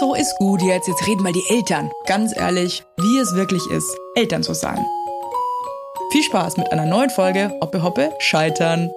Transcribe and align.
So 0.00 0.14
ist 0.14 0.34
gut 0.38 0.62
jetzt, 0.62 0.88
jetzt 0.88 1.06
reden 1.06 1.22
mal 1.22 1.34
die 1.34 1.44
Eltern. 1.50 1.90
Ganz 2.06 2.34
ehrlich, 2.34 2.82
wie 2.96 3.18
es 3.18 3.34
wirklich 3.34 3.66
ist, 3.70 3.94
Eltern 4.14 4.42
zu 4.42 4.54
sein. 4.54 4.82
Viel 6.10 6.22
Spaß 6.22 6.56
mit 6.56 6.72
einer 6.72 6.86
neuen 6.86 7.10
Folge 7.10 7.50
Hoppe 7.60 7.82
Hoppe 7.82 8.10
Scheitern. 8.18 8.90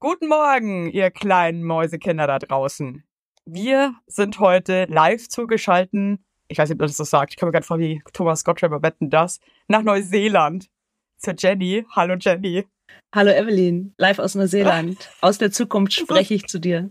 Guten 0.00 0.28
Morgen, 0.28 0.88
ihr 0.88 1.10
kleinen 1.10 1.62
Mäusekinder 1.62 2.26
da 2.26 2.38
draußen. 2.38 3.04
Wir 3.44 3.92
sind 4.06 4.40
heute 4.40 4.86
live 4.88 5.28
zugeschalten. 5.28 6.24
Ich 6.48 6.56
weiß 6.56 6.70
nicht, 6.70 6.80
ob 6.80 6.86
das 6.86 6.96
so 6.96 7.04
sagt. 7.04 7.34
Ich 7.34 7.36
komme 7.36 7.48
mir 7.48 7.56
gerade 7.56 7.66
vor 7.66 7.78
wie 7.78 8.00
Thomas 8.14 8.44
Gottschalk 8.44 8.82
Wetten 8.82 9.10
das. 9.10 9.40
Nach 9.68 9.82
Neuseeland. 9.82 10.70
Zur 11.18 11.34
Jenny. 11.36 11.84
Hallo 11.94 12.14
Jenny. 12.18 12.66
Hallo 13.14 13.30
Evelyn. 13.30 13.92
Live 13.98 14.20
aus 14.20 14.36
Neuseeland. 14.36 15.10
Aus 15.20 15.36
der 15.36 15.52
Zukunft 15.52 15.92
spreche 15.92 16.32
ich 16.32 16.46
zu 16.46 16.58
dir. 16.58 16.88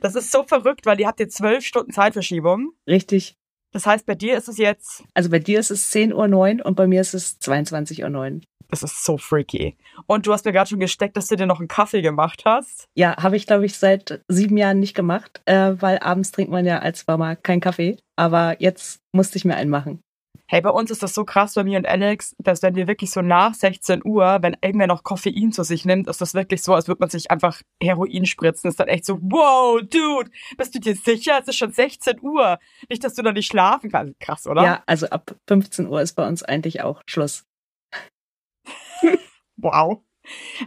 Das 0.00 0.14
ist 0.14 0.32
so 0.32 0.42
verrückt, 0.42 0.86
weil 0.86 1.00
ihr 1.00 1.06
habt 1.06 1.20
jetzt 1.20 1.36
zwölf 1.36 1.64
Stunden 1.64 1.92
Zeitverschiebung. 1.92 2.72
Richtig. 2.88 3.36
Das 3.72 3.86
heißt, 3.86 4.06
bei 4.06 4.14
dir 4.14 4.36
ist 4.36 4.48
es 4.48 4.58
jetzt. 4.58 5.04
Also 5.14 5.30
bei 5.30 5.40
dir 5.40 5.58
ist 5.58 5.70
es 5.70 5.92
10.09 5.92 6.14
Uhr 6.60 6.66
und 6.66 6.76
bei 6.76 6.86
mir 6.86 7.00
ist 7.00 7.14
es 7.14 7.40
22.09 7.40 8.34
Uhr. 8.34 8.40
Das 8.68 8.82
ist 8.82 9.04
so 9.04 9.18
freaky. 9.18 9.76
Und 10.06 10.26
du 10.26 10.32
hast 10.32 10.44
mir 10.44 10.52
gerade 10.52 10.68
schon 10.68 10.80
gesteckt, 10.80 11.16
dass 11.16 11.28
du 11.28 11.36
dir 11.36 11.46
noch 11.46 11.58
einen 11.58 11.68
Kaffee 11.68 12.02
gemacht 12.02 12.42
hast. 12.44 12.86
Ja, 12.94 13.16
habe 13.22 13.36
ich, 13.36 13.46
glaube 13.46 13.66
ich, 13.66 13.76
seit 13.76 14.22
sieben 14.28 14.56
Jahren 14.56 14.80
nicht 14.80 14.94
gemacht, 14.94 15.42
äh, 15.44 15.72
weil 15.78 15.98
abends 15.98 16.32
trinkt 16.32 16.50
man 16.50 16.64
ja 16.64 16.78
als 16.78 17.06
Mama 17.06 17.36
keinen 17.36 17.60
Kaffee. 17.60 17.98
Aber 18.16 18.60
jetzt 18.60 19.00
musste 19.12 19.38
ich 19.38 19.44
mir 19.44 19.56
einen 19.56 19.70
machen. 19.70 20.00
Hey, 20.46 20.60
bei 20.60 20.70
uns 20.70 20.90
ist 20.90 21.02
das 21.02 21.14
so 21.14 21.24
krass 21.24 21.54
bei 21.54 21.64
mir 21.64 21.78
und 21.78 21.86
Alex, 21.86 22.36
dass 22.38 22.60
wenn 22.60 22.74
wir 22.74 22.86
wirklich 22.86 23.10
so 23.10 23.22
nach 23.22 23.54
16 23.54 24.02
Uhr, 24.04 24.38
wenn 24.42 24.56
irgendwer 24.60 24.86
noch 24.86 25.02
Koffein 25.02 25.52
zu 25.52 25.64
sich 25.64 25.86
nimmt, 25.86 26.06
ist 26.06 26.20
das 26.20 26.34
wirklich 26.34 26.62
so, 26.62 26.74
als 26.74 26.86
würde 26.86 27.00
man 27.00 27.08
sich 27.08 27.30
einfach 27.30 27.62
Heroin 27.82 28.26
spritzen. 28.26 28.68
Ist 28.68 28.78
dann 28.78 28.88
echt 28.88 29.06
so, 29.06 29.18
wow, 29.22 29.80
Dude, 29.80 30.30
bist 30.58 30.74
du 30.74 30.80
dir 30.80 30.94
sicher? 30.96 31.38
Es 31.40 31.48
ist 31.48 31.56
schon 31.56 31.72
16 31.72 32.20
Uhr. 32.20 32.58
Nicht, 32.90 33.02
dass 33.04 33.14
du 33.14 33.22
da 33.22 33.32
nicht 33.32 33.46
schlafen 33.46 33.90
kannst. 33.90 34.20
Krass, 34.20 34.46
oder? 34.46 34.62
Ja, 34.62 34.82
also 34.84 35.08
ab 35.08 35.34
15 35.48 35.88
Uhr 35.88 36.02
ist 36.02 36.12
bei 36.12 36.28
uns 36.28 36.42
eigentlich 36.42 36.82
auch 36.82 37.00
Schluss. 37.06 37.46
wow. 39.56 40.02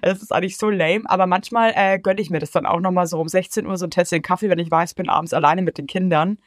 Das 0.01 0.21
ist 0.23 0.31
eigentlich 0.31 0.57
so 0.57 0.69
lame, 0.69 1.03
aber 1.05 1.27
manchmal 1.27 1.73
äh, 1.75 1.99
gönne 1.99 2.21
ich 2.21 2.29
mir 2.31 2.39
das 2.39 2.51
dann 2.51 2.65
auch 2.65 2.79
nochmal 2.79 3.05
so 3.05 3.19
um 3.19 3.27
16 3.27 3.67
Uhr 3.67 3.77
so 3.77 3.85
ein 3.85 3.91
Tässchen 3.91 4.21
Kaffee, 4.23 4.49
wenn 4.49 4.59
ich 4.59 4.71
weiß, 4.71 4.95
bin 4.95 5.09
abends 5.09 5.33
alleine 5.33 5.61
mit 5.61 5.77
den 5.77 5.87
Kindern 5.87 6.39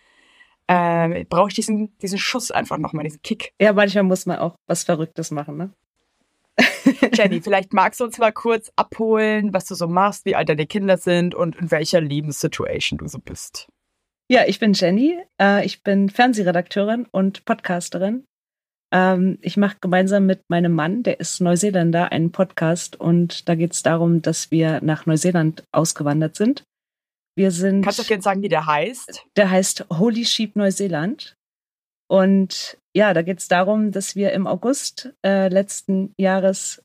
äh, 0.71 1.25
brauche 1.25 1.49
ich 1.49 1.55
diesen, 1.55 1.99
diesen 1.99 2.19
Schuss 2.19 2.53
einfach 2.53 2.79
nochmal, 2.79 3.03
diesen 3.03 3.23
Kick. 3.23 3.53
Ja, 3.61 3.73
manchmal 3.73 4.05
muss 4.05 4.25
man 4.27 4.39
auch 4.39 4.55
was 4.69 4.85
Verrücktes 4.85 5.33
machen, 5.33 5.57
ne? 5.57 5.73
Jenny, 7.13 7.41
vielleicht 7.41 7.73
magst 7.73 7.99
du 7.99 8.05
uns 8.05 8.19
mal 8.19 8.33
kurz 8.33 8.71
abholen, 8.77 9.53
was 9.53 9.65
du 9.65 9.75
so 9.75 9.89
machst, 9.89 10.27
wie 10.27 10.37
alt 10.37 10.49
deine 10.49 10.67
Kinder 10.67 10.97
sind 10.97 11.35
und 11.35 11.57
in 11.57 11.73
welcher 11.73 12.01
Lebenssituation 12.01 12.99
du 12.99 13.09
so 13.09 13.19
bist. 13.19 13.67
Ja, 14.29 14.45
ich 14.47 14.61
bin 14.61 14.75
Jenny. 14.75 15.19
Äh, 15.41 15.65
ich 15.65 15.83
bin 15.83 16.09
Fernsehredakteurin 16.09 17.07
und 17.11 17.45
Podcasterin. 17.47 18.25
Ähm, 18.93 19.39
ich 19.41 19.57
mache 19.57 19.79
gemeinsam 19.81 20.27
mit 20.27 20.49
meinem 20.51 20.73
Mann, 20.73 21.03
der 21.03 21.19
ist 21.19 21.41
Neuseeländer, 21.41 22.13
einen 22.13 22.31
Podcast 22.31 22.95
und 23.01 23.49
da 23.49 23.57
geht 23.57 23.73
es 23.73 23.83
darum, 23.83 24.23
dass 24.23 24.53
wir 24.53 24.81
nach 24.83 25.07
Neuseeland 25.07 25.65
ausgewandert 25.73 26.37
sind 26.37 26.63
wir 27.41 27.51
sind. 27.51 27.83
Kannst 27.83 27.99
du 27.99 28.05
gerne 28.05 28.23
sagen, 28.23 28.43
wie 28.43 28.49
der 28.51 28.67
heißt? 28.67 29.25
Der 29.37 29.51
heißt 29.51 29.87
Holy 29.91 30.27
Sheep 30.27 30.57
Neuseeland. 30.57 31.37
Und 32.09 32.77
ja, 32.95 33.15
da 33.15 33.23
geht 33.23 33.39
es 33.39 33.49
darum, 33.49 33.93
dass 33.93 34.15
wir 34.15 34.33
im 34.33 34.47
August 34.47 35.15
äh, 35.25 35.49
letzten 35.49 36.13
Jahres 36.21 36.83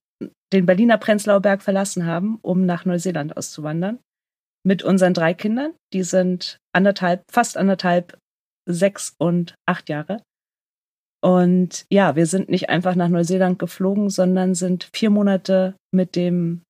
den 0.54 0.66
Berliner 0.66 0.98
Prenzlauer 0.98 1.42
Berg 1.42 1.62
verlassen 1.62 2.06
haben, 2.06 2.40
um 2.42 2.66
nach 2.66 2.86
Neuseeland 2.86 3.36
auszuwandern. 3.36 4.00
Mit 4.64 4.82
unseren 4.82 5.14
drei 5.14 5.34
Kindern. 5.34 5.74
Die 5.94 6.04
sind 6.04 6.58
anderthalb, 6.74 7.24
fast 7.30 7.58
anderthalb, 7.58 8.18
sechs 8.68 9.14
und 9.18 9.56
acht 9.68 9.90
Jahre. 9.90 10.22
Und 11.22 11.86
ja, 11.92 12.16
wir 12.16 12.28
sind 12.28 12.50
nicht 12.50 12.70
einfach 12.70 12.96
nach 12.96 13.10
Neuseeland 13.10 13.60
geflogen, 13.60 14.10
sondern 14.10 14.56
sind 14.56 14.90
vier 14.94 15.10
Monate 15.10 15.76
mit 15.92 16.16
dem 16.16 16.62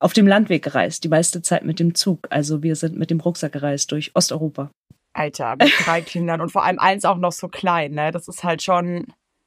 auf 0.00 0.12
dem 0.12 0.26
Landweg 0.26 0.62
gereist, 0.62 1.04
die 1.04 1.08
meiste 1.08 1.42
Zeit 1.42 1.64
mit 1.64 1.80
dem 1.80 1.94
Zug. 1.94 2.26
Also 2.30 2.62
wir 2.62 2.76
sind 2.76 2.96
mit 2.96 3.10
dem 3.10 3.20
Rucksack 3.20 3.52
gereist 3.52 3.92
durch 3.92 4.12
Osteuropa. 4.14 4.70
Alter, 5.12 5.56
mit 5.56 5.72
drei 5.84 6.00
Kindern 6.02 6.40
und 6.40 6.52
vor 6.52 6.64
allem 6.64 6.78
eins 6.78 7.04
auch 7.04 7.16
noch 7.16 7.32
so 7.32 7.48
klein, 7.48 7.92
ne? 7.92 8.10
Das 8.12 8.28
ist 8.28 8.44
halt 8.44 8.62
schon. 8.62 9.06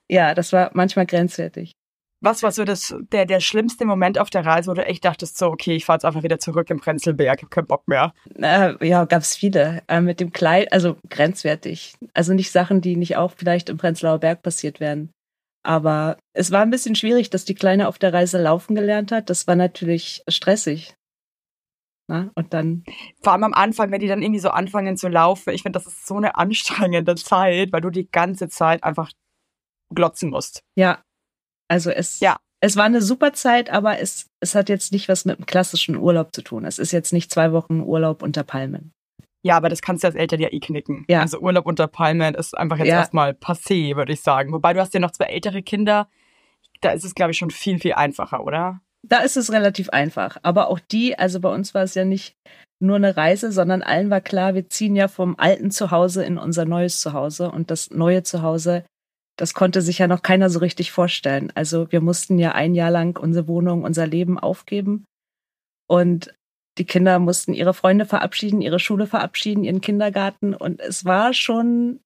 Ja, 0.10 0.34
das 0.34 0.52
war 0.52 0.72
manchmal 0.74 1.06
grenzwertig. 1.06 1.72
Was 2.24 2.44
war 2.44 2.52
so 2.52 2.66
das, 2.66 2.94
der, 3.12 3.26
der 3.26 3.40
schlimmste 3.40 3.84
Moment 3.86 4.20
auf 4.20 4.30
der 4.30 4.46
Reise, 4.46 4.70
wo 4.70 4.76
du 4.76 4.86
echt 4.86 5.04
dachtest, 5.04 5.40
so, 5.40 5.48
okay, 5.48 5.76
ich 5.76 5.86
fahr 5.86 5.96
jetzt 5.96 6.06
einfach 6.06 6.22
wieder 6.22 6.38
zurück 6.38 6.70
im 6.70 6.80
Prenzlberg, 6.80 7.40
ich 7.40 7.44
hab 7.44 7.50
keinen 7.50 7.66
Bock 7.66 7.88
mehr? 7.88 8.14
Äh, 8.36 8.88
ja, 8.88 9.06
gab's 9.06 9.36
viele. 9.36 9.82
Äh, 9.88 10.02
mit 10.02 10.20
dem 10.20 10.32
Kleid, 10.32 10.72
also 10.72 10.98
grenzwertig. 11.10 11.96
Also 12.14 12.34
nicht 12.34 12.52
Sachen, 12.52 12.82
die 12.82 12.96
nicht 12.96 13.18
auch 13.18 13.32
vielleicht 13.36 13.70
im 13.70 13.78
Prenzlauer 13.78 14.20
Berg 14.20 14.44
passiert 14.44 14.80
werden. 14.80 15.10
Aber 15.64 16.18
es 16.34 16.52
war 16.52 16.62
ein 16.62 16.72
bisschen 16.72 16.96
schwierig, 16.96 17.30
dass 17.30 17.46
die 17.46 17.56
Kleine 17.56 17.88
auf 17.88 18.00
der 18.00 18.14
Reise 18.14 18.42
laufen 18.42 18.76
gelernt 18.76 19.12
hat. 19.12 19.30
Das 19.30 19.46
war 19.48 19.56
natürlich 19.56 20.24
stressig. 20.28 20.96
Na, 22.08 22.32
und 22.36 22.54
dann. 22.54 22.84
Vor 23.22 23.34
allem 23.34 23.44
am 23.44 23.54
Anfang, 23.54 23.92
wenn 23.92 24.02
die 24.02 24.08
dann 24.08 24.22
irgendwie 24.22 24.40
so 24.40 24.50
anfangen 24.50 24.98
zu 24.98 25.08
laufen, 25.08 25.54
ich 25.54 25.62
finde, 25.62 25.78
das 25.78 25.88
ist 25.88 26.08
so 26.08 26.18
eine 26.18 26.36
anstrengende 26.36 27.16
Zeit, 27.16 27.72
weil 27.72 27.82
du 27.82 27.90
die 27.90 28.10
ganze 28.10 28.50
Zeit 28.50 28.84
einfach 28.84 29.12
glotzen 29.94 30.30
musst. 30.30 30.64
Ja. 30.76 31.04
Also 31.70 31.90
es, 31.90 32.20
ja. 32.20 32.38
es 32.60 32.76
war 32.76 32.86
eine 32.86 33.02
super 33.02 33.34
Zeit, 33.34 33.70
aber 33.70 34.00
es, 34.00 34.28
es 34.42 34.56
hat 34.56 34.68
jetzt 34.68 34.92
nicht 34.92 35.08
was 35.08 35.26
mit 35.26 35.38
einem 35.38 35.46
klassischen 35.46 35.96
Urlaub 35.96 36.36
zu 36.36 36.42
tun. 36.42 36.66
Es 36.66 36.80
ist 36.80 36.92
jetzt 36.92 37.14
nicht 37.14 37.32
zwei 37.32 37.54
Wochen 37.54 37.80
Urlaub 37.80 38.24
unter 38.24 38.44
Palmen. 38.44 38.92
Ja, 39.44 39.58
aber 39.58 39.70
das 39.70 39.82
kannst 39.82 40.04
du 40.04 40.08
als 40.08 40.16
Eltern 40.16 40.40
ja 40.40 40.50
eh 40.52 40.60
knicken. 40.60 41.06
Ja. 41.08 41.22
Also 41.22 41.40
Urlaub 41.40 41.66
unter 41.66 41.88
Palmen 41.88 42.36
ist 42.36 42.56
einfach 42.58 42.78
jetzt 42.78 42.88
ja. 42.88 43.00
erstmal 43.00 43.32
passé, 43.32 43.96
würde 43.96 44.14
ich 44.14 44.22
sagen. 44.22 44.54
Wobei 44.54 44.74
du 44.74 44.80
hast 44.80 44.94
ja 44.94 45.00
noch 45.00 45.12
zwei 45.12 45.26
ältere 45.26 45.64
Kinder. 45.64 46.08
Da 46.82 46.92
ist 46.92 47.04
es, 47.04 47.16
glaube 47.16 47.32
ich, 47.32 47.38
schon 47.38 47.52
viel, 47.52 47.80
viel 47.80 47.94
einfacher, 47.94 48.44
oder? 48.44 48.82
Da 49.04 49.20
ist 49.20 49.38
es 49.38 49.52
relativ 49.52 49.90
einfach. 49.90 50.38
Aber 50.44 50.70
auch 50.70 50.80
die, 50.80 51.18
also 51.18 51.40
bei 51.40 51.50
uns 51.50 51.74
war 51.74 51.84
es 51.84 51.96
ja 51.96 52.06
nicht 52.06 52.36
nur 52.80 52.96
eine 52.96 53.18
Reise, 53.18 53.52
sondern 53.52 53.82
allen 53.82 54.10
war 54.10 54.22
klar, 54.22 54.54
wir 54.56 54.70
ziehen 54.70 54.96
ja 54.96 55.08
vom 55.08 55.36
alten 55.38 55.72
Zuhause 55.72 56.24
in 56.24 56.38
unser 56.38 56.66
neues 56.66 57.00
Zuhause. 57.00 57.52
Und 57.52 57.72
das 57.72 57.92
neue 57.92 58.24
Zuhause, 58.24 58.86
das 59.38 59.54
konnte 59.54 59.82
sich 59.82 60.00
ja 60.00 60.08
noch 60.08 60.22
keiner 60.22 60.50
so 60.50 60.60
richtig 60.60 60.92
vorstellen. 60.92 61.52
Also 61.56 61.92
wir 61.92 62.02
mussten 62.02 62.38
ja 62.38 62.52
ein 62.52 62.76
Jahr 62.76 62.92
lang 62.92 63.18
unsere 63.18 63.48
Wohnung, 63.48 63.84
unser 63.84 64.06
Leben 64.06 64.38
aufgeben. 64.38 65.06
Und 65.88 66.34
die 66.78 66.86
Kinder 66.86 67.20
mussten 67.20 67.54
ihre 67.54 67.74
Freunde 67.74 68.06
verabschieden, 68.06 68.62
ihre 68.62 68.80
Schule 68.80 69.08
verabschieden, 69.08 69.64
ihren 69.64 69.82
Kindergarten 69.82 70.54
und 70.54 70.80
es 70.80 71.06
war 71.06 71.34
schon, 71.34 72.00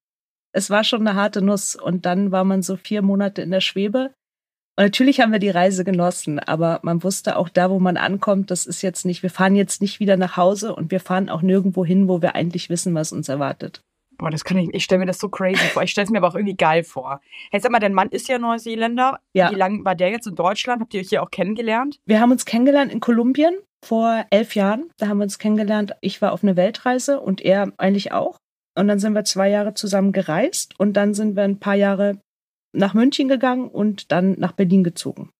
es 0.52 0.70
war 0.70 0.84
schon 0.84 1.06
eine 1.06 1.14
harte 1.14 1.42
Nuss. 1.42 1.76
Und 1.76 2.06
dann 2.06 2.32
war 2.32 2.44
man 2.44 2.62
so 2.62 2.76
vier 2.76 3.02
Monate 3.02 3.42
in 3.42 3.50
der 3.50 3.60
Schwebe. 3.60 4.14
Und 4.78 4.84
natürlich 4.84 5.20
haben 5.20 5.32
wir 5.32 5.38
die 5.38 5.50
Reise 5.50 5.84
genossen, 5.84 6.38
aber 6.38 6.80
man 6.82 7.02
wusste 7.02 7.36
auch 7.36 7.48
da, 7.48 7.70
wo 7.70 7.78
man 7.78 7.96
ankommt, 7.96 8.50
das 8.50 8.66
ist 8.66 8.82
jetzt 8.82 9.06
nicht, 9.06 9.22
wir 9.22 9.30
fahren 9.30 9.54
jetzt 9.54 9.80
nicht 9.80 10.00
wieder 10.00 10.16
nach 10.16 10.36
Hause 10.36 10.74
und 10.74 10.90
wir 10.90 11.00
fahren 11.00 11.30
auch 11.30 11.42
nirgendwo 11.42 11.84
hin, 11.84 12.08
wo 12.08 12.20
wir 12.20 12.34
eigentlich 12.34 12.68
wissen, 12.68 12.94
was 12.94 13.12
uns 13.12 13.28
erwartet. 13.28 13.82
Boah, 14.18 14.30
das 14.30 14.44
kann 14.44 14.56
ich, 14.58 14.72
ich 14.72 14.84
stelle 14.84 15.00
mir 15.00 15.06
das 15.06 15.18
so 15.18 15.28
crazy 15.28 15.64
vor. 15.68 15.82
Ich 15.82 15.90
stelle 15.90 16.06
es 16.06 16.10
mir 16.10 16.18
aber 16.18 16.28
auch 16.28 16.34
irgendwie 16.34 16.56
geil 16.56 16.84
vor. 16.84 17.20
Hey, 17.50 17.60
sag 17.60 17.70
mal, 17.70 17.80
dein 17.80 17.92
Mann 17.92 18.08
ist 18.08 18.28
ja 18.28 18.38
Neuseeländer. 18.38 19.20
Ja. 19.34 19.50
Wie 19.50 19.56
lange 19.56 19.84
war 19.84 19.94
der 19.94 20.10
jetzt 20.10 20.26
in 20.26 20.34
Deutschland? 20.34 20.80
Habt 20.80 20.94
ihr 20.94 21.00
euch 21.00 21.10
hier 21.10 21.22
auch 21.22 21.30
kennengelernt? 21.30 21.98
Wir 22.06 22.20
haben 22.20 22.32
uns 22.32 22.46
kennengelernt 22.46 22.92
in 22.92 23.00
Kolumbien 23.00 23.54
vor 23.84 24.24
elf 24.30 24.54
Jahren. 24.54 24.90
Da 24.98 25.08
haben 25.08 25.18
wir 25.18 25.24
uns 25.24 25.38
kennengelernt. 25.38 25.94
Ich 26.00 26.22
war 26.22 26.32
auf 26.32 26.42
eine 26.42 26.56
Weltreise 26.56 27.20
und 27.20 27.40
er 27.40 27.72
eigentlich 27.76 28.12
auch. 28.12 28.38
Und 28.76 28.88
dann 28.88 28.98
sind 28.98 29.14
wir 29.14 29.24
zwei 29.24 29.48
Jahre 29.48 29.74
zusammen 29.74 30.12
gereist 30.12 30.78
und 30.78 30.94
dann 30.94 31.14
sind 31.14 31.34
wir 31.36 31.44
ein 31.44 31.58
paar 31.58 31.74
Jahre 31.76 32.18
nach 32.72 32.94
München 32.94 33.28
gegangen 33.28 33.68
und 33.68 34.12
dann 34.12 34.32
nach 34.38 34.52
Berlin 34.52 34.84
gezogen. 34.84 35.30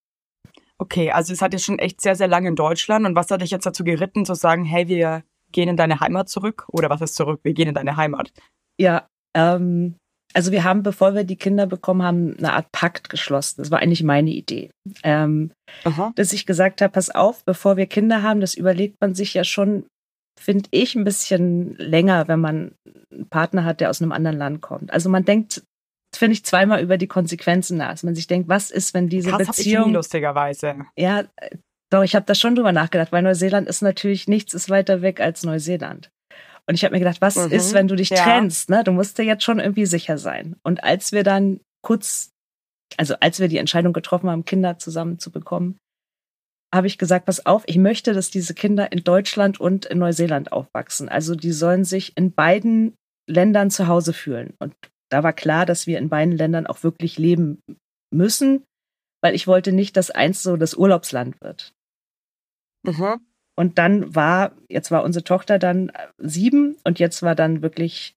Okay, 0.79 1.11
also 1.11 1.33
es 1.33 1.43
hat 1.43 1.53
jetzt 1.53 1.65
schon 1.65 1.79
echt 1.79 2.01
sehr, 2.01 2.17
sehr 2.17 2.29
lange 2.29 2.49
in 2.49 2.57
Deutschland. 2.57 3.07
Und 3.07 3.15
was 3.15 3.31
hat 3.31 3.43
dich 3.43 3.51
jetzt 3.51 3.67
dazu 3.67 3.85
geritten, 3.85 4.25
zu 4.25 4.35
sagen, 4.35 4.65
hey, 4.65 4.89
wir 4.89 5.23
gehen 5.53 5.69
in 5.69 5.77
deine 5.77 6.01
Heimat 6.01 6.29
zurück? 6.29 6.67
Oder 6.71 6.91
was 6.91 7.01
ist 7.01 7.15
zurück? 7.15 7.41
Wir 7.43 7.55
gehen 7.55 7.69
in 7.69 7.75
deine 7.75 7.97
Heimat. 7.97 8.33
Ja, 8.79 9.07
ähm, 9.35 9.97
also 10.37 10.53
wir 10.53 10.65
haben, 10.65 10.83
bevor 10.83 11.15
wir 11.15 11.25
die 11.25 11.37
Kinder 11.37 11.67
bekommen 11.67 12.03
haben, 12.03 12.37
eine 12.37 12.53
Art 12.53 12.71
Pakt 12.71 13.09
geschlossen. 13.09 13.63
Das 13.63 13.71
war 13.71 13.79
eigentlich 13.79 14.03
meine 14.03 14.29
Idee. 14.29 14.71
Ähm, 15.03 15.51
dass 16.15 16.35
ich 16.35 16.45
gesagt 16.45 16.83
habe, 16.83 16.93
pass 16.93 17.09
auf, 17.09 17.43
bevor 17.47 17.79
wir 17.79 17.87
Kinder 17.87 18.23
haben, 18.23 18.41
das 18.41 18.53
überlegt 18.53 19.01
man 19.01 19.15
sich 19.15 19.33
ja 19.33 19.45
schon, 19.45 19.87
finde 20.39 20.69
ich, 20.73 20.95
ein 20.95 21.05
bisschen 21.05 21.75
länger, 21.79 22.29
wenn 22.29 22.41
man 22.41 22.73
einen 23.11 23.29
Partner 23.31 23.65
hat, 23.65 23.81
der 23.81 23.89
aus 23.89 24.03
einem 24.03 24.13
anderen 24.13 24.37
Land 24.37 24.61
kommt. 24.61 24.93
Also 24.93 25.09
man 25.09 25.25
denkt, 25.25 25.63
finde 26.15 26.35
ich, 26.35 26.45
zweimal 26.45 26.83
über 26.83 26.99
die 26.99 27.09
Konsequenzen 27.09 27.79
nach. 27.79 27.93
Dass 27.93 28.03
man 28.03 28.15
sich 28.15 28.27
denkt, 28.27 28.47
was 28.51 28.71
ist, 28.71 28.93
wenn 28.93 29.09
diese 29.09 29.31
Krass, 29.31 29.47
Beziehung... 29.47 29.85
Ich 29.85 29.89
nie, 29.89 29.95
lustigerweise. 29.95 30.77
Ja, 30.99 31.25
doch, 31.91 32.03
ich 32.03 32.15
habe 32.15 32.27
da 32.27 32.35
schon 32.35 32.57
drüber 32.57 32.73
nachgedacht, 32.73 33.11
weil 33.11 33.23
Neuseeland 33.23 33.67
ist 33.69 33.81
natürlich, 33.81 34.29
nichts 34.29 34.53
ist 34.53 34.69
weiter 34.69 35.01
weg 35.01 35.19
als 35.19 35.45
Neuseeland. 35.45 36.11
Und 36.69 36.75
ich 36.75 36.85
habe 36.85 36.95
mir 36.95 36.99
gedacht, 36.99 37.21
was 37.21 37.37
mhm. 37.37 37.53
ist, 37.53 37.75
wenn 37.75 37.89
du 37.89 37.95
dich 37.95 38.11
ja. 38.11 38.23
trennst? 38.23 38.71
Ne? 38.71 38.83
Du 38.85 38.93
musst 38.93 39.19
dir 39.19 39.25
jetzt 39.25 39.45
schon 39.45 39.61
irgendwie 39.61 39.87
sicher 39.87 40.19
sein. 40.19 40.57
Und 40.63 40.83
als 40.83 41.13
wir 41.13 41.23
dann 41.23 41.61
kurz, 41.83 42.31
also 42.97 43.15
als 43.21 43.39
wir 43.39 43.49
die 43.49 43.59
Entscheidung 43.59 43.93
getroffen 43.93 44.29
haben, 44.29 44.45
Kinder 44.45 44.79
zusammen 44.79 45.19
zu 45.19 45.31
bekommen, 45.31 45.79
habe 46.75 46.89
ich 46.89 46.99
gesagt, 46.99 47.27
pass 47.27 47.47
auf, 47.47 47.63
ich 47.67 47.79
möchte, 47.79 48.13
dass 48.13 48.31
diese 48.31 48.53
Kinder 48.53 48.91
in 48.91 49.05
Deutschland 49.05 49.61
und 49.61 49.87
in 49.87 49.99
Neuseeland 49.99 50.53
aufwachsen. 50.53 51.09
Also 51.09 51.37
die 51.37 51.53
sollen 51.53 51.85
sich 51.85 52.17
in 52.17 52.33
beiden 52.33 52.95
Ländern 53.29 53.71
zu 53.71 53.87
Hause 53.87 54.13
fühlen. 54.13 54.55
Und 54.59 54.75
da 55.11 55.23
war 55.23 55.33
klar, 55.33 55.67
dass 55.67 55.87
wir 55.87 55.99
in 55.99 56.09
beiden 56.09 56.37
Ländern 56.37 56.67
auch 56.67 56.83
wirklich 56.83 57.19
leben 57.19 57.61
müssen, 58.13 58.65
weil 59.23 59.35
ich 59.35 59.47
wollte 59.47 59.73
nicht, 59.73 59.97
dass 59.97 60.11
eins 60.11 60.43
so 60.43 60.57
das 60.57 60.75
Urlaubsland 60.75 61.41
wird. 61.41 61.73
Mhm. 62.85 63.21
Und 63.57 63.79
dann 63.79 64.15
war, 64.15 64.53
jetzt 64.69 64.91
war 64.91 65.03
unsere 65.03 65.25
Tochter 65.25 65.59
dann 65.59 65.91
sieben 66.19 66.77
und 66.85 66.99
jetzt 66.99 67.23
war 67.23 67.35
dann 67.35 67.63
wirklich 67.63 68.15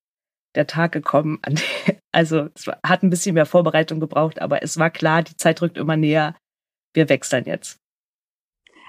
der 0.56 0.68
Tag 0.68 0.91
gekommen. 0.91 1.39
also 2.12 2.50
es 2.56 2.68
hat 2.86 3.03
ein 3.03 3.09
bisschen 3.09 3.36
mehr 3.36 3.45
Vorbereitung 3.45 4.00
gebraucht, 4.00 4.41
aber 4.41 4.62
es 4.63 4.77
war 4.77 4.89
klar, 4.89 5.24
die 5.24 5.38
Zeit 5.38 5.62
rückt 5.62 5.77
immer 5.77 5.95
näher. 5.95 6.36
Wir 6.94 7.07
wechseln 7.07 7.45
jetzt. 7.45 7.80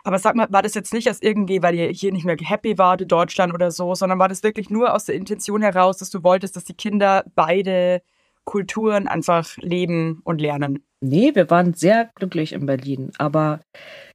Aber 0.02 0.19
sag 0.19 0.35
mal, 0.35 0.50
war 0.50 0.62
das 0.62 0.75
jetzt 0.75 0.94
nicht 0.94 1.08
aus 1.11 1.20
irgendwie, 1.20 1.62
weil 1.62 1.75
ihr 1.75 1.88
hier 1.88 2.12
nicht 2.12 2.25
mehr 2.25 2.37
happy 2.41 2.79
wart 2.79 3.02
in 3.02 3.08
Deutschland 3.08 3.52
oder 3.52 3.70
so, 3.70 3.94
sondern 3.94 4.19
war 4.19 4.29
das 4.29 4.43
wirklich 4.43 4.70
nur 4.70 4.94
aus 4.94 5.05
der 5.05 5.14
Intention 5.14 5.62
heraus, 5.62 5.99
dass 5.99 6.11
du 6.11 6.23
wolltest, 6.23 6.56
dass 6.56 6.64
die 6.64 6.75
Kinder 6.75 7.25
beide 7.35 8.02
Kulturen 8.44 9.08
einfach 9.08 9.56
leben 9.58 10.20
und 10.25 10.40
lernen? 10.40 10.84
Nee, 11.02 11.34
wir 11.34 11.48
waren 11.50 11.72
sehr 11.75 12.10
glücklich 12.14 12.52
in 12.52 12.66
Berlin, 12.66 13.10
aber. 13.19 13.60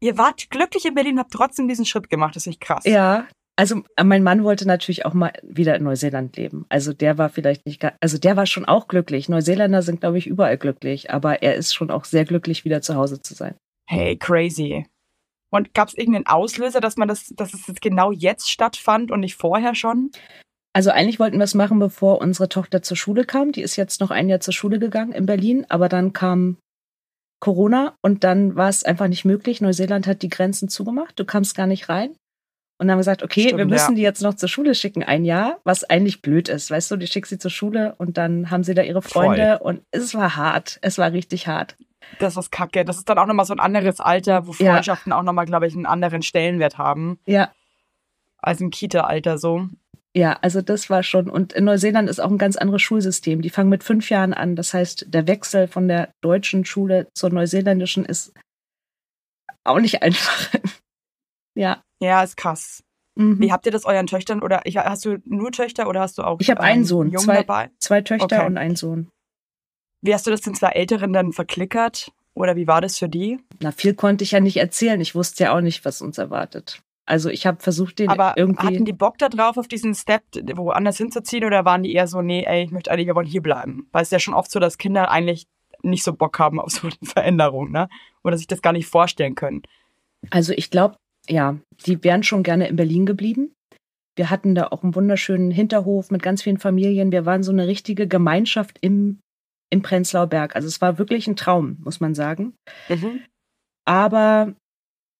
Ihr 0.01 0.17
wart 0.17 0.49
glücklich 0.49 0.85
in 0.85 0.93
Berlin, 0.93 1.19
habt 1.19 1.33
trotzdem 1.33 1.67
diesen 1.67 1.85
Schritt 1.85 2.09
gemacht, 2.09 2.35
das 2.35 2.45
ist 2.45 2.53
echt 2.53 2.61
krass. 2.61 2.83
Ja, 2.85 3.27
also 3.57 3.83
mein 4.03 4.23
Mann 4.23 4.43
wollte 4.43 4.67
natürlich 4.67 5.05
auch 5.05 5.13
mal 5.13 5.31
wieder 5.41 5.75
in 5.75 5.83
Neuseeland 5.83 6.35
leben. 6.35 6.65
Also 6.67 6.91
der 6.91 7.17
war 7.17 7.29
vielleicht 7.29 7.65
nicht, 7.65 7.83
also 8.01 8.17
der 8.17 8.35
war 8.35 8.45
schon 8.45 8.65
auch 8.65 8.87
glücklich. 8.87 9.29
Neuseeländer 9.29 9.81
sind, 9.81 10.01
glaube 10.01 10.17
ich, 10.17 10.27
überall 10.27 10.57
glücklich, 10.57 11.11
aber 11.11 11.41
er 11.41 11.55
ist 11.55 11.73
schon 11.73 11.89
auch 11.89 12.03
sehr 12.03 12.25
glücklich, 12.25 12.65
wieder 12.65 12.81
zu 12.81 12.95
Hause 12.95 13.21
zu 13.21 13.33
sein. 13.33 13.55
Hey, 13.89 14.17
crazy. 14.17 14.85
Und 15.51 15.73
gab 15.73 15.87
es 15.87 15.93
irgendeinen 15.93 16.27
Auslöser, 16.27 16.81
dass 16.81 16.97
man 16.97 17.07
das, 17.07 17.27
dass 17.35 17.53
es 17.53 17.65
jetzt 17.67 17.81
genau 17.81 18.11
jetzt 18.11 18.49
stattfand 18.49 19.09
und 19.09 19.21
nicht 19.21 19.35
vorher 19.35 19.73
schon? 19.73 20.11
Also 20.75 20.91
eigentlich 20.91 21.21
wollten 21.21 21.37
wir 21.37 21.45
es 21.45 21.53
machen, 21.53 21.79
bevor 21.79 22.19
unsere 22.19 22.49
Tochter 22.49 22.81
zur 22.81 22.97
Schule 22.97 23.23
kam. 23.23 23.53
Die 23.53 23.61
ist 23.61 23.77
jetzt 23.77 24.01
noch 24.01 24.11
ein 24.11 24.27
Jahr 24.27 24.41
zur 24.41 24.53
Schule 24.53 24.77
gegangen 24.77 25.13
in 25.13 25.25
Berlin, 25.25 25.65
aber 25.69 25.87
dann 25.87 26.11
kam 26.11 26.57
Corona 27.39 27.95
und 28.01 28.25
dann 28.25 28.57
war 28.57 28.67
es 28.67 28.83
einfach 28.83 29.07
nicht 29.07 29.23
möglich. 29.23 29.61
Neuseeland 29.61 30.05
hat 30.05 30.21
die 30.21 30.27
Grenzen 30.27 30.67
zugemacht. 30.67 31.17
Du 31.17 31.23
kamst 31.23 31.55
gar 31.55 31.65
nicht 31.65 31.87
rein. 31.87 32.09
Und 32.77 32.87
dann 32.87 32.91
haben 32.91 32.97
wir 32.97 33.03
gesagt, 33.03 33.23
okay, 33.23 33.43
Stimmt, 33.43 33.59
wir 33.59 33.65
müssen 33.65 33.91
ja. 33.91 33.95
die 33.95 34.01
jetzt 34.01 34.21
noch 34.21 34.33
zur 34.33 34.49
Schule 34.49 34.75
schicken, 34.75 35.01
ein 35.01 35.23
Jahr, 35.23 35.61
was 35.63 35.85
eigentlich 35.85 36.21
blöd 36.21 36.49
ist. 36.49 36.69
Weißt 36.69 36.91
du, 36.91 36.97
die 36.97 37.07
schickst 37.07 37.29
sie 37.29 37.37
zur 37.37 37.51
Schule 37.51 37.95
und 37.97 38.17
dann 38.17 38.51
haben 38.51 38.65
sie 38.65 38.73
da 38.73 38.81
ihre 38.81 39.01
Freunde 39.01 39.59
Voll. 39.59 39.75
und 39.75 39.83
es 39.91 40.13
war 40.13 40.35
hart. 40.35 40.79
Es 40.81 40.97
war 40.97 41.13
richtig 41.13 41.47
hart. 41.47 41.77
Das 42.19 42.35
ist 42.35 42.51
kacke. 42.51 42.83
Das 42.83 42.97
ist 42.97 43.07
dann 43.07 43.17
auch 43.17 43.27
nochmal 43.27 43.45
so 43.45 43.53
ein 43.53 43.61
anderes 43.61 44.01
Alter, 44.01 44.45
wo 44.45 44.51
Freundschaften 44.51 45.11
ja. 45.11 45.17
auch 45.17 45.23
nochmal, 45.23 45.45
glaube 45.45 45.67
ich, 45.67 45.73
einen 45.73 45.85
anderen 45.85 46.21
Stellenwert 46.21 46.77
haben. 46.77 47.17
Ja. 47.25 47.49
Als 48.39 48.59
im 48.59 48.71
Kita-Alter 48.71 49.37
so. 49.37 49.69
Ja, 50.15 50.37
also 50.41 50.61
das 50.61 50.89
war 50.89 51.03
schon. 51.03 51.29
Und 51.29 51.51
in 51.51 51.65
Neuseeland 51.65 52.09
ist 52.09 52.19
auch 52.19 52.31
ein 52.31 52.37
ganz 52.37 52.55
anderes 52.55 52.81
Schulsystem. 52.81 53.41
Die 53.41 53.49
fangen 53.49 53.69
mit 53.69 53.83
fünf 53.83 54.09
Jahren 54.09 54.33
an. 54.33 54.55
Das 54.55 54.73
heißt, 54.73 55.07
der 55.09 55.27
Wechsel 55.27 55.67
von 55.67 55.89
der 55.89 56.13
deutschen 56.21 56.63
Schule 56.63 57.09
zur 57.13 57.31
neuseeländischen 57.31 58.05
ist 58.05 58.33
auch 59.65 59.79
nicht 59.79 60.01
einfach. 60.03 60.53
ja. 61.55 61.83
Ja, 62.01 62.23
ist 62.23 62.37
krass. 62.37 62.81
Mhm. 63.15 63.41
Wie 63.41 63.51
habt 63.51 63.65
ihr 63.65 63.73
das 63.73 63.83
euren 63.83 64.07
Töchtern 64.07 64.41
oder 64.41 64.61
hast 64.65 65.03
du 65.03 65.17
nur 65.25 65.51
Töchter 65.51 65.89
oder 65.89 65.99
hast 65.99 66.17
du 66.17 66.23
auch 66.23 66.39
Ich 66.39 66.49
habe 66.49 66.61
einen 66.61 66.85
Sohn, 66.85 67.15
zwei, 67.17 67.43
dabei? 67.43 67.71
zwei 67.79 68.01
Töchter 68.01 68.25
okay. 68.25 68.45
und 68.45 68.57
einen 68.57 68.75
Sohn. 68.77 69.09
Wie 70.01 70.13
hast 70.13 70.27
du 70.27 70.31
das 70.31 70.41
den 70.41 70.55
zwei 70.55 70.69
Älteren 70.69 71.11
dann 71.11 71.33
verklickert? 71.33 72.11
Oder 72.35 72.55
wie 72.55 72.67
war 72.67 72.79
das 72.79 72.97
für 72.97 73.09
die? 73.09 73.39
Na, 73.59 73.71
viel 73.71 73.95
konnte 73.95 74.23
ich 74.23 74.31
ja 74.31 74.39
nicht 74.39 74.57
erzählen. 74.57 74.99
Ich 75.01 75.15
wusste 75.15 75.45
ja 75.45 75.55
auch 75.55 75.61
nicht, 75.61 75.83
was 75.83 76.01
uns 76.01 76.17
erwartet. 76.17 76.81
Also 77.05 77.29
ich 77.29 77.45
habe 77.45 77.61
versucht, 77.61 77.99
den 77.99 78.09
Aber 78.09 78.33
irgendwie. 78.35 78.65
Hatten 78.65 78.85
die 78.85 78.93
Bock 78.93 79.17
da 79.17 79.29
drauf, 79.29 79.57
auf 79.57 79.67
diesen 79.67 79.93
Step 79.93 80.23
woanders 80.55 80.97
hinzuziehen 80.97 81.45
oder 81.45 81.63
waren 81.63 81.83
die 81.83 81.93
eher 81.93 82.07
so, 82.07 82.21
nee, 82.21 82.43
ey, 82.45 82.63
ich 82.63 82.71
möchte 82.71 82.91
eigentlich, 82.91 83.07
wir 83.07 83.15
wollen 83.15 83.27
hier 83.27 83.43
bleiben? 83.43 83.87
Weil 83.91 84.01
es 84.01 84.07
ist 84.07 84.13
ja 84.13 84.19
schon 84.19 84.33
oft 84.33 84.49
so, 84.49 84.59
dass 84.59 84.77
Kinder 84.77 85.11
eigentlich 85.11 85.45
nicht 85.83 86.03
so 86.03 86.13
Bock 86.13 86.39
haben 86.39 86.59
auf 86.59 86.71
so 86.71 86.87
eine 86.87 86.95
Veränderung, 87.03 87.71
ne? 87.71 87.89
Oder 88.23 88.37
sich 88.37 88.47
das 88.47 88.61
gar 88.61 88.73
nicht 88.73 88.87
vorstellen 88.87 89.35
können. 89.35 89.61
Also 90.31 90.53
ich 90.53 90.71
glaube, 90.71 90.97
ja, 91.29 91.57
die 91.85 92.03
wären 92.03 92.23
schon 92.23 92.43
gerne 92.43 92.67
in 92.67 92.75
Berlin 92.75 93.05
geblieben. 93.05 93.53
Wir 94.15 94.29
hatten 94.29 94.55
da 94.55 94.67
auch 94.67 94.81
einen 94.81 94.95
wunderschönen 94.95 95.51
Hinterhof 95.51 96.09
mit 96.09 96.23
ganz 96.23 96.41
vielen 96.41 96.57
Familien. 96.57 97.11
Wir 97.11 97.25
waren 97.25 97.43
so 97.43 97.51
eine 97.51 97.67
richtige 97.67 98.07
Gemeinschaft 98.07 98.77
im 98.81 99.19
im 99.69 99.81
Prenzlauer 99.81 100.27
Berg. 100.27 100.55
Also 100.55 100.67
es 100.67 100.81
war 100.81 100.97
wirklich 100.97 101.27
ein 101.27 101.35
Traum, 101.35 101.77
muss 101.83 101.99
man 101.99 102.15
sagen. 102.15 102.55
Mhm. 102.87 103.21
Aber 103.85 104.53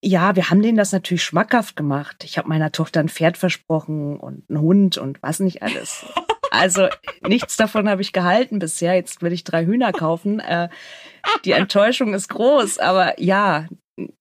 ja, 0.05 0.35
wir 0.35 0.49
haben 0.49 0.61
denen 0.61 0.77
das 0.77 0.91
natürlich 0.91 1.23
schmackhaft 1.23 1.75
gemacht. 1.75 2.23
Ich 2.23 2.37
habe 2.37 2.47
meiner 2.47 2.71
Tochter 2.71 2.99
ein 2.99 3.09
Pferd 3.09 3.37
versprochen 3.37 4.17
und 4.19 4.47
einen 4.49 4.61
Hund 4.61 4.97
und 4.97 5.21
was 5.23 5.39
nicht 5.39 5.63
alles. 5.63 6.05
Also 6.51 6.87
nichts 7.27 7.57
davon 7.57 7.89
habe 7.89 8.01
ich 8.01 8.13
gehalten 8.13 8.59
bisher. 8.59 8.93
Jetzt 8.93 9.21
will 9.21 9.33
ich 9.33 9.43
drei 9.43 9.65
Hühner 9.65 9.91
kaufen. 9.91 10.39
Äh, 10.39 10.69
die 11.43 11.51
Enttäuschung 11.51 12.13
ist 12.13 12.29
groß, 12.29 12.77
aber 12.77 13.19
ja, 13.19 13.67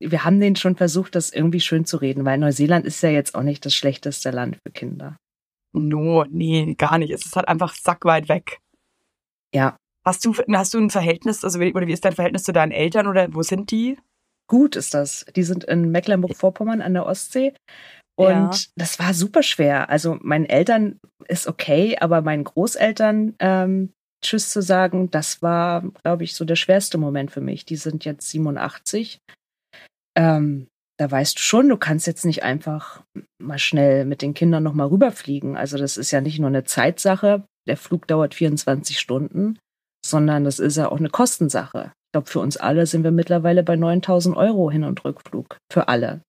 wir 0.01 0.25
haben 0.25 0.41
denen 0.41 0.57
schon 0.57 0.75
versucht, 0.75 1.15
das 1.15 1.31
irgendwie 1.31 1.61
schön 1.61 1.85
zu 1.85 1.99
reden, 1.99 2.25
weil 2.25 2.39
Neuseeland 2.39 2.87
ist 2.87 3.03
ja 3.03 3.11
jetzt 3.11 3.35
auch 3.35 3.43
nicht 3.43 3.65
das 3.67 3.75
schlechteste 3.75 4.31
Land 4.31 4.57
für 4.57 4.73
Kinder. 4.73 5.17
No, 5.73 6.25
nee, 6.31 6.75
gar 6.79 6.99
nicht. 6.99 7.13
Es 7.13 7.27
ist 7.27 7.37
halt 7.37 7.47
einfach 7.47 7.75
sackweit 7.75 8.29
weg. 8.29 8.59
Ja, 9.55 9.77
Hast 10.05 10.25
du, 10.25 10.35
hast 10.53 10.75
du 10.75 10.79
ein 10.79 10.91
Verhältnis, 10.91 11.45
also 11.45 11.59
oder 11.59 11.87
wie 11.87 11.93
ist 11.93 12.05
dein 12.05 12.13
Verhältnis 12.13 12.43
zu 12.43 12.53
deinen 12.53 12.73
Eltern 12.73 13.07
oder 13.07 13.33
wo 13.33 13.43
sind 13.43 13.71
die? 13.71 13.97
Gut 14.49 14.77
ist 14.77 14.95
das. 14.95 15.25
Die 15.35 15.43
sind 15.43 15.65
in 15.65 15.91
Mecklenburg-Vorpommern 15.91 16.83
an 16.83 16.95
der 16.95 17.07
Ostsee. 17.07 17.55
Und 18.17 18.55
ja. 18.55 18.73
das 18.77 18.99
war 18.99 19.15
super 19.15 19.43
schwer. 19.43 19.91
Also 19.91 20.19
meinen 20.21 20.47
Eltern 20.47 21.01
ist 21.27 21.49
okay, 21.49 21.97
aber 21.99 22.23
meinen 22.23 22.45
Großeltern 22.45 23.35
ähm, 23.41 23.93
Tschüss 24.25 24.51
zu 24.51 24.63
sagen, 24.63 25.11
das 25.11 25.43
war, 25.43 25.83
glaube 26.03 26.25
ich, 26.25 26.35
so 26.35 26.45
der 26.45 26.57
schwerste 26.57 26.97
Moment 26.99 27.31
für 27.31 27.41
mich. 27.41 27.65
Die 27.65 27.77
sind 27.77 28.05
jetzt 28.05 28.31
87. 28.31 29.19
Ähm, 30.17 30.69
da 30.99 31.11
weißt 31.11 31.37
du 31.37 31.43
schon, 31.43 31.69
du 31.69 31.77
kannst 31.77 32.07
jetzt 32.07 32.25
nicht 32.25 32.45
einfach 32.45 33.03
mal 33.43 33.59
schnell 33.59 34.05
mit 34.05 34.23
den 34.23 34.33
Kindern 34.33 34.63
nochmal 34.63 34.87
rüberfliegen. 34.87 35.57
Also 35.57 35.77
das 35.77 35.97
ist 35.97 36.13
ja 36.13 36.21
nicht 36.21 36.39
nur 36.39 36.49
eine 36.49 36.65
Zeitsache. 36.65 37.43
Der 37.67 37.77
Flug 37.77 38.07
dauert 38.07 38.35
24 38.35 39.01
Stunden 39.01 39.59
sondern 40.05 40.45
das 40.45 40.59
ist 40.59 40.77
ja 40.77 40.91
auch 40.91 40.99
eine 40.99 41.09
Kostensache. 41.09 41.93
Ich 42.15 42.17
glaube, 42.17 42.31
für 42.31 42.39
uns 42.39 42.57
alle 42.57 42.87
sind 42.87 43.03
wir 43.03 43.11
mittlerweile 43.11 43.65
bei 43.65 43.75
9000 43.75 44.37
Euro 44.37 44.71
Hin- 44.71 44.85
und 44.85 45.05
Rückflug. 45.05 45.57
Für 45.69 45.89
alle. 45.89 46.23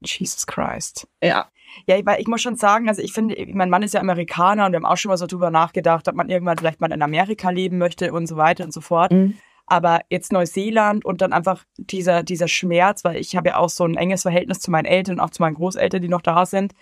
Jesus 0.00 0.46
Christ. 0.46 1.06
Ja. 1.22 1.50
Ja, 1.86 1.96
weil 2.06 2.22
ich 2.22 2.26
muss 2.26 2.40
schon 2.40 2.56
sagen, 2.56 2.88
also 2.88 3.02
ich 3.02 3.12
finde, 3.12 3.36
mein 3.52 3.68
Mann 3.68 3.82
ist 3.82 3.92
ja 3.92 4.00
Amerikaner 4.00 4.64
und 4.64 4.72
wir 4.72 4.76
haben 4.76 4.86
auch 4.86 4.96
schon 4.96 5.10
mal 5.10 5.18
so 5.18 5.26
drüber 5.26 5.50
nachgedacht, 5.50 6.08
ob 6.08 6.14
man 6.14 6.30
irgendwann 6.30 6.56
vielleicht 6.56 6.80
mal 6.80 6.90
in 6.90 7.02
Amerika 7.02 7.50
leben 7.50 7.76
möchte 7.76 8.14
und 8.14 8.26
so 8.28 8.38
weiter 8.38 8.64
und 8.64 8.72
so 8.72 8.80
fort. 8.80 9.12
Mhm. 9.12 9.34
Aber 9.66 10.00
jetzt 10.08 10.32
Neuseeland 10.32 11.04
und 11.04 11.20
dann 11.20 11.34
einfach 11.34 11.66
dieser, 11.76 12.22
dieser 12.22 12.48
Schmerz, 12.48 13.04
weil 13.04 13.16
ich 13.16 13.36
habe 13.36 13.50
ja 13.50 13.56
auch 13.58 13.68
so 13.68 13.84
ein 13.84 13.94
enges 13.94 14.22
Verhältnis 14.22 14.60
zu 14.60 14.70
meinen 14.70 14.86
Eltern 14.86 15.16
und 15.16 15.20
auch 15.20 15.28
zu 15.28 15.42
meinen 15.42 15.56
Großeltern, 15.56 16.00
die 16.00 16.08
noch 16.08 16.22
da 16.22 16.46
sind 16.46 16.72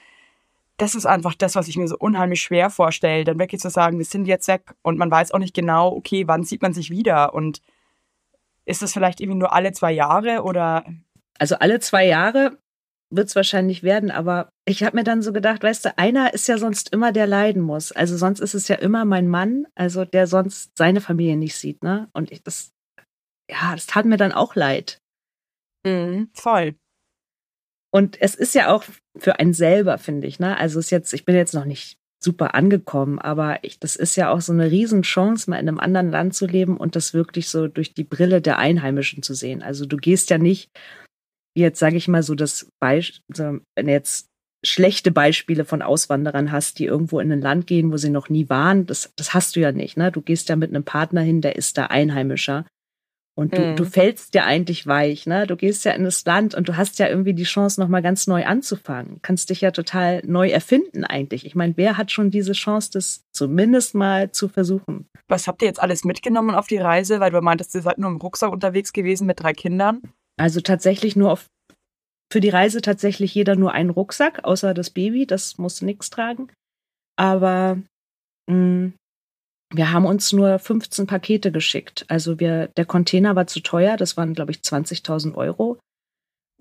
das 0.79 0.95
ist 0.95 1.07
einfach 1.07 1.35
das, 1.35 1.55
was 1.55 1.69
ich 1.69 1.79
mir 1.79 1.89
so 1.89 1.97
unheimlich 1.97 2.43
schwer 2.43 2.69
vorstelle, 2.69 3.25
dann 3.25 3.39
wirklich 3.39 3.63
zu 3.63 3.71
sagen, 3.71 3.97
wir 3.97 4.05
sind 4.05 4.27
jetzt 4.27 4.47
weg 4.47 4.75
und 4.83 4.99
man 4.99 5.11
weiß 5.11 5.33
auch 5.33 5.39
nicht 5.39 5.55
genau, 5.55 5.91
okay, 5.91 6.29
wann 6.29 6.45
sieht 6.45 6.61
man 6.61 6.75
sich 6.75 6.91
wieder 6.91 7.33
und 7.33 7.63
ist 8.67 8.83
das 8.83 8.93
vielleicht 8.93 9.21
irgendwie 9.21 9.39
nur 9.39 9.53
alle 9.53 9.73
zwei 9.73 9.93
Jahre 9.93 10.43
oder? 10.43 10.85
Also 11.39 11.57
alle 11.57 11.81
zwei 11.81 12.07
Jahre 12.07 12.59
wird 13.11 13.29
es 13.29 13.37
wahrscheinlich 13.37 13.83
werden, 13.83 14.11
aber 14.11 14.51
ich 14.65 14.83
habe 14.83 14.97
mir 14.97 15.05
dann 15.05 15.23
so 15.23 15.33
gedacht, 15.33 15.63
weißt 15.63 15.85
du, 15.85 15.99
einer 15.99 16.35
ist 16.35 16.49
ja 16.49 16.59
sonst 16.59 16.93
immer 16.93 17.13
der 17.13 17.27
leiden 17.27 17.63
muss. 17.63 17.93
Also 17.93 18.17
sonst 18.17 18.41
ist 18.41 18.55
es 18.55 18.69
ja 18.69 18.77
immer 18.77 19.05
mein 19.05 19.29
Mann, 19.29 19.67
also 19.77 20.05
der 20.05 20.27
sonst 20.27 20.77
seine 20.77 21.01
Familie 21.01 21.37
nicht 21.37 21.57
sieht, 21.57 21.85
ne? 21.85 22.09
Und 22.13 22.33
ich, 22.33 22.43
das, 22.43 22.73
ja, 23.49 23.75
das 23.75 23.87
tat 23.87 24.07
mir 24.07 24.17
dann 24.17 24.33
auch 24.33 24.57
leid. 24.57 25.01
Mhm, 25.87 26.31
voll. 26.35 26.75
Und 27.93 28.21
es 28.21 28.35
ist 28.35 28.55
ja 28.55 28.75
auch 28.75 28.85
für 29.17 29.39
einen 29.39 29.55
selber, 29.55 29.99
finde 29.99 30.27
ich, 30.27 30.41
ne? 30.41 30.57
Also 30.59 30.81
es 30.81 30.87
ist 30.87 30.91
jetzt, 30.91 31.13
ich 31.15 31.25
bin 31.25 31.37
jetzt 31.37 31.55
noch 31.55 31.65
nicht 31.65 31.96
super 32.27 32.57
angekommen, 32.57 33.21
aber 33.21 33.63
ich, 33.63 33.79
das 33.79 33.95
ist 33.95 34.17
ja 34.17 34.33
auch 34.33 34.41
so 34.41 34.53
eine 34.53 34.69
Riesenchance, 34.69 35.49
mal 35.49 35.61
in 35.61 35.69
einem 35.69 35.79
anderen 35.79 36.11
Land 36.11 36.35
zu 36.35 36.47
leben 36.47 36.77
und 36.77 36.97
das 36.97 37.15
wirklich 37.15 37.49
so 37.49 37.69
durch 37.69 37.95
die 37.95 38.03
Brille 38.03 38.43
der 38.43 38.59
Einheimischen 38.59 39.23
zu 39.23 39.33
sehen. 39.33 39.63
Also 39.63 39.87
du 39.87 39.97
gehst 39.97 40.29
ja 40.31 40.39
nicht, 40.39 40.71
jetzt 41.57 41.79
sage 41.79 41.97
ich 41.97 42.09
mal 42.09 42.25
so 42.25 42.35
das 42.35 42.69
Beispiel, 42.81 43.63
wenn 43.77 43.89
jetzt 43.89 44.27
schlechte 44.65 45.13
Beispiele 45.13 45.65
von 45.65 45.83
Auswanderern 45.83 46.51
hast, 46.51 46.81
die 46.81 46.87
irgendwo 46.87 47.21
in 47.21 47.31
ein 47.31 47.41
Land 47.41 47.69
gehen, 47.69 47.93
wo 47.93 47.97
sie 47.97 48.11
noch 48.11 48.29
nie 48.29 48.49
waren, 48.49 48.87
das, 48.87 49.13
das 49.15 49.33
hast 49.33 49.55
du 49.55 49.61
ja 49.61 49.71
nicht. 49.71 49.97
Ne? 49.97 50.11
Du 50.11 50.21
gehst 50.21 50.49
ja 50.49 50.57
mit 50.57 50.71
einem 50.71 50.83
Partner 50.83 51.21
hin, 51.21 51.43
der 51.43 51.55
ist 51.55 51.79
da 51.79 51.87
Einheimischer. 51.87 52.67
Und 53.39 53.55
du, 53.57 53.61
mhm. 53.61 53.77
du 53.77 53.85
fällst 53.85 54.35
ja 54.35 54.45
eigentlich 54.45 54.87
weich, 54.87 55.27
ne? 55.27 55.47
Du 55.47 55.57
gehst 55.57 55.85
ja 55.85 55.93
in 55.93 56.05
das 56.05 56.25
Land 56.25 56.55
und 56.55 56.69
du 56.69 56.77
hast 56.79 56.99
ja 56.99 57.07
irgendwie 57.07 57.35
die 57.35 57.45
Chance, 57.45 57.79
nochmal 57.79 58.01
ganz 58.01 58.27
neu 58.27 58.47
anzufangen. 58.47 59.21
Kannst 59.21 59.51
dich 59.51 59.61
ja 59.61 59.73
total 59.73 60.23
neu 60.25 60.49
erfinden 60.49 61.05
eigentlich. 61.05 61.45
Ich 61.45 61.55
meine, 61.55 61.77
wer 61.77 61.99
hat 61.99 62.11
schon 62.11 62.31
diese 62.31 62.53
Chance, 62.53 62.91
das 62.95 63.25
zumindest 63.33 63.95
mal 63.95 64.31
zu 64.33 64.49
versuchen? 64.49 65.07
Was 65.29 65.49
habt 65.49 65.61
ihr 65.61 65.69
jetzt 65.69 65.83
alles 65.83 66.03
mitgenommen 66.03 66.55
auf 66.55 66.67
die 66.67 66.79
Reise? 66.79 67.21
Weil 67.21 67.31
du 67.31 67.43
meintest, 67.43 67.75
ihr 67.75 67.83
seid 67.83 67.99
nur 67.99 68.11
im 68.11 68.17
Rucksack 68.17 68.51
unterwegs 68.51 68.95
gewesen 68.95 69.27
mit 69.27 69.39
drei 69.39 69.53
Kindern. 69.53 70.01
Also 70.39 70.63
tatsächlich 70.63 71.15
nur 71.15 71.33
auf 71.33 71.47
für 72.33 72.41
die 72.41 72.49
Reise 72.49 72.81
tatsächlich 72.81 73.35
jeder 73.35 73.55
nur 73.55 73.73
einen 73.73 73.91
Rucksack, 73.91 74.45
außer 74.45 74.75
das 74.75 74.91
Baby, 74.91 75.27
das 75.27 75.59
musste 75.59 75.85
nichts 75.85 76.11
tragen. 76.11 76.49
Aber 77.17 77.79
mh, 78.49 78.57
mm, 78.57 78.93
wir 79.73 79.93
haben 79.93 80.07
uns 80.07 80.33
nur 80.33 80.59
15 80.59 81.07
Pakete 81.07 81.51
geschickt. 81.51 82.05
Also 82.09 82.39
wir, 82.39 82.69
der 82.77 82.85
Container 82.85 83.35
war 83.35 83.47
zu 83.47 83.61
teuer, 83.61 83.97
das 83.97 84.17
waren, 84.17 84.35
glaube 84.35 84.53
ich, 84.53 84.59
20.000 84.59 85.35
Euro. 85.35 85.79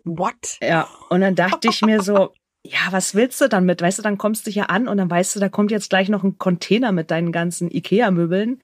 What? 0.03 0.57
Ja, 0.61 0.87
und 1.09 1.21
dann 1.21 1.35
dachte 1.35 1.67
ich 1.69 1.81
mir 1.81 2.01
so, 2.01 2.33
ja, 2.65 2.79
was 2.91 3.15
willst 3.15 3.41
du 3.41 3.49
dann 3.49 3.65
mit? 3.65 3.81
Weißt 3.81 3.99
du, 3.99 4.03
dann 4.03 4.17
kommst 4.17 4.47
du 4.47 4.51
hier 4.51 4.69
an 4.69 4.87
und 4.87 4.97
dann 4.97 5.09
weißt 5.09 5.35
du, 5.35 5.39
da 5.39 5.49
kommt 5.49 5.71
jetzt 5.71 5.89
gleich 5.89 6.09
noch 6.09 6.23
ein 6.23 6.37
Container 6.37 6.91
mit 6.91 7.11
deinen 7.11 7.31
ganzen 7.31 7.69
Ikea-Möbeln, 7.69 8.61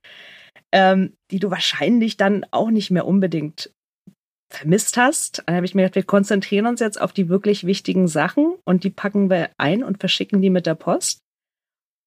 ähm, 0.71 1.13
die 1.29 1.39
du 1.39 1.51
wahrscheinlich 1.51 2.17
dann 2.17 2.45
auch 2.51 2.71
nicht 2.71 2.91
mehr 2.91 3.05
unbedingt 3.05 3.71
vermisst 4.49 4.97
hast. 4.97 5.43
Dann 5.45 5.55
habe 5.55 5.65
ich 5.65 5.75
mir 5.75 5.83
gedacht, 5.83 5.95
wir 5.95 6.03
konzentrieren 6.03 6.65
uns 6.65 6.79
jetzt 6.79 6.99
auf 6.99 7.13
die 7.13 7.29
wirklich 7.29 7.65
wichtigen 7.65 8.07
Sachen 8.07 8.55
und 8.65 8.83
die 8.83 8.89
packen 8.89 9.29
wir 9.29 9.49
ein 9.57 9.83
und 9.83 9.99
verschicken 9.99 10.41
die 10.41 10.49
mit 10.49 10.65
der 10.65 10.75
Post. 10.75 11.20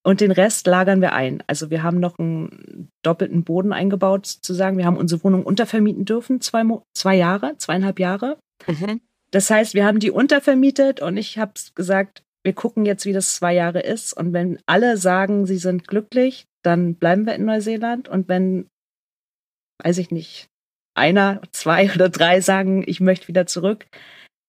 Und 0.06 0.20
den 0.20 0.30
Rest 0.30 0.66
lagern 0.66 1.00
wir 1.00 1.14
ein. 1.14 1.42
Also 1.46 1.70
wir 1.70 1.82
haben 1.82 1.98
noch 1.98 2.18
einen 2.18 2.90
doppelten 3.02 3.42
Boden 3.42 3.72
eingebaut, 3.72 4.26
sozusagen. 4.26 4.76
Wir 4.76 4.84
haben 4.84 4.98
unsere 4.98 5.24
Wohnung 5.24 5.44
untervermieten 5.44 6.04
dürfen, 6.04 6.42
zwei, 6.42 6.62
zwei 6.94 7.16
Jahre, 7.16 7.56
zweieinhalb 7.56 7.98
Jahre. 7.98 8.38
Mhm. 8.66 9.00
Das 9.30 9.50
heißt, 9.50 9.72
wir 9.74 9.86
haben 9.86 10.00
die 10.00 10.10
untervermietet 10.10 11.00
und 11.00 11.16
ich 11.16 11.38
habe 11.38 11.54
gesagt, 11.74 12.22
wir 12.44 12.52
gucken 12.52 12.84
jetzt, 12.84 13.06
wie 13.06 13.14
das 13.14 13.34
zwei 13.34 13.54
Jahre 13.54 13.80
ist. 13.80 14.12
Und 14.12 14.34
wenn 14.34 14.58
alle 14.66 14.98
sagen, 14.98 15.46
sie 15.46 15.56
sind 15.56 15.88
glücklich, 15.88 16.44
dann 16.62 16.96
bleiben 16.96 17.24
wir 17.24 17.34
in 17.34 17.46
Neuseeland. 17.46 18.06
Und 18.06 18.28
wenn, 18.28 18.68
weiß 19.82 19.96
ich 19.98 20.10
nicht, 20.10 20.48
einer, 20.94 21.40
zwei 21.52 21.90
oder 21.94 22.10
drei 22.10 22.42
sagen, 22.42 22.84
ich 22.86 23.00
möchte 23.00 23.28
wieder 23.28 23.46
zurück, 23.46 23.86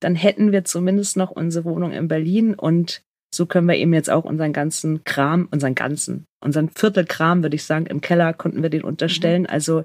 dann 0.02 0.16
hätten 0.16 0.52
wir 0.52 0.66
zumindest 0.66 1.16
noch 1.16 1.32
unsere 1.32 1.64
Wohnung 1.64 1.94
in 1.94 2.10
Berlin 2.10 2.54
und 2.54 3.02
so 3.36 3.46
können 3.46 3.68
wir 3.68 3.76
eben 3.76 3.94
jetzt 3.94 4.10
auch 4.10 4.24
unseren 4.24 4.54
ganzen 4.54 5.04
Kram, 5.04 5.48
unseren 5.52 5.76
ganzen, 5.76 6.26
unseren 6.44 6.70
Viertelkram, 6.70 7.44
würde 7.44 7.56
ich 7.56 7.64
sagen, 7.64 7.86
im 7.86 8.02
Keller 8.02 8.34
konnten 8.34 8.64
wir 8.64 8.70
den 8.70 8.84
unterstellen. 8.84 9.44
Mhm. 9.44 9.50
Also 9.50 9.84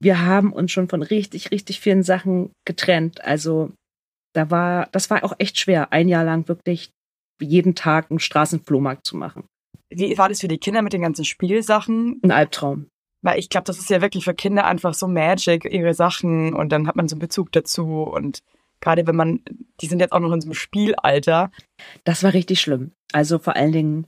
wir 0.00 0.24
haben 0.24 0.52
uns 0.52 0.72
schon 0.72 0.88
von 0.88 1.02
richtig, 1.02 1.50
richtig 1.50 1.80
vielen 1.80 2.02
Sachen 2.02 2.52
getrennt. 2.66 3.22
Also 3.24 3.72
da 4.34 4.50
war, 4.50 4.88
das 4.92 5.10
war 5.10 5.24
auch 5.24 5.34
echt 5.38 5.58
schwer, 5.58 5.92
ein 5.92 6.08
Jahr 6.08 6.24
lang 6.24 6.48
wirklich 6.48 6.90
jeden 7.40 7.74
Tag 7.74 8.10
einen 8.10 8.18
Straßenflohmarkt 8.18 9.06
zu 9.06 9.16
machen. 9.16 9.44
Wie 9.90 10.16
war 10.18 10.28
das 10.28 10.40
für 10.40 10.48
die 10.48 10.58
Kinder 10.58 10.82
mit 10.82 10.92
den 10.92 11.02
ganzen 11.02 11.24
Spielsachen? 11.24 12.20
Ein 12.22 12.30
Albtraum. 12.30 12.88
Weil 13.22 13.38
ich 13.38 13.48
glaube, 13.48 13.64
das 13.64 13.78
ist 13.78 13.90
ja 13.90 14.02
wirklich 14.02 14.24
für 14.24 14.34
Kinder 14.34 14.66
einfach 14.66 14.94
so 14.94 15.08
Magic, 15.08 15.64
ihre 15.64 15.94
Sachen 15.94 16.54
und 16.54 16.70
dann 16.70 16.86
hat 16.86 16.96
man 16.96 17.08
so 17.08 17.14
einen 17.14 17.20
Bezug 17.20 17.52
dazu 17.52 18.02
und 18.02 18.40
Gerade 18.80 19.06
wenn 19.06 19.16
man, 19.16 19.40
die 19.80 19.86
sind 19.86 20.00
jetzt 20.00 20.12
auch 20.12 20.20
noch 20.20 20.32
in 20.32 20.40
so 20.40 20.46
einem 20.46 20.54
Spielalter. 20.54 21.50
Das 22.04 22.22
war 22.22 22.32
richtig 22.32 22.60
schlimm. 22.60 22.92
Also 23.12 23.38
vor 23.38 23.56
allen 23.56 23.72
Dingen, 23.72 24.06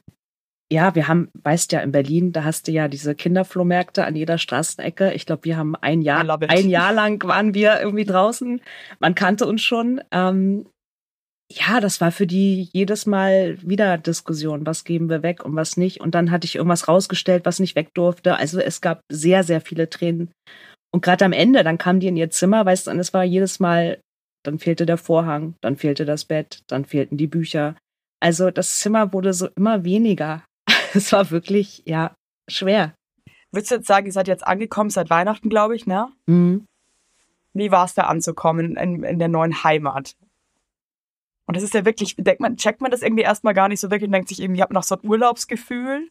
ja, 0.71 0.95
wir 0.95 1.09
haben, 1.09 1.31
weißt 1.43 1.73
ja, 1.73 1.81
in 1.81 1.93
Berlin, 1.93 2.33
da 2.33 2.45
hast 2.45 2.69
du 2.69 2.73
ja 2.73 2.89
diese 2.89 3.15
Kinderflohmärkte 3.15 4.05
an 4.05 4.17
jeder 4.17 4.37
Straßenecke. 4.37 5.13
Ich 5.15 5.25
glaube, 5.25 5.45
wir 5.45 5.57
haben 5.57 5.75
ein 5.77 6.03
Jahr, 6.03 6.29
ein 6.49 6.69
Jahr 6.69 6.93
lang 6.93 7.27
waren 7.27 7.55
wir 7.55 7.81
irgendwie 7.81 8.05
draußen. 8.05 8.61
Man 8.99 9.15
kannte 9.15 9.47
uns 9.47 9.63
schon. 9.63 10.03
Ähm, 10.11 10.67
ja, 11.51 11.81
das 11.81 12.03
war 12.03 12.13
für 12.13 12.27
die 12.27 12.69
jedes 12.75 13.07
Mal 13.07 13.57
wieder 13.63 13.97
Diskussion. 13.97 14.67
Was 14.67 14.85
geben 14.85 15.09
wir 15.09 15.23
weg 15.23 15.43
und 15.43 15.57
was 15.57 15.79
nicht? 15.79 16.01
Und 16.01 16.15
dann 16.15 16.31
hatte 16.31 16.45
ich 16.45 16.57
irgendwas 16.57 16.89
rausgestellt, 16.89 17.47
was 17.47 17.59
nicht 17.59 17.75
weg 17.75 17.95
durfte. 17.95 18.37
Also 18.37 18.61
es 18.61 18.83
gab 18.83 19.01
sehr, 19.11 19.45
sehr 19.45 19.63
viele 19.63 19.89
Tränen. 19.89 20.31
Und 20.93 21.03
gerade 21.03 21.25
am 21.25 21.33
Ende, 21.33 21.65
dann 21.65 21.79
kamen 21.79 22.01
die 22.01 22.09
in 22.09 22.17
ihr 22.19 22.31
Zimmer, 22.31 22.67
weißt 22.67 22.87
du, 22.87 22.91
und 22.91 22.99
es 22.99 23.15
war 23.15 23.25
jedes 23.25 23.61
Mal 23.61 23.99
dann 24.49 24.59
fehlte 24.59 24.87
der 24.87 24.97
Vorhang, 24.97 25.57
dann 25.61 25.77
fehlte 25.77 26.07
das 26.07 26.25
Bett, 26.25 26.63
dann 26.69 26.87
fehlten 26.87 27.19
die 27.19 27.27
Bücher. 27.27 27.77
Also 28.19 28.51
das 28.51 28.79
Zimmer 28.79 29.13
wurde 29.13 29.35
so 29.35 29.49
immer 29.57 29.85
weniger. 29.85 30.43
es 30.95 31.13
war 31.13 31.31
wirklich, 31.31 31.83
ja, 31.85 32.15
schwer. 32.49 32.95
Würdest 33.53 33.71
du 33.71 33.75
jetzt 33.77 33.87
sagen, 33.87 34.07
ihr 34.07 34.13
seid 34.13 34.27
jetzt 34.27 34.47
angekommen 34.47 34.89
seit 34.89 35.11
Weihnachten, 35.11 35.51
glaube 35.51 35.77
ich, 35.77 35.87
ne? 35.87 36.11
Mhm. 36.25 36.65
Wie 37.53 37.71
war 37.71 37.85
es 37.85 37.93
da 37.93 38.05
anzukommen 38.05 38.75
in, 38.77 39.05
in 39.05 39.19
der 39.19 39.29
neuen 39.29 39.65
Heimat? 39.65 40.17
Und 41.47 41.55
das 41.55 41.63
ist 41.63 41.75
ja 41.75 41.85
wirklich, 41.85 42.17
denkt 42.17 42.41
man, 42.41 42.57
checkt 42.57 42.81
man 42.81 42.91
das 42.91 43.03
irgendwie 43.03 43.25
erstmal 43.25 43.55
gar 43.55 43.69
nicht 43.69 43.81
so 43.81 43.91
wirklich 43.91 44.09
und 44.09 44.13
denkt 44.13 44.31
sich 44.31 44.41
irgendwie, 44.41 44.61
ihr 44.61 44.63
habt 44.63 44.73
noch 44.73 44.83
so 44.83 44.95
ein 44.95 45.07
Urlaubsgefühl? 45.07 46.09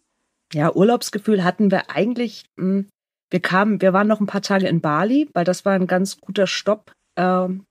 Ja, 0.53 0.71
Urlaubsgefühl 0.75 1.43
hatten 1.43 1.71
wir 1.71 1.89
eigentlich. 1.89 2.45
Hm, 2.59 2.87
wir 3.31 3.39
kamen, 3.39 3.81
wir 3.81 3.93
waren 3.93 4.07
noch 4.07 4.19
ein 4.19 4.27
paar 4.27 4.43
Tage 4.43 4.67
in 4.67 4.81
Bali, 4.81 5.27
weil 5.33 5.43
das 5.43 5.65
war 5.65 5.73
ein 5.73 5.87
ganz 5.87 6.19
guter 6.19 6.45
Stopp 6.45 6.91
ähm, 7.17 7.65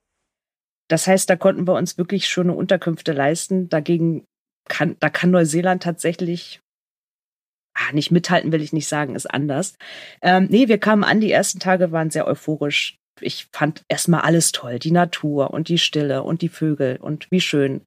das 0.87 1.07
heißt, 1.07 1.29
da 1.29 1.35
konnten 1.35 1.67
wir 1.67 1.73
uns 1.73 1.97
wirklich 1.97 2.27
schöne 2.27 2.53
Unterkünfte 2.53 3.11
leisten. 3.11 3.69
Dagegen 3.69 4.25
kann, 4.69 4.95
da 4.99 5.09
kann 5.09 5.31
Neuseeland 5.31 5.83
tatsächlich 5.83 6.61
ah, 7.77 7.93
nicht 7.93 8.11
mithalten, 8.11 8.51
will 8.51 8.61
ich 8.61 8.73
nicht 8.73 8.87
sagen, 8.87 9.15
ist 9.15 9.31
anders. 9.31 9.75
Ähm, 10.21 10.47
nee, 10.49 10.67
wir 10.67 10.77
kamen 10.77 11.03
an, 11.03 11.21
die 11.21 11.31
ersten 11.31 11.59
Tage 11.59 11.91
waren 11.91 12.09
sehr 12.09 12.27
euphorisch. 12.27 12.97
Ich 13.19 13.47
fand 13.51 13.83
erstmal 13.87 14.21
alles 14.21 14.51
toll, 14.51 14.79
die 14.79 14.91
Natur 14.91 15.51
und 15.51 15.69
die 15.69 15.79
Stille 15.79 16.23
und 16.23 16.41
die 16.41 16.49
Vögel 16.49 16.97
und 16.97 17.27
wie 17.31 17.41
schön. 17.41 17.81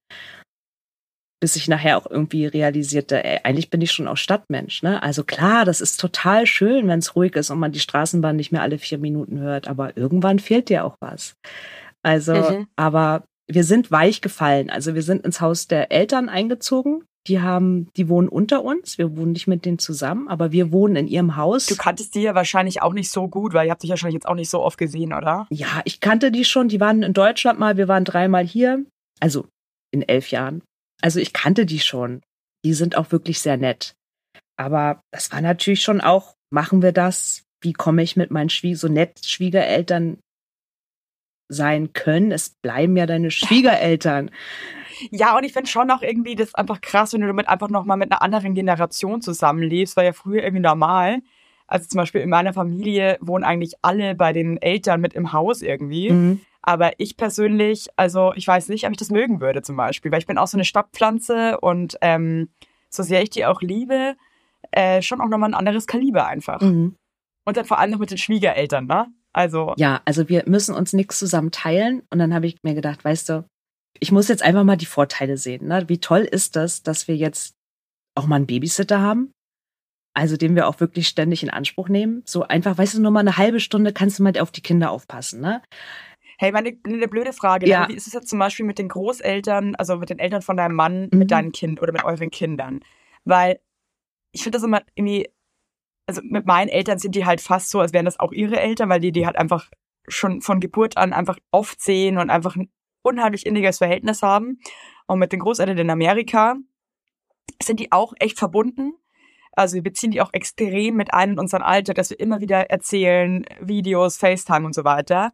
Bis 1.42 1.56
ich 1.56 1.68
nachher 1.68 1.96
auch 1.96 2.10
irgendwie 2.10 2.44
realisierte, 2.46 3.24
ey, 3.24 3.40
eigentlich 3.44 3.70
bin 3.70 3.80
ich 3.80 3.92
schon 3.92 4.08
auch 4.08 4.18
Stadtmensch. 4.18 4.82
Ne? 4.82 5.02
Also 5.02 5.24
klar, 5.24 5.64
das 5.64 5.80
ist 5.80 5.98
total 5.98 6.46
schön, 6.46 6.86
wenn 6.88 6.98
es 6.98 7.16
ruhig 7.16 7.34
ist 7.36 7.48
und 7.50 7.58
man 7.58 7.72
die 7.72 7.80
Straßenbahn 7.80 8.36
nicht 8.36 8.52
mehr 8.52 8.60
alle 8.60 8.78
vier 8.78 8.98
Minuten 8.98 9.38
hört, 9.38 9.66
aber 9.66 9.96
irgendwann 9.96 10.38
fehlt 10.38 10.68
dir 10.68 10.84
auch 10.84 10.96
was. 11.00 11.34
Also, 12.02 12.34
mhm. 12.34 12.66
aber 12.76 13.24
wir 13.46 13.64
sind 13.64 13.90
weich 13.90 14.20
gefallen. 14.20 14.70
Also 14.70 14.94
wir 14.94 15.02
sind 15.02 15.24
ins 15.24 15.40
Haus 15.40 15.66
der 15.66 15.92
Eltern 15.92 16.28
eingezogen. 16.28 17.04
Die 17.26 17.40
haben, 17.40 17.88
die 17.96 18.08
wohnen 18.08 18.28
unter 18.28 18.64
uns. 18.64 18.96
Wir 18.96 19.16
wohnen 19.16 19.32
nicht 19.32 19.46
mit 19.46 19.66
denen 19.66 19.78
zusammen, 19.78 20.28
aber 20.28 20.52
wir 20.52 20.72
wohnen 20.72 20.96
in 20.96 21.06
ihrem 21.06 21.36
Haus. 21.36 21.66
Du 21.66 21.76
kanntest 21.76 22.14
die 22.14 22.22
ja 22.22 22.34
wahrscheinlich 22.34 22.80
auch 22.80 22.94
nicht 22.94 23.10
so 23.10 23.28
gut, 23.28 23.52
weil 23.52 23.66
ihr 23.66 23.72
habt 23.72 23.82
dich 23.82 23.90
wahrscheinlich 23.90 24.14
jetzt 24.14 24.28
auch 24.28 24.34
nicht 24.34 24.48
so 24.48 24.62
oft 24.62 24.78
gesehen, 24.78 25.12
oder? 25.12 25.46
Ja, 25.50 25.82
ich 25.84 26.00
kannte 26.00 26.30
die 26.30 26.44
schon. 26.44 26.68
Die 26.68 26.80
waren 26.80 27.02
in 27.02 27.12
Deutschland 27.12 27.58
mal. 27.58 27.76
Wir 27.76 27.88
waren 27.88 28.04
dreimal 28.04 28.46
hier. 28.46 28.84
Also 29.20 29.46
in 29.90 30.02
elf 30.02 30.30
Jahren. 30.30 30.62
Also 31.02 31.20
ich 31.20 31.32
kannte 31.32 31.66
die 31.66 31.80
schon. 31.80 32.22
Die 32.64 32.72
sind 32.72 32.96
auch 32.96 33.12
wirklich 33.12 33.40
sehr 33.40 33.56
nett. 33.56 33.94
Aber 34.56 35.00
das 35.12 35.32
war 35.32 35.40
natürlich 35.40 35.82
schon 35.82 36.00
auch, 36.00 36.34
machen 36.50 36.82
wir 36.82 36.92
das? 36.92 37.42
Wie 37.62 37.72
komme 37.72 38.02
ich 38.02 38.16
mit 38.16 38.30
meinen 38.30 38.50
Schwie 38.50 38.74
so 38.74 38.88
nett 38.88 39.24
Schwiegereltern 39.24 40.18
sein 41.50 41.92
können. 41.92 42.32
Es 42.32 42.50
bleiben 42.50 42.96
ja 42.96 43.06
deine 43.06 43.30
Schwiegereltern. 43.30 44.30
Ja, 45.10 45.34
und 45.34 45.44
ich 45.44 45.54
finde 45.54 45.70
schon 45.70 45.90
auch 45.90 46.02
irgendwie 46.02 46.34
das 46.34 46.54
einfach 46.54 46.82
krass, 46.82 47.14
wenn 47.14 47.22
du 47.22 47.26
damit 47.26 47.48
einfach 47.48 47.70
nochmal 47.70 47.96
mit 47.96 48.12
einer 48.12 48.20
anderen 48.20 48.52
Generation 48.52 49.22
zusammenlebst, 49.22 49.96
war 49.96 50.04
ja 50.04 50.12
früher 50.12 50.42
irgendwie 50.42 50.60
normal. 50.60 51.20
Also 51.66 51.88
zum 51.88 51.96
Beispiel 51.96 52.20
in 52.20 52.28
meiner 52.28 52.52
Familie 52.52 53.16
wohnen 53.22 53.42
eigentlich 53.42 53.76
alle 53.80 54.14
bei 54.14 54.34
den 54.34 54.60
Eltern 54.60 55.00
mit 55.00 55.14
im 55.14 55.32
Haus 55.32 55.62
irgendwie. 55.62 56.10
Mhm. 56.10 56.40
Aber 56.60 56.92
ich 56.98 57.16
persönlich, 57.16 57.86
also 57.96 58.34
ich 58.34 58.46
weiß 58.46 58.68
nicht, 58.68 58.84
ob 58.84 58.90
ich 58.90 58.98
das 58.98 59.10
mögen 59.10 59.40
würde 59.40 59.62
zum 59.62 59.76
Beispiel, 59.76 60.12
weil 60.12 60.18
ich 60.18 60.26
bin 60.26 60.36
auch 60.36 60.48
so 60.48 60.58
eine 60.58 60.66
Stadtpflanze 60.66 61.58
und 61.60 61.96
ähm, 62.02 62.50
so 62.90 63.02
sehr 63.02 63.22
ich 63.22 63.30
die 63.30 63.46
auch 63.46 63.62
liebe, 63.62 64.16
äh, 64.72 65.00
schon 65.00 65.22
auch 65.22 65.28
nochmal 65.28 65.50
ein 65.50 65.54
anderes 65.54 65.86
Kaliber 65.86 66.26
einfach. 66.26 66.60
Mhm. 66.60 66.96
Und 67.46 67.56
dann 67.56 67.64
vor 67.64 67.78
allem 67.78 67.92
noch 67.92 67.98
mit 67.98 68.10
den 68.10 68.18
Schwiegereltern, 68.18 68.86
ne? 68.86 69.06
Also. 69.32 69.74
Ja, 69.76 70.00
also 70.04 70.28
wir 70.28 70.44
müssen 70.46 70.74
uns 70.74 70.92
nichts 70.92 71.18
zusammen 71.18 71.50
teilen. 71.50 72.02
Und 72.10 72.18
dann 72.18 72.34
habe 72.34 72.46
ich 72.46 72.56
mir 72.62 72.74
gedacht, 72.74 73.04
weißt 73.04 73.28
du, 73.28 73.44
ich 73.98 74.12
muss 74.12 74.28
jetzt 74.28 74.42
einfach 74.42 74.64
mal 74.64 74.76
die 74.76 74.86
Vorteile 74.86 75.36
sehen. 75.36 75.68
Ne? 75.68 75.88
Wie 75.88 75.98
toll 75.98 76.20
ist 76.20 76.56
das, 76.56 76.82
dass 76.82 77.08
wir 77.08 77.16
jetzt 77.16 77.54
auch 78.14 78.26
mal 78.26 78.36
einen 78.36 78.46
Babysitter 78.46 79.00
haben? 79.00 79.32
Also 80.12 80.36
den 80.36 80.56
wir 80.56 80.66
auch 80.66 80.80
wirklich 80.80 81.06
ständig 81.06 81.42
in 81.42 81.50
Anspruch 81.50 81.88
nehmen. 81.88 82.22
So 82.26 82.42
einfach, 82.42 82.76
weißt 82.76 82.94
du, 82.94 83.02
nur 83.02 83.12
mal 83.12 83.20
eine 83.20 83.36
halbe 83.36 83.60
Stunde 83.60 83.92
kannst 83.92 84.18
du 84.18 84.22
mal 84.24 84.36
auf 84.38 84.50
die 84.50 84.60
Kinder 84.60 84.90
aufpassen, 84.90 85.40
ne? 85.40 85.62
Hey, 86.38 86.52
meine 86.52 86.76
eine 86.84 87.06
blöde 87.06 87.32
Frage. 87.34 87.66
Ne? 87.66 87.72
Ja. 87.72 87.88
Wie 87.88 87.94
ist 87.94 88.06
es 88.06 88.14
jetzt 88.14 88.28
zum 88.28 88.38
Beispiel 88.38 88.64
mit 88.64 88.78
den 88.78 88.88
Großeltern, 88.88 89.74
also 89.76 89.98
mit 89.98 90.08
den 90.08 90.18
Eltern 90.18 90.40
von 90.40 90.56
deinem 90.56 90.74
Mann, 90.74 91.08
mhm. 91.12 91.18
mit 91.18 91.30
deinem 91.30 91.52
Kind 91.52 91.82
oder 91.82 91.92
mit 91.92 92.02
euren 92.02 92.30
Kindern? 92.30 92.80
Weil 93.24 93.60
ich 94.32 94.42
finde 94.42 94.56
das 94.56 94.64
immer 94.64 94.80
irgendwie 94.94 95.28
also 96.10 96.22
mit 96.24 96.44
meinen 96.44 96.68
Eltern 96.68 96.98
sind 96.98 97.14
die 97.14 97.24
halt 97.24 97.40
fast 97.40 97.70
so, 97.70 97.78
als 97.78 97.92
wären 97.92 98.04
das 98.04 98.18
auch 98.18 98.32
ihre 98.32 98.58
Eltern, 98.58 98.88
weil 98.88 98.98
die 98.98 99.12
die 99.12 99.26
halt 99.26 99.36
einfach 99.36 99.70
schon 100.08 100.42
von 100.42 100.58
Geburt 100.58 100.96
an 100.96 101.12
einfach 101.12 101.38
oft 101.52 101.80
sehen 101.80 102.18
und 102.18 102.30
einfach 102.30 102.56
ein 102.56 102.68
unheimlich 103.02 103.46
inniges 103.46 103.78
Verhältnis 103.78 104.20
haben. 104.20 104.58
Und 105.06 105.20
mit 105.20 105.30
den 105.30 105.38
Großeltern 105.38 105.78
in 105.78 105.88
Amerika 105.88 106.56
sind 107.62 107.78
die 107.78 107.92
auch 107.92 108.12
echt 108.18 108.40
verbunden. 108.40 108.94
Also 109.52 109.76
wir 109.76 109.84
beziehen 109.84 110.10
die 110.10 110.20
auch 110.20 110.32
extrem 110.32 110.96
mit 110.96 111.14
ein 111.14 111.32
in 111.32 111.38
unseren 111.38 111.62
Alter, 111.62 111.94
dass 111.94 112.10
wir 112.10 112.18
immer 112.18 112.40
wieder 112.40 112.70
erzählen, 112.70 113.44
Videos, 113.60 114.16
FaceTime 114.16 114.66
und 114.66 114.74
so 114.74 114.82
weiter. 114.82 115.30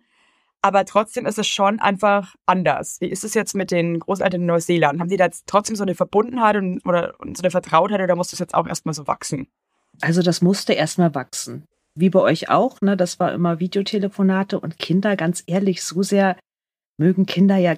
Aber 0.60 0.84
trotzdem 0.84 1.24
ist 1.24 1.38
es 1.38 1.48
schon 1.48 1.80
einfach 1.80 2.34
anders. 2.44 3.00
Wie 3.00 3.08
ist 3.08 3.24
es 3.24 3.32
jetzt 3.32 3.54
mit 3.54 3.70
den 3.70 3.98
Großeltern 3.98 4.42
in 4.42 4.46
Neuseeland? 4.46 5.00
Haben 5.00 5.08
die 5.08 5.16
da 5.16 5.24
jetzt 5.24 5.46
trotzdem 5.46 5.76
so 5.76 5.84
eine 5.84 5.94
Verbundenheit 5.94 6.56
und, 6.56 6.84
oder 6.86 7.14
so 7.18 7.42
eine 7.42 7.50
Vertrautheit 7.50 8.02
oder 8.02 8.16
muss 8.16 8.28
das 8.28 8.40
jetzt 8.40 8.54
auch 8.54 8.66
erstmal 8.66 8.94
so 8.94 9.06
wachsen? 9.06 9.48
Also 10.00 10.22
das 10.22 10.42
musste 10.42 10.72
erstmal 10.72 11.14
wachsen. 11.14 11.64
Wie 11.94 12.10
bei 12.10 12.20
euch 12.20 12.50
auch, 12.50 12.80
ne? 12.80 12.96
Das 12.96 13.18
war 13.18 13.32
immer 13.32 13.58
Videotelefonate 13.58 14.60
und 14.60 14.78
Kinder, 14.78 15.16
ganz 15.16 15.42
ehrlich, 15.46 15.82
so 15.82 16.02
sehr 16.02 16.36
mögen 16.98 17.26
Kinder 17.26 17.56
ja 17.56 17.74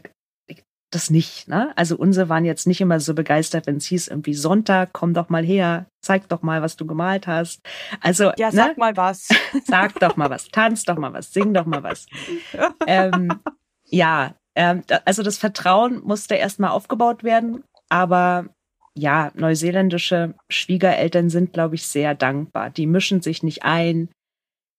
das 0.91 1.11
nicht. 1.11 1.49
Ne? 1.49 1.73
Also 1.77 1.97
unsere 1.97 2.29
waren 2.29 2.45
jetzt 2.45 2.67
nicht 2.67 2.81
immer 2.81 2.99
so 3.01 3.15
begeistert, 3.15 3.67
wenn 3.67 3.77
es 3.77 3.87
hieß, 3.87 4.09
irgendwie 4.09 4.35
Sonntag, 4.35 4.91
komm 4.93 5.13
doch 5.13 5.29
mal 5.29 5.45
her, 5.45 5.87
zeig 6.03 6.29
doch 6.29 6.43
mal, 6.43 6.63
was 6.63 6.77
du 6.77 6.87
gemalt 6.87 7.27
hast. 7.27 7.61
Also 8.01 8.33
ja, 8.39 8.51
sag 8.51 8.69
ne? 8.69 8.75
mal 8.79 8.97
was. 8.97 9.29
Sag 9.65 9.99
doch 10.01 10.17
mal 10.17 10.31
was, 10.31 10.49
tanz 10.49 10.85
doch 10.85 10.97
mal 10.97 11.13
was, 11.13 11.33
sing 11.33 11.53
doch 11.53 11.67
mal 11.67 11.83
was. 11.83 12.07
ähm, 12.87 13.41
ja, 13.85 14.35
ähm, 14.55 14.83
also 15.05 15.23
das 15.23 15.39
Vertrauen 15.39 16.03
musste 16.05 16.35
erstmal 16.35 16.71
aufgebaut 16.71 17.25
werden, 17.25 17.65
aber 17.89 18.47
ja, 18.99 19.31
neuseeländische 19.35 20.35
Schwiegereltern 20.51 21.31
sind, 21.31 21.53
glaube 21.53 21.77
ich, 21.77 21.87
sehr 21.87 22.15
dankbar. 22.15 22.71
Die 22.71 22.87
mischen 22.87 23.21
sich 23.21 23.43
nicht 23.43 23.63
ein, 23.63 24.09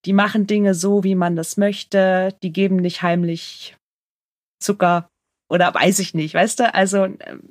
die 0.06 0.14
machen 0.14 0.48
Dinge 0.48 0.74
so, 0.74 1.04
wie 1.04 1.16
man 1.16 1.36
das 1.36 1.58
möchte, 1.58 2.36
die 2.44 2.52
geben 2.52 2.78
nicht 2.78 3.02
heimlich 3.02 3.76
Zucker 4.62 5.08
oder 5.50 5.74
weiß 5.74 6.00
ich 6.00 6.14
nicht, 6.14 6.34
weißt 6.34 6.60
du? 6.60 6.74
Also 6.74 7.06
ähm, 7.06 7.50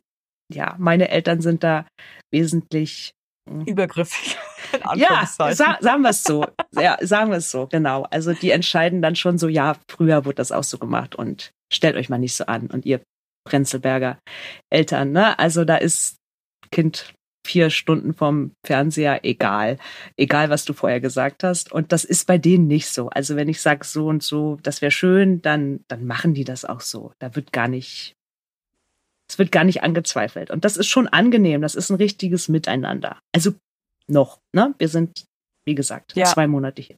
ja, 0.53 0.77
meine 0.79 1.09
Eltern 1.09 1.41
sind 1.41 1.63
da 1.63 1.87
wesentlich 2.33 3.13
hm. 3.49 3.65
übergriffig. 3.65 4.37
ja, 4.95 5.27
sa 5.27 5.53
sagen 5.53 6.03
wir 6.03 6.11
es 6.11 6.23
so. 6.23 6.47
Ja, 6.73 6.99
sagen 7.01 7.31
wir 7.31 7.39
es 7.39 7.51
so, 7.51 7.67
genau. 7.67 8.05
Also 8.05 8.33
die 8.33 8.51
entscheiden 8.51 9.03
dann 9.03 9.17
schon 9.17 9.39
so, 9.39 9.49
ja, 9.49 9.77
früher 9.91 10.25
wurde 10.25 10.37
das 10.37 10.53
auch 10.53 10.65
so 10.65 10.79
gemacht 10.79 11.15
und 11.15 11.51
stellt 11.73 11.97
euch 11.97 12.09
mal 12.09 12.19
nicht 12.19 12.35
so 12.35 12.45
an. 12.47 12.69
Und 12.69 12.85
ihr 12.87 13.01
Prenzelberger 13.47 14.19
Eltern, 14.71 15.13
ne? 15.13 15.39
Also 15.39 15.65
da 15.65 15.77
ist 15.77 16.18
Kind 16.71 17.15
vier 17.49 17.71
Stunden 17.71 18.15
vom 18.15 18.53
Fernseher, 18.65 19.25
egal. 19.25 19.79
Egal, 20.17 20.51
was 20.51 20.65
du 20.65 20.75
vorher 20.75 21.01
gesagt 21.01 21.45
hast. 21.45 21.73
Und 21.73 21.93
das 21.93 22.05
ist 22.05 22.27
bei 22.27 22.37
denen 22.37 22.67
nicht 22.67 22.89
so. 22.89 23.09
Also 23.09 23.37
wenn 23.37 23.49
ich 23.49 23.63
sage 23.63 23.85
so 23.85 24.07
und 24.07 24.23
so, 24.23 24.59
das 24.63 24.83
wäre 24.83 24.91
schön, 24.91 25.41
dann, 25.41 25.81
dann 25.89 26.07
machen 26.07 26.35
die 26.35 26.45
das 26.45 26.65
auch 26.65 26.81
so. 26.81 27.13
Da 27.21 27.35
wird 27.35 27.53
gar 27.53 27.69
nicht, 27.69 28.15
es 29.31 29.39
wird 29.39 29.51
gar 29.51 29.65
nicht 29.65 29.83
angezweifelt. 29.83 30.51
Und 30.51 30.65
das 30.65 30.77
ist 30.77 30.89
schon 30.89 31.09
angenehm. 31.09 31.63
Das 31.63 31.75
ist 31.75 31.91
ein 31.91 31.97
richtiges 31.97 32.49
Miteinander. 32.49 33.19
Also 33.35 33.55
noch, 34.09 34.41
ne? 34.55 34.75
Wir 34.79 34.89
sind, 34.89 35.25
wie 35.65 35.75
gesagt, 35.75 36.15
ja. 36.17 36.27
zwei 36.27 36.47
Monate 36.47 36.83
hier. 36.83 36.97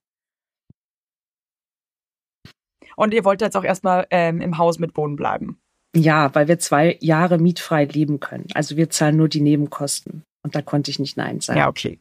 Und 2.96 3.14
ihr 3.14 3.24
wollt 3.24 3.40
jetzt 3.40 3.56
auch 3.56 3.64
erstmal 3.64 4.06
ähm, 4.10 4.40
im 4.40 4.58
Haus 4.58 4.78
mit 4.78 4.96
wohnen 4.96 5.16
bleiben. 5.16 5.59
Ja, 5.94 6.34
weil 6.34 6.48
wir 6.48 6.58
zwei 6.58 6.96
Jahre 7.00 7.38
mietfrei 7.38 7.84
leben 7.84 8.20
können. 8.20 8.46
Also 8.54 8.76
wir 8.76 8.90
zahlen 8.90 9.16
nur 9.16 9.28
die 9.28 9.40
Nebenkosten. 9.40 10.24
Und 10.42 10.54
da 10.54 10.62
konnte 10.62 10.90
ich 10.90 10.98
nicht 10.98 11.16
Nein 11.16 11.40
sagen. 11.40 11.58
Ja, 11.58 11.68
okay. 11.68 11.98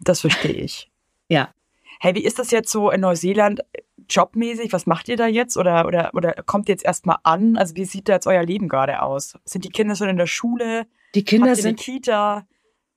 Das 0.00 0.20
verstehe 0.20 0.52
ich. 0.52 0.90
ja. 1.28 1.52
Hey, 2.00 2.14
wie 2.14 2.24
ist 2.24 2.38
das 2.38 2.50
jetzt 2.50 2.70
so 2.70 2.90
in 2.90 3.00
Neuseeland 3.00 3.60
jobmäßig? 4.08 4.72
Was 4.72 4.86
macht 4.86 5.08
ihr 5.08 5.16
da 5.16 5.26
jetzt? 5.26 5.56
Oder, 5.56 5.86
oder, 5.86 6.10
oder 6.14 6.32
kommt 6.46 6.68
ihr 6.68 6.72
jetzt 6.72 6.84
erstmal 6.84 7.18
an? 7.24 7.56
Also 7.56 7.76
wie 7.76 7.84
sieht 7.84 8.08
da 8.08 8.14
jetzt 8.14 8.26
euer 8.26 8.44
Leben 8.44 8.68
gerade 8.68 9.02
aus? 9.02 9.34
Sind 9.44 9.64
die 9.64 9.70
Kinder 9.70 9.96
schon 9.96 10.08
in 10.08 10.16
der 10.16 10.26
Schule? 10.26 10.86
Die 11.14 11.24
Kinder 11.24 11.54
sind 11.56 11.70
in 11.70 11.76
der 11.76 11.84
Kita. 11.84 12.46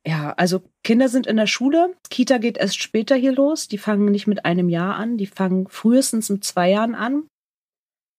Ja, 0.06 0.34
also 0.38 0.62
Kinder 0.84 1.10
sind 1.10 1.28
in 1.28 1.38
der 1.38 1.48
Schule. 1.48 1.96
Kita 2.10 2.38
geht 2.38 2.58
erst 2.58 2.82
später 2.82 3.16
hier 3.16 3.34
los. 3.34 3.68
Die 3.68 3.78
fangen 3.78 4.06
nicht 4.06 4.28
mit 4.28 4.46
einem 4.46 4.70
Jahr 4.70 4.96
an. 4.96 5.18
Die 5.18 5.28
fangen 5.28 5.68
frühestens 5.68 6.30
mit 6.30 6.44
zwei 6.44 6.72
Jahren 6.72 6.96
an. 6.96 7.24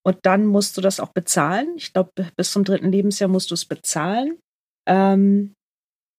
Und 0.05 0.19
dann 0.23 0.47
musst 0.47 0.77
du 0.77 0.81
das 0.81 1.01
auch 1.01 1.13
bezahlen. 1.13 1.75
Ich 1.77 1.93
glaube, 1.93 2.11
bis 2.37 2.53
zum 2.53 2.65
dritten 2.65 2.91
Lebensjahr 2.91 3.29
musst 3.29 3.51
du 3.51 3.55
es 3.55 3.65
bezahlen. 3.65 4.39
Ähm, 4.89 5.55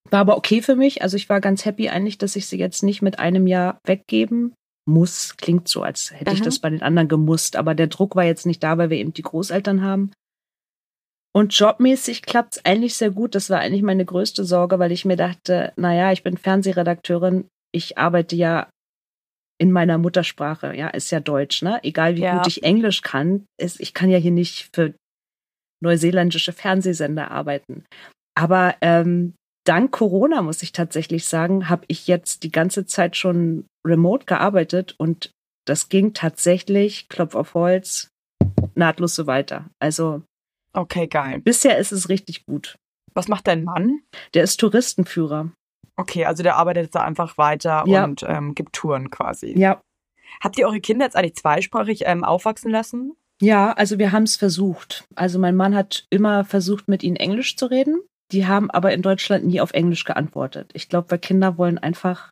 war 0.09 0.21
aber 0.21 0.37
okay 0.37 0.61
für 0.61 0.75
mich. 0.75 1.01
Also 1.01 1.17
ich 1.17 1.29
war 1.29 1.41
ganz 1.41 1.65
happy 1.65 1.89
eigentlich, 1.89 2.17
dass 2.17 2.35
ich 2.35 2.47
sie 2.47 2.57
jetzt 2.57 2.83
nicht 2.83 3.01
mit 3.01 3.19
einem 3.19 3.47
Jahr 3.47 3.79
weggeben 3.85 4.53
muss. 4.85 5.35
Klingt 5.37 5.67
so, 5.67 5.83
als 5.83 6.11
hätte 6.11 6.31
Aha. 6.31 6.35
ich 6.35 6.41
das 6.41 6.59
bei 6.59 6.69
den 6.69 6.81
anderen 6.81 7.07
gemusst. 7.07 7.55
Aber 7.55 7.75
der 7.75 7.87
Druck 7.87 8.15
war 8.15 8.23
jetzt 8.23 8.45
nicht 8.45 8.63
da, 8.63 8.77
weil 8.77 8.89
wir 8.89 8.97
eben 8.97 9.13
die 9.13 9.21
Großeltern 9.21 9.81
haben. 9.81 10.11
Und 11.35 11.57
jobmäßig 11.57 12.21
klappt 12.21 12.57
es 12.57 12.65
eigentlich 12.65 12.95
sehr 12.95 13.09
gut. 13.09 13.33
Das 13.33 13.49
war 13.49 13.59
eigentlich 13.59 13.81
meine 13.81 14.05
größte 14.05 14.45
Sorge, 14.45 14.77
weil 14.77 14.91
ich 14.91 15.03
mir 15.03 15.15
dachte, 15.15 15.73
naja, 15.75 16.11
ich 16.11 16.23
bin 16.23 16.37
Fernsehredakteurin. 16.37 17.47
Ich 17.73 17.97
arbeite 17.97 18.35
ja 18.35 18.69
in 19.59 19.71
meiner 19.71 19.97
Muttersprache. 19.97 20.75
Ja, 20.75 20.89
ist 20.89 21.11
ja 21.11 21.19
Deutsch, 21.19 21.61
ne? 21.61 21.79
Egal 21.83 22.15
wie 22.15 22.21
ja. 22.21 22.37
gut 22.37 22.47
ich 22.47 22.63
Englisch 22.63 23.01
kann, 23.01 23.45
ist, 23.57 23.79
ich 23.79 23.93
kann 23.93 24.09
ja 24.09 24.17
hier 24.17 24.31
nicht 24.31 24.69
für 24.73 24.93
neuseeländische 25.81 26.53
Fernsehsender 26.53 27.31
arbeiten. 27.31 27.85
Aber 28.35 28.75
ähm, 28.81 29.33
dank 29.65 29.91
Corona, 29.91 30.41
muss 30.41 30.63
ich 30.63 30.71
tatsächlich 30.71 31.25
sagen, 31.25 31.69
habe 31.69 31.85
ich 31.87 32.07
jetzt 32.07 32.43
die 32.43 32.51
ganze 32.51 32.85
Zeit 32.85 33.15
schon 33.15 33.65
remote 33.85 34.25
gearbeitet 34.25 34.95
und 34.97 35.31
das 35.65 35.89
ging 35.89 36.13
tatsächlich, 36.13 37.07
Klopf 37.09 37.35
auf 37.35 37.53
Holz, 37.53 38.09
nahtlos 38.75 39.15
so 39.15 39.27
weiter. 39.27 39.69
Also. 39.79 40.23
Okay, 40.73 41.07
geil. 41.07 41.39
Bisher 41.39 41.77
ist 41.77 41.91
es 41.91 42.09
richtig 42.09 42.45
gut. 42.45 42.75
Was 43.13 43.27
macht 43.27 43.47
dein 43.47 43.63
Mann? 43.63 44.01
Der 44.33 44.43
ist 44.43 44.59
Touristenführer. 44.59 45.51
Okay, 45.95 46.25
also 46.25 46.43
der 46.43 46.55
arbeitet 46.55 46.95
da 46.95 47.03
einfach 47.03 47.37
weiter 47.37 47.83
ja. 47.87 48.03
und 48.03 48.23
ähm, 48.27 48.55
gibt 48.55 48.73
Touren 48.73 49.09
quasi. 49.09 49.57
Ja. 49.57 49.81
Habt 50.41 50.57
ihr 50.57 50.67
eure 50.67 50.81
Kinder 50.81 51.05
jetzt 51.05 51.15
eigentlich 51.15 51.35
zweisprachig 51.35 52.03
ähm, 52.05 52.23
aufwachsen 52.23 52.71
lassen? 52.71 53.13
Ja, 53.41 53.73
also 53.73 53.99
wir 53.99 54.11
haben 54.11 54.23
es 54.23 54.35
versucht. 54.35 55.05
Also 55.15 55.39
mein 55.39 55.55
Mann 55.55 55.75
hat 55.75 56.05
immer 56.09 56.45
versucht, 56.45 56.87
mit 56.87 57.03
ihnen 57.03 57.15
Englisch 57.15 57.57
zu 57.57 57.65
reden. 57.65 58.01
Die 58.31 58.47
haben 58.47 58.71
aber 58.71 58.93
in 58.93 59.01
Deutschland 59.01 59.45
nie 59.45 59.61
auf 59.61 59.73
Englisch 59.73 60.05
geantwortet. 60.05 60.71
Ich 60.73 60.89
glaube, 60.89 61.11
weil 61.11 61.19
Kinder 61.19 61.57
wollen 61.57 61.77
einfach 61.77 62.31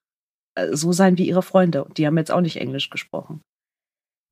äh, 0.55 0.69
so 0.71 0.91
sein 0.91 1.17
wie 1.17 1.27
ihre 1.27 1.43
Freunde. 1.43 1.83
Und 1.83 1.97
die 1.97 2.07
haben 2.07 2.17
jetzt 2.17 2.31
auch 2.31 2.41
nicht 2.41 2.57
Englisch 2.57 2.89
gesprochen. 2.89 3.41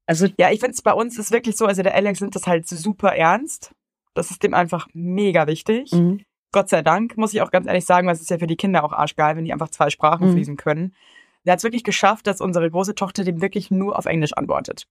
Also 0.07 0.27
ja, 0.39 0.49
ich 0.51 0.59
finde 0.59 0.73
es 0.73 0.81
bei 0.81 0.93
uns 0.93 1.19
ist 1.19 1.31
wirklich 1.31 1.55
so, 1.55 1.65
also 1.65 1.83
der 1.83 1.93
Alex 1.93 2.21
nimmt 2.21 2.35
das 2.35 2.47
halt 2.47 2.67
super 2.67 3.15
ernst. 3.15 3.71
Das 4.15 4.31
ist 4.31 4.41
dem 4.41 4.55
einfach 4.55 4.87
mega 4.93 5.45
wichtig. 5.45 5.91
Mhm. 5.91 6.23
Gott 6.51 6.69
sei 6.69 6.81
Dank, 6.81 7.17
muss 7.17 7.33
ich 7.33 7.41
auch 7.41 7.51
ganz 7.51 7.67
ehrlich 7.67 7.85
sagen, 7.85 8.07
weil 8.07 8.15
es 8.15 8.21
ist 8.21 8.29
ja 8.29 8.39
für 8.39 8.47
die 8.47 8.55
Kinder 8.55 8.83
auch 8.83 8.91
arschgeil, 8.91 9.35
wenn 9.35 9.45
die 9.45 9.53
einfach 9.53 9.69
zwei 9.69 9.89
Sprachen 9.89 10.29
mhm. 10.29 10.33
fließen 10.33 10.57
können. 10.57 10.95
Der 11.45 11.53
hat 11.53 11.59
es 11.59 11.63
wirklich 11.63 11.83
geschafft, 11.83 12.27
dass 12.27 12.41
unsere 12.41 12.69
große 12.69 12.95
Tochter 12.95 13.23
dem 13.23 13.41
wirklich 13.41 13.71
nur 13.71 13.97
auf 13.97 14.05
Englisch 14.05 14.33
antwortet. 14.33 14.87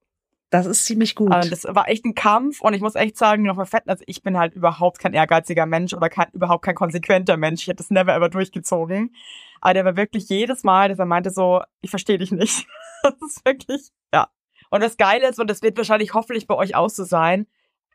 Das 0.50 0.64
ist 0.64 0.86
ziemlich 0.86 1.14
gut. 1.14 1.30
Also 1.30 1.50
das 1.50 1.64
war 1.68 1.88
echt 1.88 2.06
ein 2.06 2.14
Kampf 2.14 2.62
und 2.62 2.72
ich 2.72 2.80
muss 2.80 2.94
echt 2.94 3.18
sagen, 3.18 3.42
nochmal 3.42 3.66
fett, 3.66 3.82
also 3.86 4.02
ich 4.06 4.22
bin 4.22 4.38
halt 4.38 4.54
überhaupt 4.54 4.98
kein 4.98 5.12
ehrgeiziger 5.12 5.66
Mensch 5.66 5.92
oder 5.92 6.08
kein, 6.08 6.28
überhaupt 6.32 6.64
kein 6.64 6.74
konsequenter 6.74 7.36
Mensch. 7.36 7.62
Ich 7.62 7.68
hätte 7.68 7.76
das 7.76 7.90
never 7.90 8.14
ever 8.14 8.30
durchgezogen. 8.30 9.14
Aber 9.60 9.74
der 9.74 9.84
war 9.84 9.96
wirklich 9.96 10.28
jedes 10.30 10.64
Mal, 10.64 10.88
dass 10.88 10.98
er 10.98 11.04
meinte 11.04 11.30
so, 11.30 11.60
ich 11.82 11.90
verstehe 11.90 12.16
dich 12.16 12.32
nicht. 12.32 12.66
das 13.02 13.14
ist 13.20 13.44
wirklich, 13.44 13.90
ja. 14.14 14.28
Und 14.70 14.82
das 14.82 14.96
Geile 14.96 15.28
ist, 15.28 15.38
und 15.38 15.50
das 15.50 15.62
wird 15.62 15.76
wahrscheinlich 15.76 16.14
hoffentlich 16.14 16.46
bei 16.46 16.54
euch 16.54 16.74
auch 16.74 16.90
so 16.90 17.04
sein, 17.04 17.46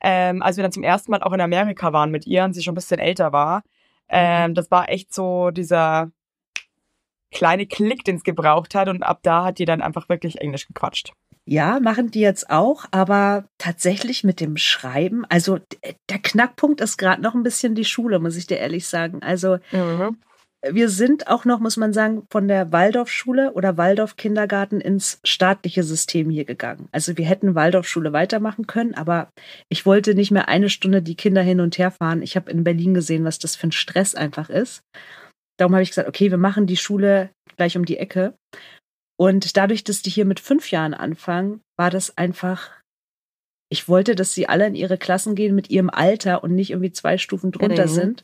ähm, 0.03 0.41
als 0.41 0.57
wir 0.57 0.63
dann 0.63 0.71
zum 0.71 0.83
ersten 0.83 1.11
Mal 1.11 1.23
auch 1.23 1.33
in 1.33 1.41
Amerika 1.41 1.93
waren 1.93 2.11
mit 2.11 2.27
ihr 2.27 2.43
und 2.43 2.53
sie 2.53 2.61
schon 2.61 2.73
ein 2.73 2.75
bisschen 2.75 2.99
älter 2.99 3.31
war, 3.31 3.63
ähm, 4.09 4.51
mhm. 4.51 4.53
das 4.55 4.69
war 4.69 4.89
echt 4.89 5.13
so 5.13 5.49
dieser 5.49 6.11
kleine 7.31 7.65
Klick, 7.65 8.03
den 8.03 8.17
es 8.17 8.23
gebraucht 8.23 8.75
hat 8.75 8.89
und 8.89 9.01
ab 9.03 9.19
da 9.23 9.45
hat 9.45 9.59
die 9.59 9.65
dann 9.65 9.81
einfach 9.81 10.09
wirklich 10.09 10.39
Englisch 10.39 10.67
gequatscht. 10.67 11.13
Ja, 11.45 11.79
machen 11.81 12.09
die 12.09 12.21
jetzt 12.21 12.49
auch, 12.49 12.85
aber 12.91 13.45
tatsächlich 13.57 14.23
mit 14.23 14.39
dem 14.39 14.55
Schreiben, 14.55 15.25
also 15.27 15.59
der 16.09 16.19
Knackpunkt 16.19 16.79
ist 16.79 16.97
gerade 16.97 17.21
noch 17.21 17.33
ein 17.33 17.43
bisschen 17.43 17.75
die 17.75 17.83
Schule, 17.83 18.19
muss 18.19 18.37
ich 18.37 18.47
dir 18.47 18.59
ehrlich 18.59 18.87
sagen. 18.87 19.21
Also 19.21 19.57
mhm. 19.71 20.19
Wir 20.71 20.87
sind 20.89 21.27
auch 21.27 21.43
noch, 21.43 21.59
muss 21.59 21.75
man 21.75 21.91
sagen, 21.91 22.25
von 22.31 22.47
der 22.47 22.71
Waldorfschule 22.71 23.53
oder 23.53 23.77
Waldorf-Kindergarten 23.77 24.79
ins 24.79 25.19
staatliche 25.23 25.83
System 25.83 26.29
hier 26.29 26.45
gegangen. 26.45 26.87
Also 26.91 27.17
wir 27.17 27.25
hätten 27.25 27.55
Waldorfschule 27.55 28.13
weitermachen 28.13 28.65
können, 28.65 28.93
aber 28.93 29.29
ich 29.69 29.85
wollte 29.85 30.15
nicht 30.15 30.31
mehr 30.31 30.47
eine 30.47 30.69
Stunde 30.69 31.01
die 31.01 31.15
Kinder 31.15 31.41
hin 31.41 31.59
und 31.59 31.77
her 31.77 31.91
fahren. 31.91 32.21
Ich 32.21 32.35
habe 32.37 32.49
in 32.49 32.63
Berlin 32.63 32.93
gesehen, 32.93 33.25
was 33.25 33.39
das 33.39 33.55
für 33.57 33.67
ein 33.67 33.71
Stress 33.73 34.15
einfach 34.15 34.49
ist. 34.49 34.81
Darum 35.57 35.73
habe 35.73 35.83
ich 35.83 35.89
gesagt, 35.89 36.07
okay, 36.07 36.31
wir 36.31 36.37
machen 36.37 36.65
die 36.65 36.77
Schule 36.77 37.29
gleich 37.57 37.75
um 37.75 37.85
die 37.85 37.97
Ecke. 37.97 38.33
Und 39.19 39.57
dadurch, 39.57 39.83
dass 39.83 40.01
die 40.01 40.09
hier 40.09 40.25
mit 40.25 40.39
fünf 40.39 40.71
Jahren 40.71 40.93
anfangen, 40.93 41.61
war 41.77 41.89
das 41.89 42.17
einfach, 42.17 42.71
ich 43.69 43.87
wollte, 43.87 44.15
dass 44.15 44.33
sie 44.33 44.47
alle 44.47 44.65
in 44.65 44.75
ihre 44.75 44.97
Klassen 44.97 45.35
gehen 45.35 45.55
mit 45.55 45.69
ihrem 45.69 45.89
Alter 45.89 46.43
und 46.43 46.55
nicht 46.55 46.71
irgendwie 46.71 46.91
zwei 46.93 47.17
Stufen 47.17 47.51
drunter 47.51 47.87
mhm. 47.87 47.91
sind. 47.91 48.23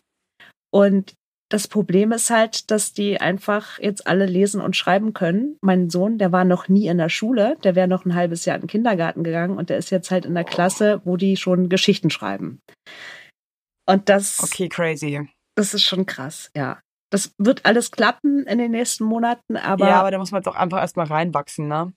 Und 0.72 1.14
das 1.50 1.68
Problem 1.68 2.12
ist 2.12 2.30
halt, 2.30 2.70
dass 2.70 2.94
die 2.94 3.20
einfach 3.20 3.80
jetzt 3.80 4.06
alle 4.06 4.28
lesen 4.28 4.62
und 4.62 4.76
schreiben 4.76 5.14
können. 5.14 5.58
Mein 5.62 5.90
Sohn, 5.90 6.20
der 6.20 6.32
war 6.32 6.46
noch 6.46 6.68
nie 6.68 6.88
in 6.88 7.00
der 7.00 7.10
Schule, 7.10 7.58
der 7.64 7.76
wäre 7.76 7.88
noch 7.88 8.06
ein 8.06 8.14
halbes 8.14 8.46
Jahr 8.46 8.56
in 8.56 8.62
den 8.62 8.70
Kindergarten 8.70 9.24
gegangen 9.24 9.58
und 9.58 9.70
der 9.72 9.78
ist 9.78 9.90
jetzt 9.90 10.12
halt 10.12 10.26
in 10.26 10.36
der 10.36 10.44
Klasse, 10.44 11.02
wo 11.06 11.18
die 11.18 11.38
schon 11.38 11.68
Geschichten 11.68 12.12
schreiben. 12.12 12.62
Und 13.88 14.08
das. 14.10 14.44
Okay, 14.44 14.70
crazy. 14.70 15.28
Das 15.56 15.74
ist 15.74 15.84
schon 15.84 16.06
krass, 16.06 16.52
ja. 16.56 16.80
Das 17.12 17.34
wird 17.40 17.66
alles 17.66 17.90
klappen 17.90 18.44
in 18.44 18.60
den 18.60 18.72
nächsten 18.72 19.04
Monaten, 19.04 19.58
aber. 19.58 19.88
Ja, 19.88 20.00
aber 20.00 20.12
da 20.12 20.20
muss 20.20 20.32
man 20.32 20.44
doch 20.44 20.56
einfach 20.56 20.80
erstmal 20.80 21.08
reinwachsen, 21.08 21.68
ne? 21.68 21.92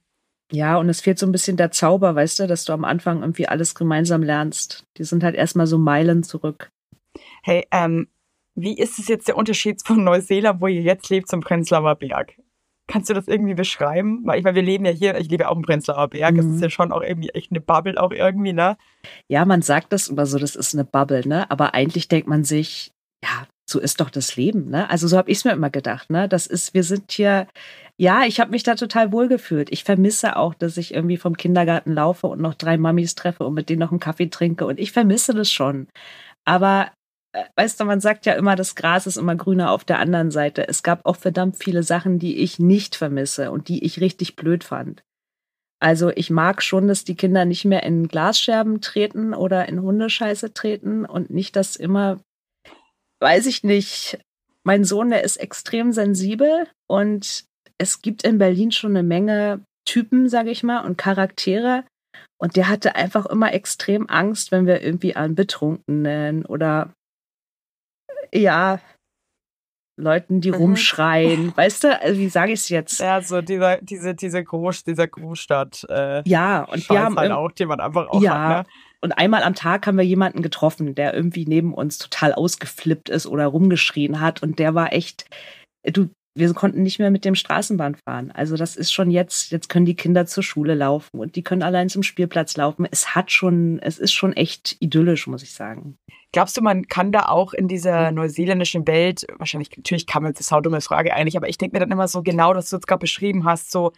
Ja, 0.50 0.76
und 0.76 0.88
es 0.88 1.02
fehlt 1.02 1.18
so 1.18 1.26
ein 1.26 1.32
bisschen 1.32 1.58
der 1.58 1.70
Zauber, 1.70 2.14
weißt 2.14 2.40
du, 2.40 2.46
dass 2.46 2.64
du 2.64 2.72
am 2.72 2.84
Anfang 2.84 3.20
irgendwie 3.20 3.48
alles 3.48 3.74
gemeinsam 3.74 4.22
lernst. 4.22 4.84
Die 4.96 5.04
sind 5.04 5.22
halt 5.22 5.34
erstmal 5.34 5.66
so 5.66 5.78
Meilen 5.78 6.22
zurück. 6.22 6.70
Hey, 7.42 7.66
ähm, 7.70 8.08
wie 8.54 8.76
ist 8.78 8.98
es 8.98 9.08
jetzt 9.08 9.28
der 9.28 9.36
Unterschied 9.36 9.80
von 9.86 10.04
Neuseeland, 10.04 10.60
wo 10.60 10.66
ihr 10.66 10.82
jetzt 10.82 11.08
lebt, 11.10 11.28
zum 11.28 11.40
Prenzlauer 11.40 11.94
Berg? 11.96 12.34
Kannst 12.88 13.08
du 13.08 13.14
das 13.14 13.28
irgendwie 13.28 13.54
beschreiben? 13.54 14.22
Weil 14.24 14.38
ich 14.38 14.44
meine, 14.44 14.56
wir 14.56 14.62
leben 14.62 14.84
ja 14.84 14.90
hier, 14.90 15.16
ich 15.18 15.30
lebe 15.30 15.44
ja 15.44 15.48
auch 15.48 15.56
im 15.56 15.62
Prenzlauer 15.62 16.08
Berg, 16.08 16.36
das 16.36 16.44
ist 16.46 16.56
Mhm. 16.56 16.62
ja 16.62 16.70
schon 16.70 16.92
auch 16.92 17.00
irgendwie 17.02 17.30
echt 17.30 17.50
eine 17.50 17.60
Bubble 17.60 18.00
auch 18.00 18.10
irgendwie, 18.10 18.52
ne? 18.52 18.76
Ja, 19.28 19.44
man 19.44 19.62
sagt 19.62 19.92
das 19.92 20.08
immer 20.08 20.26
so, 20.26 20.38
das 20.38 20.56
ist 20.56 20.74
eine 20.74 20.84
Bubble, 20.84 21.26
ne? 21.26 21.50
Aber 21.50 21.74
eigentlich 21.74 22.08
denkt 22.08 22.28
man 22.28 22.44
sich, 22.44 22.90
ja, 23.24 23.46
so 23.70 23.78
ist 23.78 24.00
doch 24.00 24.10
das 24.10 24.36
Leben, 24.36 24.68
ne? 24.68 24.90
Also 24.90 25.06
so 25.08 25.16
habe 25.16 25.30
ich 25.30 25.38
es 25.38 25.44
mir 25.44 25.52
immer 25.52 25.70
gedacht, 25.70 26.10
ne? 26.10 26.28
Das 26.28 26.46
ist, 26.46 26.74
wir 26.74 26.82
sind 26.82 27.12
hier, 27.12 27.46
ja, 27.96 28.24
ich 28.26 28.40
habe 28.40 28.50
mich 28.50 28.64
da 28.64 28.74
total 28.74 29.12
wohl 29.12 29.28
gefühlt. 29.28 29.70
Ich 29.72 29.84
vermisse 29.84 30.36
auch, 30.36 30.52
dass 30.54 30.76
ich 30.76 30.92
irgendwie 30.92 31.16
vom 31.16 31.36
Kindergarten 31.36 31.92
laufe 31.92 32.26
und 32.26 32.42
noch 32.42 32.54
drei 32.54 32.76
Mamis 32.76 33.14
treffe 33.14 33.46
und 33.46 33.54
mit 33.54 33.70
denen 33.70 33.80
noch 33.80 33.92
einen 33.92 34.00
Kaffee 34.00 34.26
trinke. 34.28 34.66
Und 34.66 34.78
ich 34.80 34.92
vermisse 34.92 35.32
das 35.32 35.50
schon. 35.50 35.86
Aber 36.44 36.90
weißt 37.56 37.80
du, 37.80 37.84
man 37.84 38.00
sagt 38.00 38.26
ja 38.26 38.34
immer, 38.34 38.56
das 38.56 38.74
Gras 38.74 39.06
ist 39.06 39.16
immer 39.16 39.36
grüner 39.36 39.70
auf 39.70 39.84
der 39.84 39.98
anderen 39.98 40.30
Seite. 40.30 40.68
Es 40.68 40.82
gab 40.82 41.06
auch 41.06 41.16
verdammt 41.16 41.56
viele 41.56 41.82
Sachen, 41.82 42.18
die 42.18 42.38
ich 42.38 42.58
nicht 42.58 42.96
vermisse 42.96 43.50
und 43.50 43.68
die 43.68 43.84
ich 43.84 44.00
richtig 44.00 44.36
blöd 44.36 44.64
fand. 44.64 45.02
Also 45.80 46.10
ich 46.10 46.30
mag 46.30 46.62
schon, 46.62 46.86
dass 46.86 47.04
die 47.04 47.16
Kinder 47.16 47.44
nicht 47.44 47.64
mehr 47.64 47.82
in 47.82 48.06
Glasscherben 48.06 48.80
treten 48.80 49.34
oder 49.34 49.68
in 49.68 49.82
Hundescheiße 49.82 50.54
treten 50.54 51.04
und 51.04 51.30
nicht, 51.30 51.56
dass 51.56 51.74
immer, 51.74 52.20
weiß 53.20 53.46
ich 53.46 53.64
nicht, 53.64 54.18
mein 54.64 54.84
Sohn, 54.84 55.10
der 55.10 55.24
ist 55.24 55.38
extrem 55.38 55.90
sensibel 55.92 56.68
und 56.86 57.46
es 57.78 58.00
gibt 58.00 58.22
in 58.22 58.38
Berlin 58.38 58.70
schon 58.70 58.92
eine 58.92 59.02
Menge 59.02 59.64
Typen, 59.84 60.28
sage 60.28 60.50
ich 60.50 60.62
mal, 60.62 60.84
und 60.84 60.98
Charaktere. 60.98 61.84
Und 62.38 62.54
der 62.54 62.68
hatte 62.68 62.94
einfach 62.94 63.26
immer 63.26 63.52
extrem 63.52 64.08
Angst, 64.08 64.52
wenn 64.52 64.66
wir 64.66 64.82
irgendwie 64.82 65.16
an 65.16 65.34
Betrunkenen 65.34 66.46
oder 66.46 66.92
ja, 68.34 68.80
Leuten, 70.00 70.40
die 70.40 70.50
Mhm. 70.50 70.56
rumschreien. 70.56 71.52
Weißt 71.56 71.84
du, 71.84 72.00
also 72.00 72.18
wie 72.18 72.28
sage 72.28 72.52
ich 72.52 72.60
es 72.60 72.68
jetzt? 72.70 73.00
Ja, 73.00 73.20
so 73.20 73.42
dieser, 73.42 73.78
diese, 73.82 74.14
diese 74.14 74.42
Groß, 74.42 74.84
dieser 74.84 75.06
Großstadt, 75.06 75.84
äh, 75.88 76.22
Ja, 76.26 76.64
und 76.64 76.88
wir 76.88 77.00
haben 77.00 77.16
halt 77.18 77.30
auch, 77.32 77.52
den 77.52 77.68
man 77.68 77.80
einfach 77.80 78.08
auch 78.08 78.22
Ja. 78.22 78.32
hat, 78.60 78.66
ne? 78.66 78.72
Und 79.04 79.12
einmal 79.12 79.42
am 79.42 79.54
Tag 79.54 79.86
haben 79.86 79.98
wir 79.98 80.04
jemanden 80.04 80.42
getroffen, 80.42 80.94
der 80.94 81.12
irgendwie 81.12 81.44
neben 81.44 81.74
uns 81.74 81.98
total 81.98 82.32
ausgeflippt 82.32 83.08
ist 83.08 83.26
oder 83.26 83.46
rumgeschrien 83.46 84.20
hat. 84.20 84.42
Und 84.42 84.58
der 84.60 84.74
war 84.74 84.92
echt, 84.92 85.26
du, 85.84 86.08
wir 86.34 86.52
konnten 86.54 86.82
nicht 86.82 86.98
mehr 86.98 87.10
mit 87.10 87.24
dem 87.24 87.34
Straßenbahn 87.34 87.96
fahren. 87.96 88.30
Also 88.30 88.56
das 88.56 88.76
ist 88.76 88.92
schon 88.92 89.10
jetzt, 89.10 89.50
jetzt 89.50 89.68
können 89.68 89.84
die 89.84 89.96
Kinder 89.96 90.24
zur 90.26 90.42
Schule 90.42 90.74
laufen 90.74 91.18
und 91.18 91.36
die 91.36 91.42
können 91.42 91.62
allein 91.62 91.88
zum 91.88 92.02
Spielplatz 92.02 92.56
laufen. 92.56 92.86
Es 92.90 93.14
hat 93.14 93.30
schon, 93.30 93.78
es 93.80 93.98
ist 93.98 94.12
schon 94.12 94.32
echt 94.32 94.76
idyllisch, 94.80 95.26
muss 95.26 95.42
ich 95.42 95.52
sagen. 95.52 95.98
Glaubst 96.32 96.56
du, 96.56 96.62
man 96.62 96.88
kann 96.88 97.12
da 97.12 97.26
auch 97.26 97.52
in 97.52 97.68
dieser 97.68 98.10
neuseeländischen 98.10 98.86
Welt, 98.86 99.26
wahrscheinlich, 99.36 99.70
natürlich 99.76 100.06
kann 100.06 100.22
man, 100.22 100.32
das 100.32 100.40
ist 100.40 100.52
eine 100.52 100.62
dumme 100.62 100.80
Frage 100.80 101.12
eigentlich, 101.12 101.36
aber 101.36 101.48
ich 101.48 101.58
denke 101.58 101.76
mir 101.76 101.80
dann 101.80 101.90
immer 101.90 102.08
so 102.08 102.22
genau, 102.22 102.54
was 102.54 102.70
du 102.70 102.76
jetzt 102.76 102.86
gerade 102.86 103.00
beschrieben 103.00 103.44
hast, 103.44 103.70
so 103.70 103.92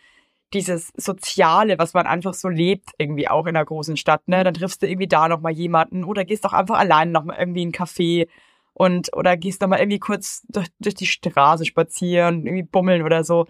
dieses 0.53 0.93
Soziale, 0.97 1.79
was 1.79 1.95
man 1.95 2.07
einfach 2.07 2.35
so 2.35 2.49
lebt, 2.49 2.91
irgendwie 2.99 3.29
auch 3.29 3.47
in 3.47 3.57
einer 3.57 3.65
großen 3.65 3.97
Stadt, 3.97 4.27
ne? 4.27 4.45
Dann 4.45 4.55
triffst 4.55 4.83
du 4.83 4.89
irgendwie 4.89 5.09
da 5.09 5.29
nochmal 5.29 5.53
jemanden 5.53 6.05
oder 6.05 6.25
gehst 6.25 6.45
doch 6.45 6.53
einfach 6.53 6.79
allein 6.79 7.13
nochmal 7.13 7.39
irgendwie 7.39 7.63
in 7.63 7.69
einen 7.69 7.87
Café 7.87 8.29
und 8.75 9.17
oder 9.17 9.37
gehst 9.37 9.61
nochmal 9.61 9.81
irgendwie 9.81 10.01
kurz 10.01 10.43
durch, 10.49 10.69
durch 10.81 10.95
die 10.95 11.07
Straße 11.07 11.65
spazieren, 11.65 12.47
irgendwie 12.47 12.65
bummeln 12.65 13.03
oder 13.03 13.25
so. 13.25 13.47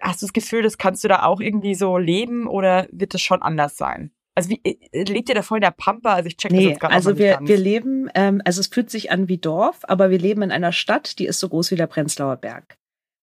Hast 0.00 0.20
du 0.20 0.26
das 0.26 0.32
Gefühl, 0.32 0.62
das 0.62 0.76
kannst 0.76 1.04
du 1.04 1.08
da 1.08 1.22
auch 1.22 1.40
irgendwie 1.40 1.74
so 1.74 1.96
leben 1.96 2.46
oder 2.46 2.86
wird 2.90 3.14
das 3.14 3.22
schon 3.22 3.42
anders 3.42 3.76
sein? 3.76 4.10
Also 4.34 4.50
wie 4.50 4.60
äh, 4.64 5.04
lebt 5.04 5.28
ihr 5.28 5.34
da 5.34 5.42
voll 5.42 5.58
in 5.58 5.62
der 5.62 5.70
Pampa? 5.70 6.14
Also 6.14 6.26
ich 6.26 6.36
check 6.36 6.50
das 6.50 6.58
Nee, 6.58 6.68
jetzt 6.70 6.80
gerade 6.80 6.94
also 6.94 7.16
wir, 7.16 7.38
wir 7.42 7.56
leben, 7.56 8.10
ähm, 8.14 8.42
also 8.44 8.60
es 8.60 8.66
fühlt 8.66 8.90
sich 8.90 9.10
an 9.10 9.28
wie 9.28 9.38
Dorf, 9.38 9.80
aber 9.84 10.10
wir 10.10 10.18
leben 10.18 10.42
in 10.42 10.50
einer 10.50 10.72
Stadt, 10.72 11.18
die 11.18 11.26
ist 11.26 11.38
so 11.38 11.48
groß 11.48 11.70
wie 11.70 11.76
der 11.76 11.86
Prenzlauer 11.86 12.36
Berg. 12.36 12.76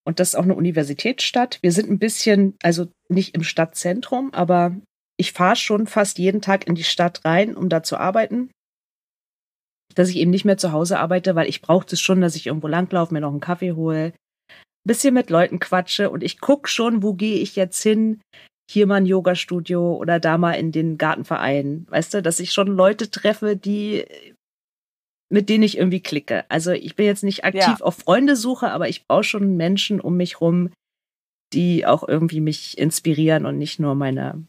Und 0.04 0.20
das 0.20 0.30
ist 0.30 0.36
auch 0.36 0.44
eine 0.44 0.56
Universitätsstadt. 0.56 1.60
Wir 1.62 1.72
sind 1.72 1.90
ein 1.90 2.00
bisschen, 2.00 2.56
also 2.64 2.88
nicht 3.10 3.36
im 3.36 3.44
Stadtzentrum, 3.44 4.34
aber 4.34 4.76
ich 5.18 5.34
fahre 5.34 5.56
schon 5.56 5.86
fast 5.86 6.18
jeden 6.18 6.42
Tag 6.42 6.68
in 6.68 6.76
die 6.76 6.84
Stadt 6.84 7.24
rein, 7.26 7.56
um 7.56 7.70
da 7.70 7.84
zu 7.84 7.98
arbeiten. 7.98 8.50
Dass 9.96 10.10
ich 10.10 10.18
eben 10.18 10.32
nicht 10.32 10.46
mehr 10.46 10.58
zu 10.58 10.72
Hause 10.72 11.00
arbeite, 11.00 11.36
weil 11.36 11.50
ich 11.50 11.62
brauche 11.62 11.86
das 11.86 12.00
schon, 12.00 12.22
dass 12.22 12.36
ich 12.36 12.48
irgendwo 12.48 12.68
langlaufe, 12.68 13.14
mir 13.14 13.22
noch 13.22 13.32
einen 13.32 13.40
Kaffee 13.40 13.74
hole, 13.74 14.14
bisschen 14.86 15.14
mit 15.14 15.30
Leuten 15.30 15.60
quatsche 15.60 16.10
und 16.10 16.24
ich 16.24 16.40
guck 16.40 16.68
schon, 16.68 17.04
wo 17.04 17.14
gehe 17.14 17.38
ich 17.40 17.56
jetzt 17.56 17.82
hin, 17.82 18.22
hier 18.70 18.88
mal 18.88 18.96
ein 18.96 19.06
Yoga-Studio 19.06 19.96
oder 19.96 20.20
da 20.20 20.38
mal 20.38 20.54
in 20.54 20.72
den 20.72 20.98
Gartenverein. 20.98 21.86
Weißt 21.90 22.14
du, 22.14 22.22
dass 22.22 22.40
ich 22.40 22.52
schon 22.52 22.68
Leute 22.68 23.12
treffe, 23.12 23.56
die 23.58 24.06
mit 25.32 25.48
denen 25.50 25.64
ich 25.64 25.78
irgendwie 25.78 26.02
klicke. 26.02 26.46
Also 26.50 26.72
ich 26.72 26.96
bin 26.96 27.06
jetzt 27.06 27.24
nicht 27.24 27.46
aktiv 27.46 27.62
Ja. 27.62 27.78
auf 27.80 27.96
Freundesuche, 27.96 28.70
aber 28.70 28.90
ich 28.90 29.08
brauche 29.08 29.24
schon 29.24 29.56
Menschen 29.56 30.02
um 30.02 30.18
mich 30.18 30.42
rum, 30.42 30.72
die 31.54 31.86
auch 31.86 32.08
irgendwie 32.08 32.42
mich 32.42 32.78
inspirieren 32.78 33.46
und 33.46 33.58
nicht 33.58 33.80
nur 33.80 33.96
meine 33.96 34.46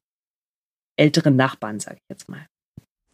älteren 0.96 1.36
Nachbarn, 1.36 1.78
sage 1.78 1.96
ich 1.96 2.10
jetzt 2.10 2.28
mal. 2.28 2.46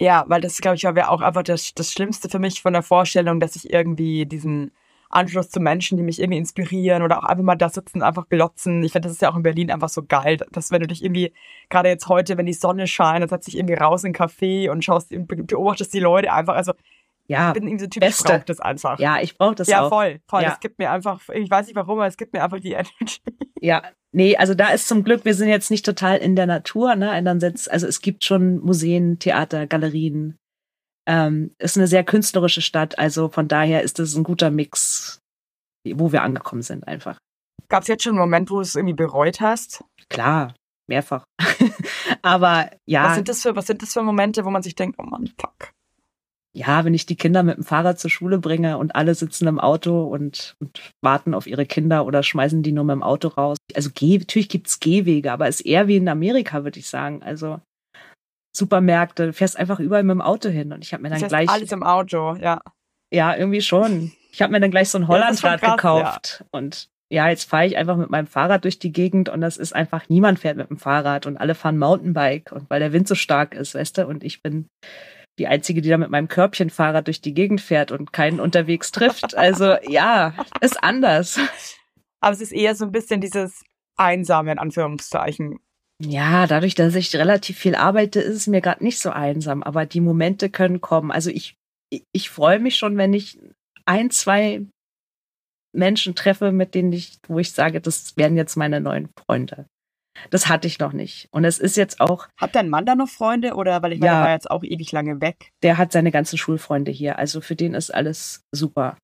Ja, 0.00 0.24
weil 0.28 0.40
das, 0.40 0.58
glaube 0.58 0.76
ich, 0.76 0.84
wäre 0.84 1.08
auch 1.10 1.20
einfach 1.20 1.42
das, 1.42 1.74
das 1.74 1.92
Schlimmste 1.92 2.28
für 2.28 2.38
mich 2.38 2.62
von 2.62 2.72
der 2.72 2.82
Vorstellung, 2.82 3.40
dass 3.40 3.56
ich 3.56 3.72
irgendwie 3.72 4.26
diesen 4.26 4.70
Anschluss 5.10 5.48
zu 5.48 5.58
Menschen, 5.58 5.96
die 5.96 6.04
mich 6.04 6.20
irgendwie 6.20 6.38
inspirieren 6.38 7.02
oder 7.02 7.18
auch 7.18 7.24
einfach 7.24 7.42
mal 7.42 7.56
da 7.56 7.68
sitzen, 7.68 8.02
einfach 8.02 8.28
glotzen. 8.28 8.82
Ich 8.84 8.92
finde, 8.92 9.08
das 9.08 9.14
ist 9.16 9.22
ja 9.22 9.30
auch 9.32 9.36
in 9.36 9.42
Berlin 9.42 9.70
einfach 9.70 9.88
so 9.88 10.02
geil, 10.02 10.36
dass 10.52 10.70
wenn 10.70 10.80
du 10.82 10.86
dich 10.86 11.02
irgendwie, 11.02 11.32
gerade 11.70 11.88
jetzt 11.88 12.08
heute, 12.08 12.36
wenn 12.36 12.46
die 12.46 12.52
Sonne 12.52 12.86
scheint, 12.86 13.22
dann 13.22 13.28
setzt 13.28 13.46
dich 13.48 13.56
irgendwie 13.56 13.74
raus 13.74 14.04
in 14.04 14.08
einen 14.08 14.14
Café 14.16 14.70
und 14.70 14.84
schaust, 14.84 15.08
beobachtest 15.10 15.94
die 15.94 16.00
Leute 16.00 16.30
einfach. 16.32 16.54
Also 16.54 16.74
Ja, 17.26 17.48
ich 17.48 17.54
bin 17.54 17.66
irgendwie 17.66 17.84
so 17.84 17.88
typisch, 17.88 18.08
ich 18.10 18.16
Beste. 18.16 18.32
brauch 18.34 18.44
das 18.44 18.60
einfach. 18.60 18.98
ja, 18.98 19.18
ich 19.20 19.36
brauche 19.36 19.54
das 19.54 19.68
ja 19.68 19.82
auch. 19.82 19.88
voll, 19.88 20.20
voll. 20.26 20.42
Ja. 20.42 20.52
Es 20.52 20.60
gibt 20.60 20.78
mir 20.78 20.90
einfach, 20.92 21.22
ich 21.32 21.50
weiß 21.50 21.66
nicht 21.66 21.76
warum, 21.76 21.98
aber 21.98 22.06
es 22.06 22.16
gibt 22.18 22.34
mir 22.34 22.44
einfach 22.44 22.60
die 22.60 22.72
Energy. 22.74 23.20
Ja, 23.60 23.82
nee, 24.12 24.36
also 24.36 24.54
da 24.54 24.70
ist 24.70 24.88
zum 24.88 25.04
Glück, 25.04 25.24
wir 25.24 25.34
sind 25.34 25.48
jetzt 25.48 25.70
nicht 25.70 25.84
total 25.84 26.18
in 26.18 26.36
der 26.36 26.46
Natur, 26.46 26.94
ne? 26.96 27.40
Setzt, 27.40 27.70
also 27.70 27.86
es 27.86 28.00
gibt 28.00 28.24
schon 28.24 28.58
Museen, 28.60 29.18
Theater, 29.18 29.66
Galerien. 29.66 30.36
Ähm, 31.06 31.54
ist 31.58 31.76
eine 31.76 31.86
sehr 31.86 32.04
künstlerische 32.04 32.60
Stadt, 32.60 32.98
also 32.98 33.28
von 33.28 33.48
daher 33.48 33.82
ist 33.82 33.98
es 33.98 34.14
ein 34.14 34.24
guter 34.24 34.50
Mix, 34.50 35.20
wo 35.86 36.12
wir 36.12 36.22
angekommen 36.22 36.62
sind 36.62 36.86
einfach. 36.86 37.18
Gab 37.68 37.82
es 37.82 37.88
jetzt 37.88 38.02
schon 38.02 38.12
einen 38.12 38.20
Moment, 38.20 38.50
wo 38.50 38.56
du 38.56 38.60
es 38.60 38.74
irgendwie 38.74 38.94
bereut 38.94 39.40
hast? 39.40 39.84
Klar, 40.10 40.54
mehrfach. 40.86 41.24
Aber 42.22 42.70
ja, 42.86 43.04
Was 43.04 43.14
sind 43.16 43.28
das 43.28 43.42
für, 43.42 43.56
was 43.56 43.66
sind 43.66 43.82
das 43.82 43.92
für 43.92 44.02
Momente, 44.02 44.44
wo 44.44 44.50
man 44.50 44.62
sich 44.62 44.74
denkt, 44.74 44.98
oh 44.98 45.04
Mann, 45.04 45.30
fuck. 45.38 45.72
Ja, 46.58 46.84
wenn 46.84 46.92
ich 46.92 47.06
die 47.06 47.14
Kinder 47.14 47.44
mit 47.44 47.56
dem 47.56 47.62
Fahrrad 47.62 48.00
zur 48.00 48.10
Schule 48.10 48.38
bringe 48.38 48.78
und 48.78 48.96
alle 48.96 49.14
sitzen 49.14 49.46
im 49.46 49.60
Auto 49.60 50.02
und, 50.02 50.56
und 50.58 50.92
warten 51.00 51.32
auf 51.34 51.46
ihre 51.46 51.66
Kinder 51.66 52.04
oder 52.04 52.24
schmeißen 52.24 52.64
die 52.64 52.72
nur 52.72 52.82
mit 52.82 52.94
dem 52.94 53.02
Auto 53.04 53.28
raus. 53.28 53.58
Also 53.76 53.90
geh, 53.94 54.18
natürlich 54.18 54.48
gibt's 54.48 54.80
Gehwege, 54.80 55.30
aber 55.30 55.46
ist 55.46 55.60
eher 55.60 55.86
wie 55.86 55.96
in 55.96 56.08
Amerika, 56.08 56.64
würde 56.64 56.80
ich 56.80 56.88
sagen. 56.88 57.22
Also 57.22 57.60
Supermärkte, 58.56 59.26
du 59.26 59.32
fährst 59.32 59.56
einfach 59.56 59.78
überall 59.78 60.02
mit 60.02 60.14
dem 60.14 60.20
Auto 60.20 60.48
hin 60.48 60.72
und 60.72 60.82
ich 60.82 60.92
habe 60.92 61.02
mir 61.04 61.10
dann 61.10 61.20
Das 61.20 61.32
heißt, 61.32 61.46
gleich 61.46 61.48
alles 61.48 61.70
im 61.70 61.84
Auto, 61.84 62.34
ja. 62.34 62.60
ja 63.14 63.36
irgendwie 63.36 63.62
schon. 63.62 64.10
Ich 64.32 64.42
habe 64.42 64.52
mir 64.52 64.60
dann 64.60 64.72
gleich 64.72 64.88
so 64.88 64.98
ein 64.98 65.02
Ja, 65.02 65.08
Hollandrad 65.08 65.60
krass, 65.60 65.76
gekauft 65.76 66.44
und 66.50 66.88
ja, 67.10 67.28
jetzt 67.28 67.48
fahre 67.48 67.66
ich 67.66 67.76
einfach 67.76 67.96
mit 67.96 68.10
meinem 68.10 68.26
Fahrrad 68.26 68.64
durch 68.64 68.78
die 68.78 68.92
Gegend 68.92 69.28
und 69.28 69.40
das 69.40 69.56
ist 69.56 69.74
einfach, 69.74 70.08
niemand 70.08 70.40
fährt 70.40 70.56
mit 70.56 70.68
dem 70.68 70.76
Fahrrad 70.76 71.24
und 71.24 71.38
alle 71.38 71.54
fahren 71.54 71.78
Mountainbike 71.78 72.52
und 72.52 72.68
weil 72.68 72.80
der 72.80 72.92
Wind 72.92 73.08
so 73.08 73.14
stark 73.14 73.54
ist, 73.54 73.74
weißt 73.74 73.98
du, 73.98 74.06
und 74.06 74.24
ich 74.24 74.42
bin 74.42 74.66
die 75.38 75.46
Einzige, 75.46 75.80
die 75.82 75.88
da 75.88 75.96
mit 75.96 76.10
meinem 76.10 76.28
Körbchenfahrrad 76.28 77.06
durch 77.06 77.20
die 77.20 77.34
Gegend 77.34 77.60
fährt 77.60 77.92
und 77.92 78.12
keinen 78.12 78.40
unterwegs 78.40 78.92
trifft. 78.92 79.36
Also 79.36 79.76
ja, 79.88 80.34
ist 80.60 80.82
anders. 80.82 81.38
Aber 82.20 82.32
es 82.32 82.40
ist 82.40 82.52
eher 82.52 82.74
so 82.74 82.84
ein 82.84 82.92
bisschen 82.92 83.20
dieses 83.20 83.62
Einsame, 83.96 84.52
in 84.52 84.58
Anführungszeichen. 84.58 85.60
Ja, 86.00 86.46
dadurch, 86.46 86.74
dass 86.74 86.94
ich 86.94 87.14
relativ 87.16 87.58
viel 87.58 87.74
arbeite, 87.74 88.20
ist 88.20 88.36
es 88.36 88.46
mir 88.46 88.60
gerade 88.60 88.84
nicht 88.84 89.00
so 89.00 89.10
einsam, 89.10 89.62
aber 89.62 89.84
die 89.86 90.00
Momente 90.00 90.48
können 90.48 90.80
kommen. 90.80 91.10
Also 91.10 91.30
ich, 91.30 91.56
ich, 91.90 92.04
ich 92.12 92.30
freue 92.30 92.60
mich 92.60 92.76
schon, 92.76 92.96
wenn 92.96 93.12
ich 93.12 93.38
ein, 93.84 94.10
zwei 94.10 94.64
Menschen 95.72 96.14
treffe, 96.14 96.52
mit 96.52 96.74
denen 96.74 96.92
ich, 96.92 97.18
wo 97.26 97.38
ich 97.38 97.52
sage, 97.52 97.80
das 97.80 98.16
werden 98.16 98.36
jetzt 98.36 98.56
meine 98.56 98.80
neuen 98.80 99.08
Freunde. 99.16 99.66
Das 100.30 100.48
hatte 100.48 100.66
ich 100.66 100.78
noch 100.78 100.92
nicht. 100.92 101.28
Und 101.30 101.44
es 101.44 101.58
ist 101.58 101.76
jetzt 101.76 102.00
auch, 102.00 102.28
Hat 102.36 102.54
dein 102.54 102.68
Mann 102.68 102.86
da 102.86 102.94
noch 102.94 103.08
Freunde 103.08 103.54
oder 103.54 103.82
weil 103.82 103.92
ich 103.92 104.00
meine, 104.00 104.12
Ja. 104.12 104.18
der 104.20 104.26
war 104.26 104.32
jetzt 104.34 104.50
auch 104.50 104.62
ewig 104.64 104.92
lange 104.92 105.20
weg. 105.20 105.52
der 105.62 105.78
hat 105.78 105.92
seine 105.92 106.10
ganzen 106.10 106.38
Schulfreunde 106.38 106.90
hier. 106.90 107.18
Also 107.18 107.40
für 107.40 107.56
den 107.56 107.74
ist 107.74 107.94
alles 107.94 108.44
super. 108.52 108.96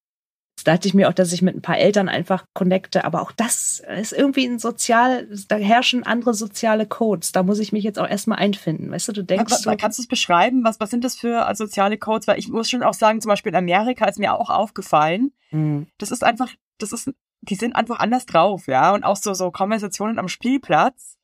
Jetzt 0.56 0.68
dachte 0.68 0.86
ich 0.86 0.94
mir 0.94 1.08
auch, 1.08 1.12
dass 1.12 1.32
ich 1.32 1.42
mit 1.42 1.56
ein 1.56 1.62
paar 1.62 1.78
Eltern 1.78 2.08
einfach 2.08 2.44
connecte, 2.54 3.04
aber 3.04 3.22
auch 3.22 3.32
das 3.32 3.82
ist 3.98 4.12
irgendwie 4.12 4.46
ein 4.46 4.60
sozial, 4.60 5.28
da 5.48 5.56
herrschen 5.56 6.04
andere 6.04 6.32
soziale 6.32 6.86
Codes. 6.86 7.32
Da 7.32 7.42
muss 7.42 7.58
ich 7.58 7.72
mich 7.72 7.82
jetzt 7.82 7.98
auch 7.98 8.08
erstmal 8.08 8.38
einfinden. 8.38 8.88
Weißt 8.92 9.08
du, 9.08 9.12
du 9.12 9.24
denkst 9.24 9.50
Was, 9.52 9.62
so, 9.62 9.74
kannst 9.76 9.98
du 9.98 10.02
es 10.02 10.08
beschreiben? 10.08 10.62
Was, 10.62 10.78
was 10.78 10.90
sind 10.90 11.02
das 11.02 11.16
für 11.16 11.50
soziale 11.54 11.98
Codes? 11.98 12.28
Weil 12.28 12.38
ich 12.38 12.48
muss 12.48 12.70
schon 12.70 12.84
auch 12.84 12.94
sagen, 12.94 13.20
zum 13.20 13.30
Beispiel 13.30 13.50
in 13.50 13.56
Amerika 13.56 14.06
ist 14.06 14.20
mir 14.20 14.32
auch 14.32 14.48
aufgefallen, 14.48 15.32
Hm. 15.50 15.88
das 15.98 16.12
ist 16.12 16.22
einfach, 16.22 16.48
das 16.78 16.92
ist, 16.92 17.10
die 17.44 17.54
sind 17.54 17.76
einfach 17.76 17.98
anders 18.00 18.26
drauf, 18.26 18.66
ja. 18.66 18.94
Und 18.94 19.04
auch 19.04 19.16
so, 19.16 19.34
so 19.34 19.50
Konversationen 19.50 20.18
am 20.18 20.28
Spielplatz 20.28 21.18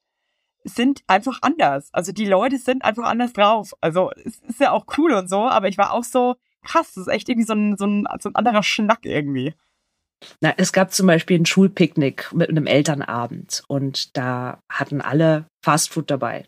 sind 0.64 1.02
einfach 1.06 1.38
anders. 1.42 1.88
Also 1.92 2.12
die 2.12 2.26
Leute 2.26 2.58
sind 2.58 2.84
einfach 2.84 3.04
anders 3.04 3.32
drauf. 3.32 3.74
Also 3.80 4.10
es 4.24 4.38
ist 4.40 4.60
ja 4.60 4.72
auch 4.72 4.86
cool 4.98 5.12
und 5.12 5.28
so, 5.28 5.48
aber 5.48 5.68
ich 5.68 5.78
war 5.78 5.92
auch 5.92 6.04
so, 6.04 6.36
krass, 6.62 6.92
das 6.94 7.06
ist 7.06 7.12
echt 7.12 7.28
irgendwie 7.28 7.46
so 7.46 7.54
ein, 7.54 7.76
so 7.76 7.86
ein, 7.86 8.06
so 8.20 8.28
ein 8.28 8.36
anderer 8.36 8.62
Schnack 8.62 9.00
irgendwie. 9.04 9.54
Na, 10.40 10.52
es 10.58 10.72
gab 10.72 10.92
zum 10.92 11.06
Beispiel 11.06 11.38
ein 11.38 11.46
Schulpicknick 11.46 12.32
mit 12.34 12.50
einem 12.50 12.66
Elternabend 12.66 13.62
und 13.68 14.16
da 14.16 14.60
hatten 14.68 15.00
alle 15.00 15.46
Fastfood 15.64 16.10
dabei. 16.10 16.44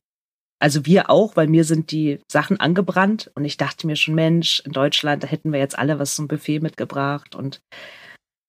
Also 0.58 0.86
wir 0.86 1.10
auch, 1.10 1.36
weil 1.36 1.48
mir 1.48 1.64
sind 1.64 1.90
die 1.90 2.20
Sachen 2.30 2.60
angebrannt 2.60 3.32
und 3.34 3.44
ich 3.44 3.56
dachte 3.56 3.86
mir 3.86 3.96
schon, 3.96 4.14
Mensch, 4.14 4.62
in 4.64 4.72
Deutschland, 4.72 5.24
da 5.24 5.26
hätten 5.26 5.52
wir 5.52 5.58
jetzt 5.58 5.76
alle 5.76 5.98
was 5.98 6.14
zum 6.14 6.28
Buffet 6.28 6.60
mitgebracht 6.60 7.34
und 7.34 7.62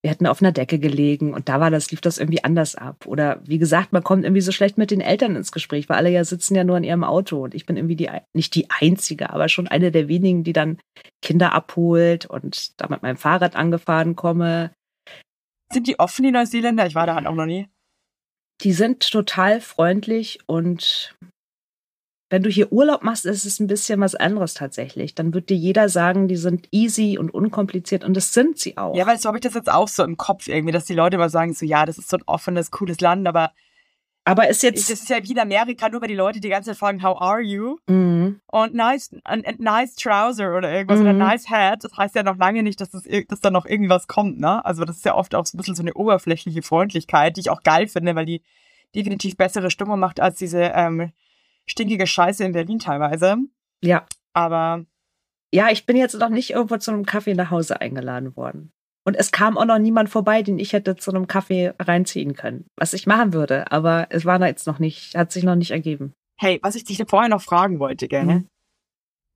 wir 0.03 0.11
hätten 0.11 0.27
auf 0.27 0.41
einer 0.41 0.51
Decke 0.51 0.79
gelegen 0.79 1.33
und 1.33 1.47
da 1.47 1.61
war 1.61 1.71
das, 1.71 1.89
lief 1.89 2.01
das 2.01 2.17
irgendwie 2.17 2.43
anders 2.43 2.75
ab. 2.75 3.05
Oder 3.05 3.39
wie 3.45 3.57
gesagt, 3.57 3.93
man 3.93 4.03
kommt 4.03 4.25
irgendwie 4.25 4.41
so 4.41 4.51
schlecht 4.51 4.77
mit 4.77 4.91
den 4.91 4.99
Eltern 4.99 5.37
ins 5.37 5.53
Gespräch, 5.53 5.87
weil 5.87 5.95
alle 5.95 6.09
ja 6.09 6.25
sitzen 6.25 6.55
ja 6.55 6.65
nur 6.65 6.75
in 6.75 6.83
ihrem 6.83 7.05
Auto 7.05 7.41
und 7.45 7.55
ich 7.55 7.65
bin 7.65 7.77
irgendwie 7.77 7.95
die, 7.95 8.09
nicht 8.33 8.53
die 8.53 8.67
einzige, 8.69 9.29
aber 9.29 9.47
schon 9.47 9.69
eine 9.69 9.91
der 9.91 10.09
wenigen, 10.09 10.43
die 10.43 10.51
dann 10.51 10.77
Kinder 11.21 11.53
abholt 11.53 12.25
und 12.25 12.79
da 12.81 12.89
mit 12.89 13.01
meinem 13.01 13.15
Fahrrad 13.15 13.55
angefahren 13.55 14.17
komme. 14.17 14.71
Sind 15.71 15.87
die 15.87 15.97
offen, 15.99 16.23
die 16.23 16.31
Neuseeländer? 16.31 16.85
Ich 16.85 16.95
war 16.95 17.07
da 17.07 17.15
halt 17.15 17.25
auch 17.25 17.35
noch 17.35 17.45
nie. 17.45 17.69
Die 18.61 18.73
sind 18.73 19.09
total 19.09 19.61
freundlich 19.61 20.39
und 20.47 21.15
wenn 22.34 22.41
du 22.41 22.50
hier 22.50 22.72
Urlaub 22.72 23.04
machst, 23.04 23.28
ist 23.28 23.46
es 23.46 23.60
ein 23.60 23.67
bisschen 23.67 24.02
was 24.02 24.15
anderes 24.15 24.56
tatsächlich. 24.56 25.13
Dann 25.13 25.36
wird 25.36 25.52
dir 25.52 25.56
jeder 25.56 25.88
sagen, 25.88 26.28
die 26.28 26.36
sind 26.36 26.67
easy 26.72 27.19
und 27.19 27.32
unkompliziert 27.32 28.04
und 28.04 28.17
das 28.17 28.34
sind 28.34 28.58
sie 28.58 28.76
auch. 28.76 28.96
Ja, 28.96 29.06
weil 29.06 29.19
so 29.19 29.28
habe 29.28 29.38
ich 29.38 29.43
das 29.43 29.54
jetzt 29.54 29.72
auch 29.72 29.88
so 29.88 30.04
im 30.04 30.17
Kopf 30.17 30.48
irgendwie, 30.48 30.72
dass 30.72 30.86
die 30.86 30.96
Leute 30.96 31.17
immer 31.17 31.30
sagen 31.30 31.54
so, 31.54 31.63
ja, 31.63 31.86
das 31.86 32.00
ist 32.00 32.10
so 32.10 32.17
ein 32.17 32.24
offenes, 32.26 32.72
cooles 32.72 33.00
Land, 33.02 33.28
aber 33.28 33.52
aber 34.26 34.50
ist 34.50 34.63
jetzt. 34.63 34.89
Das 34.89 35.02
ist 35.02 35.10
ja 35.10 35.17
wie 35.22 35.34
in 35.34 35.38
Amerika, 35.38 35.89
nur 35.89 36.02
weil 36.02 36.08
die 36.08 36.15
Leute 36.15 36.39
die 36.39 36.50
ganze 36.50 36.72
Zeit 36.72 36.80
fragen, 36.80 37.04
how 37.04 37.22
are 37.22 37.41
you? 37.41 37.78
Mhm. 37.88 38.39
Und 38.48 38.74
nice, 38.74 39.12
and, 39.26 39.46
and 39.46 39.60
nice 39.60 39.93
trouser 39.93 40.58
oder 40.58 40.72
irgendwas 40.72 41.02
Mhm. 41.02 41.06
oder 41.06 41.13
nice 41.13 41.52
hat. 41.52 41.84
Das 41.84 41.96
heißt 41.96 42.15
ja 42.15 42.24
noch 42.24 42.38
lange 42.38 42.63
nicht, 42.63 42.82
dass, 42.82 42.89
das, 42.89 43.04
dass 43.28 43.41
da 43.41 43.52
noch 43.52 43.67
irgendwas 43.67 44.08
kommt, 44.08 44.39
ne? 44.39 44.65
Also 44.65 44.86
das 44.86 44.98
ist 44.98 45.06
ja 45.06 45.13
oft 45.13 45.36
auch 45.36 45.46
so 45.46 45.56
ein 45.56 45.60
bisschen 45.60 45.76
so 45.76 45.84
eine 45.84 45.93
oberflächliche 45.93 46.63
Freundlichkeit, 46.63 47.38
die 47.38 47.41
ich 47.41 47.52
auch 47.52 47.62
geil 47.62 47.88
finde, 47.88 48.15
weil 48.15 48.26
die 48.26 48.41
definitiv 48.96 49.38
bessere 49.38 49.69
Stimmung 49.69 50.00
macht 50.00 50.19
als 50.19 50.39
diese 50.39 50.72
ähm, 50.74 51.12
stinkige 51.69 52.08
Scheiße 52.08 52.43
in 52.43 52.54
Berlin 52.54 52.80
teilweise. 52.80 53.38
Ja. 53.84 54.06
Aber 54.34 54.86
Ja, 55.54 55.69
ich 55.69 55.86
bin 55.86 55.95
jetzt 55.97 56.15
noch 56.17 56.30
nicht 56.30 56.49
irgendwo 56.52 56.78
zu 56.78 56.91
einem 56.91 57.06
Kaffee 57.06 57.36
nach 57.36 57.52
Hause 57.52 57.80
eingeladen 57.80 58.36
worden. 58.36 58.71
Und 59.06 59.15
es 59.15 59.32
kam 59.32 59.58
auch 59.58 59.65
noch 59.65 59.80
niemand 59.80 60.10
vorbei, 60.10 60.41
den 60.43 60.58
ich 60.58 60.73
hätte 60.73 60.95
zu 60.95 61.12
einem 61.12 61.28
Kaffee 61.28 61.73
reinziehen 61.78 62.36
können. 62.36 62.65
Was 62.78 62.93
ich 62.93 63.06
machen 63.06 63.34
würde, 63.34 63.69
aber 63.71 64.08
es 64.10 64.23
war 64.26 64.39
da 64.39 64.47
jetzt 64.47 64.65
noch 64.65 64.80
nicht, 64.80 65.15
hat 65.15 65.32
sich 65.32 65.43
noch 65.43 65.56
nicht 65.56 65.71
ergeben. 65.71 66.13
hey, 66.39 66.60
was 66.63 66.76
ich 66.76 66.84
dich 66.86 67.04
vorher 67.08 67.30
noch 67.30 67.41
fragen 67.41 67.80
wollte, 67.80 68.08
gell? 68.08 68.23
Mhm. 68.26 68.47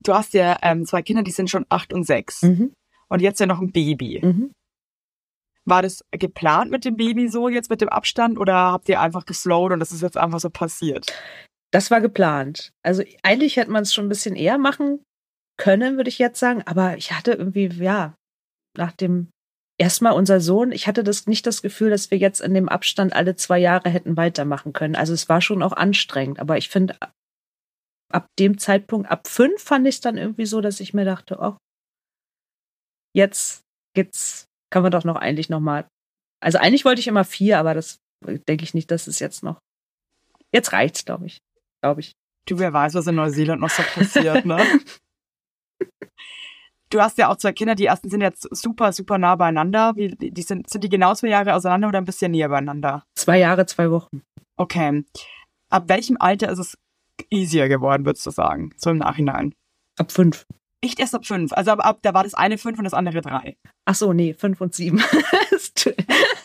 Du 0.03 0.13
hast 0.13 0.33
ja 0.33 0.57
ähm, 0.61 0.85
zwei 0.85 1.01
Kinder, 1.01 1.23
die 1.23 1.31
sind 1.31 1.49
schon 1.49 1.65
acht 1.69 1.93
und 1.93 2.03
sechs. 2.05 2.41
Mhm. 2.43 2.73
Und 3.09 3.21
jetzt 3.21 3.39
ja 3.39 3.45
noch 3.45 3.59
ein 3.61 3.71
Baby. 3.71 4.19
Mhm. 4.23 4.51
War 5.65 5.81
das 5.81 6.03
geplant 6.11 6.71
mit 6.71 6.85
dem 6.85 6.95
Baby 6.95 7.27
so 7.27 7.49
jetzt 7.49 7.69
mit 7.69 7.81
dem 7.81 7.89
Abstand 7.89 8.37
oder 8.39 8.55
habt 8.55 8.87
ihr 8.89 9.01
einfach 9.01 9.25
geflowt 9.25 9.73
und 9.73 9.79
das 9.79 9.91
ist 9.91 10.01
jetzt 10.01 10.17
einfach 10.17 10.39
so 10.39 10.49
passiert? 10.49 11.07
Das 11.71 11.91
war 11.91 12.01
geplant. 12.01 12.71
Also 12.83 13.03
eigentlich 13.23 13.57
hätte 13.57 13.71
man 13.71 13.83
es 13.83 13.93
schon 13.93 14.05
ein 14.05 14.09
bisschen 14.09 14.35
eher 14.35 14.57
machen 14.57 15.03
können, 15.57 15.97
würde 15.97 16.09
ich 16.09 16.19
jetzt 16.19 16.39
sagen. 16.39 16.63
Aber 16.65 16.97
ich 16.97 17.11
hatte 17.11 17.33
irgendwie, 17.33 17.67
ja, 17.67 18.15
nach 18.77 18.91
dem 18.93 19.29
erstmal 19.77 20.13
unser 20.13 20.39
Sohn, 20.39 20.71
ich 20.71 20.87
hatte 20.87 21.03
das 21.03 21.27
nicht 21.27 21.45
das 21.45 21.61
Gefühl, 21.61 21.89
dass 21.89 22.09
wir 22.09 22.17
jetzt 22.17 22.41
in 22.41 22.53
dem 22.53 22.69
Abstand 22.69 23.13
alle 23.13 23.35
zwei 23.35 23.59
Jahre 23.59 23.89
hätten 23.89 24.17
weitermachen 24.17 24.73
können. 24.73 24.95
Also 24.95 25.13
es 25.13 25.29
war 25.29 25.41
schon 25.41 25.61
auch 25.61 25.73
anstrengend. 25.73 26.39
Aber 26.39 26.57
ich 26.57 26.69
finde, 26.69 26.97
ab 28.11 28.27
dem 28.39 28.57
Zeitpunkt, 28.57 29.09
ab 29.09 29.27
fünf 29.27 29.61
fand 29.61 29.87
ich 29.87 29.95
es 29.95 30.01
dann 30.01 30.17
irgendwie 30.17 30.45
so, 30.45 30.61
dass 30.61 30.79
ich 30.79 30.93
mir 30.93 31.05
dachte, 31.05 31.37
oh, 31.39 31.57
jetzt 33.15 33.61
geht's, 33.93 34.45
kann 34.71 34.83
man 34.83 34.91
doch 34.91 35.03
noch 35.03 35.15
eigentlich 35.15 35.49
noch 35.49 35.59
mal. 35.59 35.87
Also 36.39 36.59
eigentlich 36.59 36.85
wollte 36.85 37.01
ich 37.01 37.07
immer 37.07 37.25
vier, 37.25 37.59
aber 37.59 37.73
das 37.73 37.97
denke 38.25 38.63
ich 38.63 38.73
nicht, 38.73 38.91
dass 38.91 39.07
es 39.07 39.19
jetzt 39.19 39.43
noch. 39.43 39.59
Jetzt 40.53 40.71
reicht's, 40.71 41.05
glaube 41.05 41.25
ich. 41.25 41.39
Glaube 41.81 42.01
ich. 42.01 42.13
Du, 42.47 42.59
wer 42.59 42.71
weiß, 42.71 42.93
was 42.95 43.07
in 43.07 43.15
Neuseeland 43.15 43.61
noch 43.61 43.69
so 43.69 43.83
passiert, 43.83 44.45
ne? 44.45 44.57
Du 46.89 47.01
hast 47.01 47.17
ja 47.17 47.29
auch 47.29 47.35
zwei 47.35 47.51
Kinder, 47.51 47.75
die 47.75 47.85
ersten 47.85 48.09
sind 48.09 48.21
jetzt 48.21 48.47
super, 48.55 48.93
super 48.93 49.17
nah 49.17 49.35
beieinander. 49.35 49.93
Wie, 49.97 50.07
die 50.07 50.41
sind, 50.41 50.69
sind 50.69 50.83
die 50.83 50.89
genau 50.89 51.13
zwei 51.15 51.27
Jahre 51.27 51.53
auseinander 51.53 51.89
oder 51.89 51.97
ein 51.97 52.05
bisschen 52.05 52.31
näher 52.31 52.47
beieinander? 52.47 53.03
Zwei 53.13 53.39
Jahre, 53.39 53.65
zwei 53.65 53.91
Wochen. 53.91 54.21
Okay. 54.55 55.03
Ab 55.69 55.83
welchem 55.87 56.15
Alter 56.17 56.49
ist 56.49 56.59
es 56.59 56.77
easier 57.29 57.67
geworden, 57.67 58.05
würdest 58.05 58.25
du 58.25 58.31
sagen? 58.31 58.71
So 58.77 58.89
im 58.89 58.99
Nachhinein. 58.99 59.53
Ab 59.97 60.13
fünf. 60.13 60.45
Echt 60.79 60.99
erst 60.99 61.13
ab 61.13 61.25
fünf. 61.25 61.51
Also 61.51 61.71
ab, 61.71 61.85
ab 61.85 61.99
da 62.03 62.13
war 62.13 62.23
das 62.23 62.35
eine 62.35 62.57
fünf 62.57 62.77
und 62.77 62.85
das 62.85 62.93
andere 62.93 63.19
drei. 63.21 63.57
Ach 63.83 63.95
so, 63.95 64.13
nee, 64.13 64.33
fünf 64.33 64.61
und 64.61 64.73
sieben. 64.73 65.03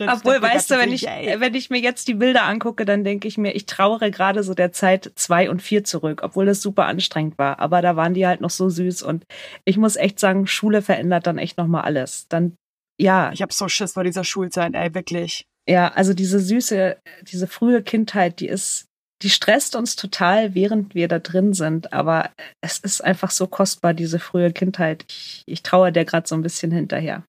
Obwohl, 0.00 0.42
weißt 0.42 0.70
du, 0.70 0.78
wenn 0.78 0.92
ich, 0.92 1.06
ey. 1.06 1.38
wenn 1.40 1.54
ich 1.54 1.70
mir 1.70 1.80
jetzt 1.80 2.08
die 2.08 2.14
Bilder 2.14 2.42
angucke, 2.42 2.84
dann 2.84 3.04
denke 3.04 3.28
ich 3.28 3.38
mir, 3.38 3.54
ich 3.54 3.66
trauere 3.66 4.10
gerade 4.10 4.42
so 4.42 4.52
der 4.52 4.72
Zeit 4.72 5.12
zwei 5.14 5.48
und 5.48 5.62
vier 5.62 5.84
zurück, 5.84 6.22
obwohl 6.24 6.46
das 6.46 6.60
super 6.60 6.86
anstrengend 6.86 7.38
war. 7.38 7.60
Aber 7.60 7.82
da 7.82 7.94
waren 7.94 8.14
die 8.14 8.26
halt 8.26 8.40
noch 8.40 8.50
so 8.50 8.68
süß 8.68 9.02
und 9.02 9.24
ich 9.64 9.76
muss 9.76 9.96
echt 9.96 10.18
sagen, 10.18 10.46
Schule 10.46 10.82
verändert 10.82 11.26
dann 11.26 11.38
echt 11.38 11.56
nochmal 11.56 11.82
alles. 11.82 12.26
Dann, 12.28 12.56
ja, 13.00 13.30
Ich 13.32 13.42
hab 13.42 13.52
so 13.52 13.68
Schiss 13.68 13.92
vor 13.92 14.04
dieser 14.04 14.24
Schulzeit, 14.24 14.74
ey, 14.74 14.94
wirklich. 14.94 15.44
ja, 15.68 15.88
also 15.88 16.14
diese 16.14 16.40
süße, 16.40 16.96
diese 17.22 17.46
frühe 17.46 17.82
Kindheit, 17.82 18.40
die 18.40 18.48
ist, 18.48 18.86
die 19.22 19.30
stresst 19.30 19.76
uns 19.76 19.96
total, 19.96 20.54
während 20.54 20.94
wir 20.94 21.08
da 21.08 21.18
drin 21.20 21.52
sind. 21.54 21.92
Aber 21.92 22.30
es 22.60 22.78
ist 22.78 23.02
einfach 23.02 23.30
so 23.30 23.46
kostbar, 23.46 23.94
diese 23.94 24.18
frühe 24.18 24.52
Kindheit. 24.52 25.04
Ich, 25.08 25.42
ich 25.46 25.62
trauere 25.62 25.92
der 25.92 26.04
gerade 26.04 26.26
so 26.26 26.34
ein 26.34 26.42
bisschen 26.42 26.72
hinterher. 26.72 27.24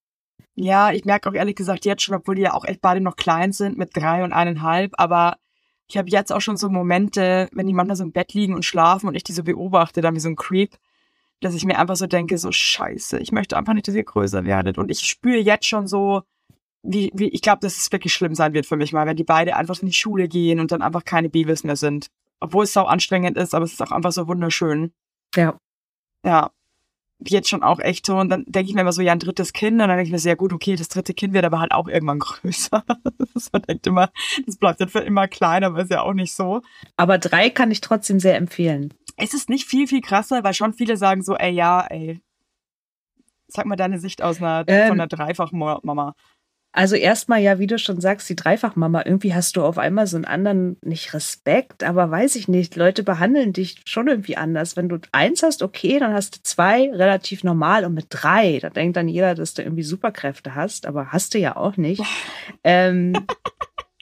Ja, 0.60 0.90
ich 0.90 1.04
merke 1.04 1.28
auch 1.28 1.34
ehrlich 1.34 1.54
gesagt 1.54 1.84
jetzt 1.84 2.02
schon, 2.02 2.16
obwohl 2.16 2.34
die 2.34 2.42
ja 2.42 2.52
auch 2.52 2.64
echt 2.64 2.80
beide 2.80 3.00
noch 3.00 3.14
klein 3.14 3.52
sind, 3.52 3.78
mit 3.78 3.96
drei 3.96 4.24
und 4.24 4.32
eineinhalb, 4.32 4.92
aber 4.96 5.36
ich 5.86 5.96
habe 5.96 6.10
jetzt 6.10 6.32
auch 6.32 6.40
schon 6.40 6.56
so 6.56 6.68
Momente, 6.68 7.48
wenn 7.52 7.68
die 7.68 7.72
manchmal 7.72 7.96
so 7.96 8.02
im 8.02 8.10
Bett 8.10 8.34
liegen 8.34 8.54
und 8.54 8.64
schlafen 8.64 9.06
und 9.06 9.14
ich 9.14 9.22
die 9.22 9.32
so 9.32 9.44
beobachte, 9.44 10.00
dann 10.00 10.16
wie 10.16 10.20
so 10.20 10.28
ein 10.28 10.34
Creep, 10.34 10.74
dass 11.40 11.54
ich 11.54 11.64
mir 11.64 11.78
einfach 11.78 11.94
so 11.94 12.08
denke, 12.08 12.38
so 12.38 12.50
scheiße, 12.50 13.20
ich 13.20 13.30
möchte 13.30 13.56
einfach 13.56 13.72
nicht, 13.72 13.86
dass 13.86 13.94
ihr 13.94 14.02
größer 14.02 14.44
werdet. 14.44 14.78
Und 14.78 14.90
ich 14.90 14.98
spüre 14.98 15.38
jetzt 15.38 15.66
schon 15.66 15.86
so, 15.86 16.22
wie, 16.82 17.12
wie 17.14 17.28
ich 17.28 17.40
glaube, 17.40 17.60
dass 17.60 17.76
es 17.76 17.92
wirklich 17.92 18.12
schlimm 18.12 18.34
sein 18.34 18.52
wird 18.52 18.66
für 18.66 18.76
mich 18.76 18.92
mal, 18.92 19.06
wenn 19.06 19.16
die 19.16 19.24
beide 19.24 19.54
einfach 19.54 19.80
in 19.80 19.86
die 19.86 19.94
Schule 19.94 20.26
gehen 20.26 20.58
und 20.58 20.72
dann 20.72 20.82
einfach 20.82 21.04
keine 21.04 21.28
Babys 21.28 21.62
mehr 21.62 21.76
sind. 21.76 22.08
Obwohl 22.40 22.64
es 22.64 22.72
sau 22.72 22.84
anstrengend 22.84 23.36
ist, 23.36 23.54
aber 23.54 23.64
es 23.64 23.72
ist 23.72 23.82
auch 23.82 23.92
einfach 23.92 24.12
so 24.12 24.26
wunderschön. 24.26 24.92
Ja. 25.36 25.56
Ja. 26.24 26.50
Jetzt 27.26 27.48
schon 27.48 27.62
auch 27.64 27.80
echt 27.80 28.06
so. 28.06 28.16
Und 28.16 28.28
dann 28.28 28.44
denke 28.46 28.68
ich 28.68 28.74
mir 28.74 28.82
immer 28.82 28.92
so, 28.92 29.02
ja, 29.02 29.12
ein 29.12 29.18
drittes 29.18 29.52
Kind. 29.52 29.72
Und 29.72 29.78
dann 29.78 29.88
denke 29.90 30.04
ich 30.04 30.12
mir, 30.12 30.18
sehr 30.20 30.36
gut, 30.36 30.52
okay, 30.52 30.76
das 30.76 30.88
dritte 30.88 31.14
Kind 31.14 31.34
wird 31.34 31.44
aber 31.44 31.58
halt 31.58 31.72
auch 31.72 31.88
irgendwann 31.88 32.18
größer. 32.20 32.84
Man 33.52 33.62
denkt 33.62 33.86
immer, 33.86 34.10
das 34.46 34.56
bleibt 34.56 34.80
dann 34.80 34.88
für 34.88 35.00
immer 35.00 35.26
klein, 35.26 35.64
aber 35.64 35.80
ist 35.82 35.90
ja 35.90 36.02
auch 36.02 36.14
nicht 36.14 36.32
so. 36.32 36.62
Aber 36.96 37.18
drei 37.18 37.50
kann 37.50 37.70
ich 37.72 37.80
trotzdem 37.80 38.20
sehr 38.20 38.36
empfehlen. 38.36 38.94
Es 39.16 39.34
ist 39.34 39.48
nicht 39.50 39.66
viel, 39.66 39.88
viel 39.88 40.00
krasser, 40.00 40.44
weil 40.44 40.54
schon 40.54 40.74
viele 40.74 40.96
sagen 40.96 41.22
so, 41.22 41.34
ey, 41.34 41.50
ja, 41.52 41.84
ey. 41.88 42.20
Sag 43.48 43.66
mal 43.66 43.76
deine 43.76 43.98
Sicht 43.98 44.22
aus 44.22 44.38
einer, 44.38 44.64
Ähm. 44.68 44.88
von 44.88 45.00
einer 45.00 45.08
Dreifach-Mama. 45.08 46.14
Also 46.72 46.96
erstmal 46.96 47.40
ja, 47.40 47.58
wie 47.58 47.66
du 47.66 47.78
schon 47.78 48.00
sagst, 48.00 48.28
die 48.28 48.36
Dreifachmama, 48.36 49.02
irgendwie 49.04 49.34
hast 49.34 49.56
du 49.56 49.62
auf 49.62 49.78
einmal 49.78 50.06
so 50.06 50.16
einen 50.16 50.26
anderen, 50.26 50.76
nicht 50.82 51.14
Respekt, 51.14 51.82
aber 51.82 52.10
weiß 52.10 52.36
ich 52.36 52.46
nicht, 52.46 52.76
Leute 52.76 53.02
behandeln 53.02 53.52
dich 53.52 53.80
schon 53.86 54.06
irgendwie 54.06 54.36
anders. 54.36 54.76
Wenn 54.76 54.88
du 54.88 54.98
eins 55.10 55.42
hast, 55.42 55.62
okay, 55.62 55.98
dann 55.98 56.12
hast 56.12 56.36
du 56.36 56.40
zwei, 56.42 56.90
relativ 56.90 57.42
normal 57.42 57.84
und 57.84 57.94
mit 57.94 58.06
drei, 58.10 58.58
da 58.60 58.68
denkt 58.68 58.96
dann 58.96 59.08
jeder, 59.08 59.34
dass 59.34 59.54
du 59.54 59.62
irgendwie 59.62 59.82
Superkräfte 59.82 60.54
hast, 60.54 60.86
aber 60.86 61.06
hast 61.06 61.34
du 61.34 61.38
ja 61.38 61.56
auch 61.56 61.78
nicht. 61.78 62.02
ähm, 62.64 63.14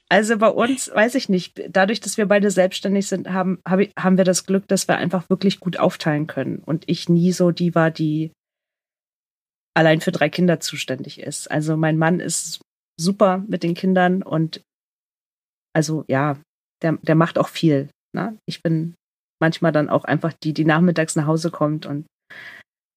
also 0.08 0.36
bei 0.36 0.48
uns, 0.48 0.90
weiß 0.92 1.14
ich 1.14 1.28
nicht, 1.28 1.62
dadurch, 1.70 2.00
dass 2.00 2.16
wir 2.16 2.26
beide 2.26 2.50
selbstständig 2.50 3.06
sind, 3.06 3.32
haben, 3.32 3.58
hab 3.64 3.80
haben 3.98 4.16
wir 4.16 4.24
das 4.24 4.44
Glück, 4.44 4.66
dass 4.68 4.88
wir 4.88 4.96
einfach 4.96 5.30
wirklich 5.30 5.60
gut 5.60 5.78
aufteilen 5.78 6.26
können 6.26 6.58
und 6.58 6.84
ich 6.86 7.08
nie 7.08 7.32
so 7.32 7.52
die 7.52 7.74
war, 7.74 7.90
die 7.90 8.32
allein 9.76 10.00
für 10.00 10.12
drei 10.12 10.28
Kinder 10.28 10.58
zuständig 10.58 11.20
ist. 11.20 11.50
Also 11.50 11.76
mein 11.76 11.98
Mann 11.98 12.20
ist 12.20 12.60
super 12.98 13.44
mit 13.46 13.62
den 13.62 13.74
Kindern 13.74 14.22
und 14.22 14.62
also 15.74 16.04
ja, 16.08 16.38
der, 16.82 16.98
der 17.02 17.14
macht 17.14 17.38
auch 17.38 17.48
viel. 17.48 17.90
Ne? 18.14 18.38
Ich 18.46 18.62
bin 18.62 18.94
manchmal 19.40 19.72
dann 19.72 19.90
auch 19.90 20.04
einfach 20.04 20.32
die, 20.32 20.54
die 20.54 20.64
nachmittags 20.64 21.14
nach 21.16 21.26
Hause 21.26 21.50
kommt 21.50 21.84
und 21.84 22.06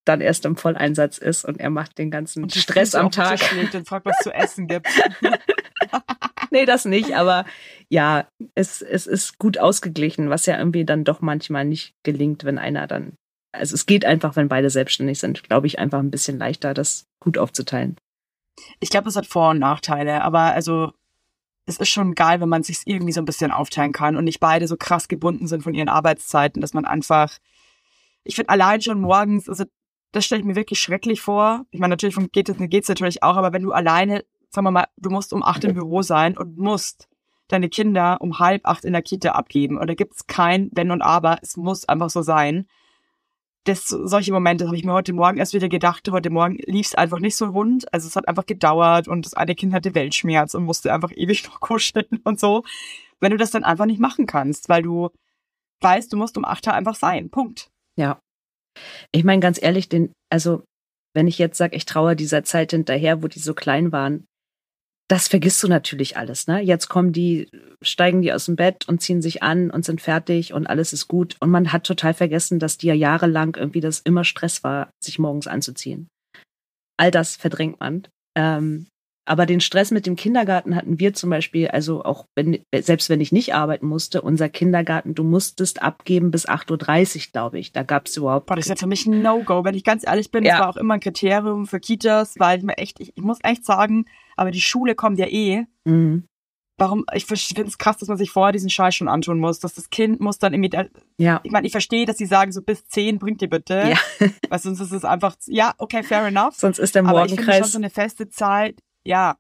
dann 0.08 0.22
erst 0.22 0.46
im 0.46 0.56
Volleinsatz 0.56 1.18
ist 1.18 1.44
und 1.44 1.60
er 1.60 1.70
macht 1.70 1.98
den 1.98 2.10
ganzen 2.10 2.50
Stress 2.50 2.96
am 2.96 3.12
Tag. 3.12 3.39
Tisch 3.39 3.76
und 3.76 3.88
fragt, 3.88 4.06
was 4.06 4.18
zu 4.20 4.34
essen 4.34 4.68
gibt. 4.68 4.88
nee, 6.52 6.65
das 6.65 6.86
nicht, 6.86 7.13
aber 7.15 7.46
ja, 7.89 8.28
es, 8.56 8.82
es 8.82 9.06
ist 9.06 9.38
gut 9.38 9.58
ausgeglichen, 9.58 10.30
was 10.30 10.46
ja 10.46 10.58
irgendwie 10.58 10.86
dann 10.86 11.04
doch 11.04 11.20
manchmal 11.20 11.65
nicht 11.65 11.94
gelingt, 12.04 12.46
wenn 12.46 12.58
einer 12.58 12.88
dann. 12.88 13.13
Also 13.52 13.76
es 13.76 13.86
geht 13.86 14.06
einfach, 14.06 14.36
wenn 14.36 14.48
beide 14.48 14.70
selbstständig 14.70 15.20
sind, 15.20 15.44
glaube 15.44 15.68
ich, 15.68 15.80
einfach 15.80 16.00
ein 16.00 16.12
bisschen 16.12 16.38
leichter, 16.38 16.74
das 16.74 17.08
gut 17.20 17.38
aufzuteilen. 17.38 17.98
Ich 18.80 18.90
glaube, 18.90 19.10
es 19.10 19.16
hat 19.16 19.26
Vor- 19.26 19.52
und 19.52 19.60
Nachteile, 19.60 20.22
aber 20.22 20.54
also 20.54 20.92
es 21.66 21.78
ist 21.78 21.90
schon 21.90 22.16
geil, 22.16 22.42
wenn 22.42 22.50
man 22.50 22.64
sich 22.64 22.82
irgendwie 22.86 23.14
so 23.14 23.22
ein 23.22 23.26
bisschen 23.26 23.52
aufteilen 23.52 23.92
kann 23.92 24.18
und 24.18 24.26
nicht 24.26 24.40
beide 24.40 24.68
so 24.68 24.76
krass 24.76 25.08
gebunden 25.08 25.48
sind 25.48 25.64
von 25.64 25.74
ihren 25.74 25.90
Arbeitszeiten, 25.90 26.62
dass 26.62 26.74
man 26.74 26.86
einfach, 26.86 27.38
ich 28.24 28.36
finde 28.36 28.50
allein 28.50 28.82
schon 28.82 29.02
morgens, 29.02 29.48
also 29.48 29.66
das 30.12 30.26
stelle 30.26 30.42
ich 30.42 30.48
mir 30.48 30.56
wirklich 30.56 30.80
schrecklich 30.80 31.22
vor. 31.22 31.66
Ich 31.70 31.80
meine, 31.80 31.92
natürlich 31.92 32.18
geht 32.32 32.50
es 32.50 32.90
natürlich 32.90 33.24
auch, 33.24 33.38
aber 33.38 33.54
wenn 33.54 33.62
du 33.62 33.72
alleine, 33.72 34.26
sagen 34.50 34.66
wir 34.66 34.72
mal, 34.72 34.88
du 34.98 35.10
musst 35.12 35.32
um 35.32 35.44
acht 35.44 35.64
im 35.64 35.76
Büro 35.76 36.02
sein 36.02 36.36
und 36.38 36.58
musst 36.58 37.08
deine 37.48 37.70
Kinder 37.70 38.18
um 38.20 38.40
halb 38.40 38.66
acht 38.66 38.86
in 38.86 38.94
der 38.94 39.02
Kita 39.02 39.32
abgeben 39.32 39.78
und 39.78 39.88
da 39.88 39.94
gibt's 39.94 40.28
kein 40.28 40.70
Wenn 40.74 40.92
und 40.92 41.02
Aber, 41.02 41.38
es 41.42 41.58
muss 41.58 41.88
einfach 41.88 42.10
so 42.10 42.22
sein. 42.22 42.68
Das, 43.65 43.88
solche 43.88 44.32
Momente 44.32 44.65
habe 44.65 44.78
ich 44.78 44.84
mir 44.84 44.93
heute 44.93 45.13
Morgen 45.13 45.38
erst 45.38 45.54
wieder 45.54 45.69
gedacht. 45.69 46.10
Heute 46.10 46.30
Morgen 46.30 46.58
lief 46.65 46.88
es 46.88 46.95
einfach 46.95 47.19
nicht 47.19 47.36
so 47.36 47.45
rund. 47.45 47.91
Also 47.93 48.08
es 48.08 48.15
hat 48.15 48.28
einfach 48.28 48.45
gedauert 48.45 49.08
und 49.08 49.26
das 49.26 49.34
eine 49.34 49.54
Kind 49.54 49.74
hatte 49.74 49.95
Weltschmerz 49.95 50.54
und 50.54 50.63
musste 50.63 50.93
einfach 50.93 51.12
ewig 51.13 51.43
noch 51.48 51.60
kuscheln 51.60 52.22
und 52.24 52.39
so. 52.39 52.63
Wenn 53.19 53.32
du 53.32 53.38
das 53.38 53.52
dann 53.52 53.63
einfach 53.63 53.86
nicht 53.86 54.00
machen 54.00 54.26
kannst, 54.26 54.69
weil 54.69 54.82
du 54.82 55.10
weißt, 55.82 56.12
du 56.12 56.17
musst 56.17 56.38
um 56.38 56.45
acht 56.45 56.67
Uhr 56.67 56.74
einfach 56.74 56.95
sein. 56.95 57.30
Punkt. 57.30 57.69
Ja. 57.98 58.19
Ich 59.12 59.24
meine, 59.24 59.41
ganz 59.41 59.62
ehrlich, 59.62 59.89
den, 59.89 60.13
also 60.32 60.63
wenn 61.13 61.28
ich 61.28 61.38
jetzt 61.38 61.58
sage, 61.58 61.76
ich 61.76 61.86
traue 61.86 62.15
dieser 62.15 62.43
Zeit 62.43 62.72
hinterher, 62.72 63.24
wo 63.24 63.28
die 63.28 63.39
so 63.39 63.54
klein 63.54 63.91
waren, 63.91 64.26
das 65.10 65.28
vergisst 65.28 65.62
du 65.63 65.67
natürlich 65.67 66.17
alles, 66.17 66.45
ne? 66.45 66.62
Jetzt 66.62 66.88
kommen 66.88 67.12
die, 67.12 67.50
steigen 67.82 68.22
die 68.22 68.32
aus 68.32 68.45
dem 68.45 68.56
Bett 68.56 68.88
und 68.88 69.02
ziehen 69.02 69.24
sich 69.24 69.41
an 69.41 69.72
und 69.72 69.84
sind 69.84 70.02
fertig 70.02 70.54
und 70.54 70.67
alles 70.67 70.93
ist 70.93 71.08
gut. 71.08 71.36
Und 71.39 71.50
man 71.50 71.74
hat 71.74 71.84
total 71.84 72.13
vergessen, 72.13 72.60
dass 72.60 72.78
die 72.78 72.88
ja 72.88 72.93
jahrelang 72.93 73.56
irgendwie 73.56 73.82
das 73.82 74.00
immer 74.02 74.24
Stress 74.24 74.63
war, 74.63 74.91
sich 75.04 75.17
morgens 75.17 75.48
anzuziehen. 75.48 76.08
All 76.98 77.10
das 77.10 77.38
verdrängt 77.38 77.80
man. 77.80 78.08
Ähm, 78.38 78.88
aber 79.30 79.46
den 79.46 79.62
Stress 79.62 79.92
mit 79.92 80.08
dem 80.08 80.15
Kindergarten 80.15 80.76
hatten 80.76 81.00
wir 81.00 81.13
zum 81.13 81.30
Beispiel, 81.30 81.68
also 81.68 82.04
auch 82.04 82.26
wenn, 82.34 82.65
selbst 82.76 83.12
wenn 83.12 83.22
ich 83.22 83.32
nicht 83.32 83.54
arbeiten 83.54 83.86
musste, 83.86 84.24
unser 84.24 84.50
Kindergarten, 84.50 85.13
du 85.13 85.24
musstest 85.24 85.84
abgeben 85.84 86.32
bis 86.32 86.50
8.30 86.50 87.15
Uhr, 87.15 87.32
glaube 87.32 87.60
ich. 87.60 87.72
Da 87.72 87.84
gab 87.84 88.08
es 88.08 88.18
überhaupt. 88.18 88.48
Boah, 88.48 88.56
das 88.56 88.65
ist 88.65 88.70
ja 88.70 88.76
für 88.76 88.88
mich 88.88 89.06
ein 89.06 89.22
No-Go, 89.22 89.63
wenn 89.63 89.76
ich 89.76 89.84
ganz 89.84 90.04
ehrlich 90.04 90.32
bin. 90.32 90.44
Ja. 90.44 90.54
Das 90.54 90.62
war 90.62 90.70
auch 90.70 90.78
immer 90.78 90.96
ein 90.96 91.00
Kriterium 91.00 91.68
für 91.68 91.80
Kitas, 91.80 92.39
weil 92.39 92.58
ich 92.58 92.63
mir 92.63 92.80
echt, 92.80 93.00
ich, 93.00 93.13
ich 93.15 93.22
muss 93.22 93.38
echt 93.44 93.65
sagen, 93.65 94.06
aber 94.36 94.50
die 94.50 94.62
Schule 94.62 94.96
kommt 94.96 95.20
ja 95.20 95.28
eh. 95.28 95.65
Mhm. 95.86 96.24
Warum, 96.80 97.06
ich 97.13 97.26
finde 97.28 97.65
es 97.68 97.78
krass, 97.78 97.98
dass 97.98 98.08
man 98.08 98.18
sich 98.18 98.32
vorher 98.32 98.54
diesen 98.54 98.72
Scheiß 98.72 98.96
schon 98.96 99.10
antun 99.10 99.38
muss, 99.38 99.60
dass 99.60 99.76
das 99.76 99.92
Kind 99.92 100.22
muss 100.22 100.39
dann 100.39 100.54
irgendwie, 100.54 100.76
ja. 101.18 101.39
ich 101.44 101.52
meine, 101.52 101.68
ich 101.68 101.72
verstehe, 101.74 102.08
dass 102.08 102.18
sie 102.18 102.26
sagen, 102.26 102.52
so 102.52 102.63
bis 102.63 102.88
zehn 102.88 103.20
bringt 103.20 103.44
ihr 103.44 103.50
bitte, 103.50 103.92
ja. 103.92 104.28
weil 104.50 104.60
sonst 104.60 104.80
ist 104.80 104.94
es 104.94 105.06
einfach, 105.06 105.36
ja, 105.46 105.76
okay, 105.78 106.02
fair 106.02 106.26
enough. 106.26 106.56
Sonst 106.56 106.80
ist 106.80 106.96
der 106.96 107.04
Morgenkreis. 107.04 107.28
Aber 107.28 107.42
ich 107.42 107.46
finde 107.46 107.63
schon 107.63 107.72
so 107.72 107.78
eine 107.78 107.89
feste 107.92 108.30
Zeit, 108.30 108.80
ja. 109.06 109.38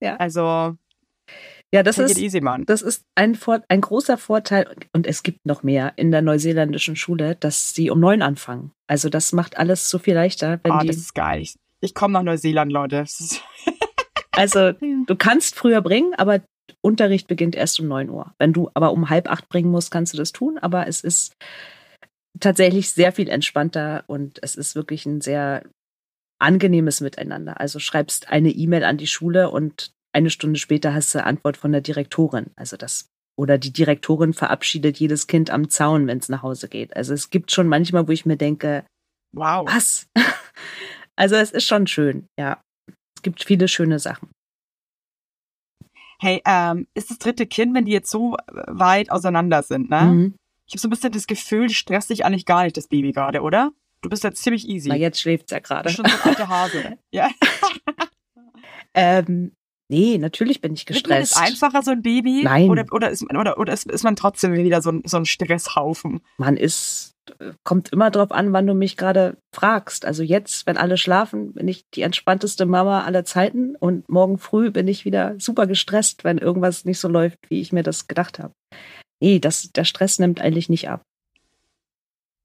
Ja. 0.00 0.16
Also. 0.16 0.76
Ja, 1.74 1.82
das 1.82 1.98
ist, 1.98 2.16
easy, 2.16 2.40
das 2.64 2.80
ist 2.80 3.04
ein, 3.16 3.36
ein 3.68 3.80
großer 3.80 4.16
Vorteil 4.16 4.72
und 4.92 5.06
es 5.06 5.24
gibt 5.24 5.44
noch 5.44 5.64
mehr 5.64 5.92
in 5.96 6.12
der 6.12 6.22
neuseeländischen 6.22 6.94
Schule, 6.94 7.34
dass 7.34 7.74
sie 7.74 7.90
um 7.90 7.98
neun 7.98 8.22
anfangen. 8.22 8.70
Also 8.86 9.08
das 9.08 9.32
macht 9.32 9.58
alles 9.58 9.90
so 9.90 9.98
viel 9.98 10.14
leichter. 10.14 10.60
Wenn 10.62 10.72
oh, 10.72 10.78
die 10.78 10.86
das 10.86 10.96
ist 10.96 11.14
geil. 11.14 11.40
Ich, 11.40 11.56
ich 11.80 11.92
komme 11.92 12.12
nach 12.12 12.22
Neuseeland, 12.22 12.70
Leute. 12.70 13.04
also 14.30 14.72
du 14.72 15.16
kannst 15.16 15.56
früher 15.56 15.82
bringen, 15.82 16.14
aber 16.16 16.40
Unterricht 16.82 17.26
beginnt 17.26 17.56
erst 17.56 17.80
um 17.80 17.88
neun 17.88 18.10
Uhr. 18.10 18.32
Wenn 18.38 18.52
du 18.52 18.70
aber 18.74 18.92
um 18.92 19.10
halb 19.10 19.28
acht 19.28 19.48
bringen 19.48 19.70
musst, 19.70 19.90
kannst 19.90 20.14
du 20.14 20.18
das 20.18 20.30
tun. 20.30 20.58
Aber 20.58 20.86
es 20.86 21.00
ist 21.00 21.34
tatsächlich 22.38 22.90
sehr 22.90 23.12
viel 23.12 23.28
entspannter 23.28 24.04
und 24.06 24.38
es 24.42 24.54
ist 24.54 24.76
wirklich 24.76 25.04
ein 25.04 25.20
sehr 25.20 25.64
angenehmes 26.38 27.00
Miteinander. 27.00 27.60
Also 27.60 27.78
schreibst 27.78 28.30
eine 28.30 28.50
E-Mail 28.50 28.84
an 28.84 28.98
die 28.98 29.06
Schule 29.06 29.50
und 29.50 29.92
eine 30.12 30.30
Stunde 30.30 30.58
später 30.58 30.94
hast 30.94 31.14
du 31.14 31.24
Antwort 31.24 31.56
von 31.56 31.72
der 31.72 31.80
Direktorin. 31.80 32.50
Also 32.56 32.76
das 32.76 33.08
oder 33.38 33.58
die 33.58 33.72
Direktorin 33.72 34.32
verabschiedet 34.32 34.98
jedes 34.98 35.26
Kind 35.26 35.50
am 35.50 35.68
Zaun, 35.68 36.06
wenn 36.06 36.18
es 36.18 36.30
nach 36.30 36.42
Hause 36.42 36.68
geht. 36.68 36.96
Also 36.96 37.12
es 37.12 37.28
gibt 37.28 37.52
schon 37.52 37.68
manchmal, 37.68 38.08
wo 38.08 38.12
ich 38.12 38.24
mir 38.24 38.36
denke, 38.36 38.84
wow, 39.34 39.66
was? 39.66 40.08
Also 41.18 41.34
es 41.36 41.50
ist 41.50 41.66
schon 41.66 41.86
schön, 41.86 42.26
ja. 42.38 42.60
Es 43.16 43.22
gibt 43.22 43.42
viele 43.42 43.68
schöne 43.68 43.98
Sachen. 43.98 44.28
Hey, 46.20 46.42
ähm, 46.44 46.86
ist 46.92 47.08
das 47.08 47.18
dritte 47.18 47.46
Kind, 47.46 47.74
wenn 47.74 47.86
die 47.86 47.92
jetzt 47.92 48.10
so 48.10 48.36
weit 48.66 49.10
auseinander 49.10 49.62
sind, 49.62 49.88
ne? 49.88 50.02
Mhm. 50.02 50.34
Ich 50.66 50.74
habe 50.74 50.80
so 50.80 50.88
ein 50.88 50.90
bisschen 50.90 51.12
das 51.12 51.26
Gefühl, 51.26 51.70
stresst 51.70 52.10
dich 52.10 52.26
eigentlich 52.26 52.44
gar 52.44 52.64
nicht 52.64 52.76
das 52.76 52.88
Baby 52.88 53.12
gerade, 53.12 53.40
oder? 53.40 53.72
Du 54.02 54.08
bist 54.08 54.24
jetzt 54.24 54.42
ziemlich 54.42 54.68
easy. 54.68 54.88
Na, 54.88 54.96
jetzt 54.96 55.20
schläft 55.20 55.50
ja 55.50 55.58
gerade. 55.58 55.88
Schon 55.90 56.04
so 56.04 56.16
ein 56.16 56.30
alter 56.30 56.48
Hase. 56.48 56.98
ja. 57.12 57.28
ähm, 58.94 59.52
nee, 59.88 60.18
natürlich 60.18 60.60
bin 60.60 60.74
ich 60.74 60.86
gestresst. 60.86 61.32
Ist 61.32 61.36
es 61.36 61.42
einfacher, 61.42 61.82
so 61.82 61.90
ein 61.90 62.02
Baby? 62.02 62.42
Nein. 62.44 62.70
Oder, 62.70 62.84
oder, 62.92 63.10
ist, 63.10 63.22
oder, 63.22 63.58
oder 63.58 63.72
ist, 63.72 63.90
ist 63.90 64.04
man 64.04 64.16
trotzdem 64.16 64.52
wieder 64.52 64.82
so 64.82 64.92
ein, 64.92 65.02
so 65.06 65.16
ein 65.16 65.26
Stresshaufen? 65.26 66.20
Man 66.36 66.56
ist, 66.56 67.14
kommt 67.64 67.92
immer 67.92 68.10
drauf 68.10 68.32
an, 68.32 68.52
wann 68.52 68.66
du 68.66 68.74
mich 68.74 68.96
gerade 68.96 69.38
fragst. 69.54 70.04
Also 70.04 70.22
jetzt, 70.22 70.66
wenn 70.66 70.76
alle 70.76 70.98
schlafen, 70.98 71.54
bin 71.54 71.68
ich 71.68 71.84
die 71.94 72.02
entspannteste 72.02 72.66
Mama 72.66 73.04
aller 73.04 73.24
Zeiten 73.24 73.76
und 73.76 74.08
morgen 74.08 74.38
früh 74.38 74.70
bin 74.70 74.88
ich 74.88 75.04
wieder 75.04 75.34
super 75.38 75.66
gestresst, 75.66 76.24
wenn 76.24 76.38
irgendwas 76.38 76.84
nicht 76.84 77.00
so 77.00 77.08
läuft, 77.08 77.38
wie 77.48 77.60
ich 77.60 77.72
mir 77.72 77.82
das 77.82 78.06
gedacht 78.06 78.38
habe. 78.38 78.54
Nee, 79.20 79.38
das, 79.38 79.72
der 79.72 79.84
Stress 79.84 80.18
nimmt 80.18 80.40
eigentlich 80.40 80.68
nicht 80.68 80.88
ab. 80.88 81.02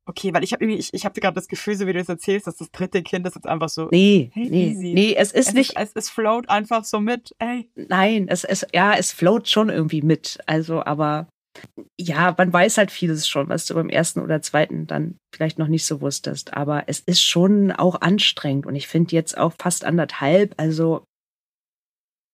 Okay, 0.08 0.34
weil 0.34 0.44
ich 0.44 0.52
habe 0.52 0.64
irgendwie, 0.64 0.80
ich, 0.80 0.94
ich 0.94 1.06
habe 1.06 1.20
gerade 1.20 1.36
das 1.36 1.48
Gefühl, 1.48 1.76
so 1.76 1.86
wie 1.86 1.94
du 1.94 2.00
es 2.00 2.10
erzählst, 2.10 2.48
dass 2.48 2.58
das 2.58 2.72
dritte 2.72 3.04
Kind 3.04 3.26
ist 3.28 3.36
jetzt 3.36 3.48
einfach 3.48 3.70
so. 3.70 3.88
Nee, 3.92 4.32
hey, 4.34 4.50
nee, 4.50 4.72
easy. 4.72 4.94
nee, 4.94 5.16
es 5.16 5.32
ist 5.32 5.50
es 5.50 5.54
nicht. 5.54 5.80
Ist, 5.80 5.96
es, 5.96 6.06
es 6.06 6.10
float 6.10 6.50
einfach 6.50 6.84
so 6.84 7.00
mit, 7.00 7.36
ey. 7.40 7.70
Nein, 7.76 8.28
es 8.28 8.44
ist, 8.44 8.68
ja, 8.74 8.94
es 8.94 9.12
float 9.12 9.48
schon 9.48 9.70
irgendwie 9.70 10.02
mit. 10.02 10.40
Also, 10.48 10.84
aber 10.84 11.28
ja, 12.00 12.34
man 12.38 12.52
weiß 12.52 12.78
halt 12.78 12.92
vieles 12.92 13.28
schon, 13.28 13.50
was 13.50 13.66
du 13.66 13.76
beim 13.76 13.90
ersten 13.90 14.22
oder 14.22 14.42
zweiten 14.42 14.88
dann 14.88 15.18
vielleicht 15.36 15.60
noch 15.60 15.68
nicht 15.68 15.86
so 15.86 16.02
wusstest. 16.02 16.54
Aber 16.54 16.86
es 16.88 17.00
ist 17.00 17.22
schon 17.22 17.72
auch 17.72 18.02
anstrengend 18.02 18.66
und 18.66 18.76
ich 18.76 18.88
finde 18.88 19.16
jetzt 19.16 19.38
auch 19.38 19.54
fast 19.60 19.84
anderthalb, 19.84 20.56
also 20.58 21.04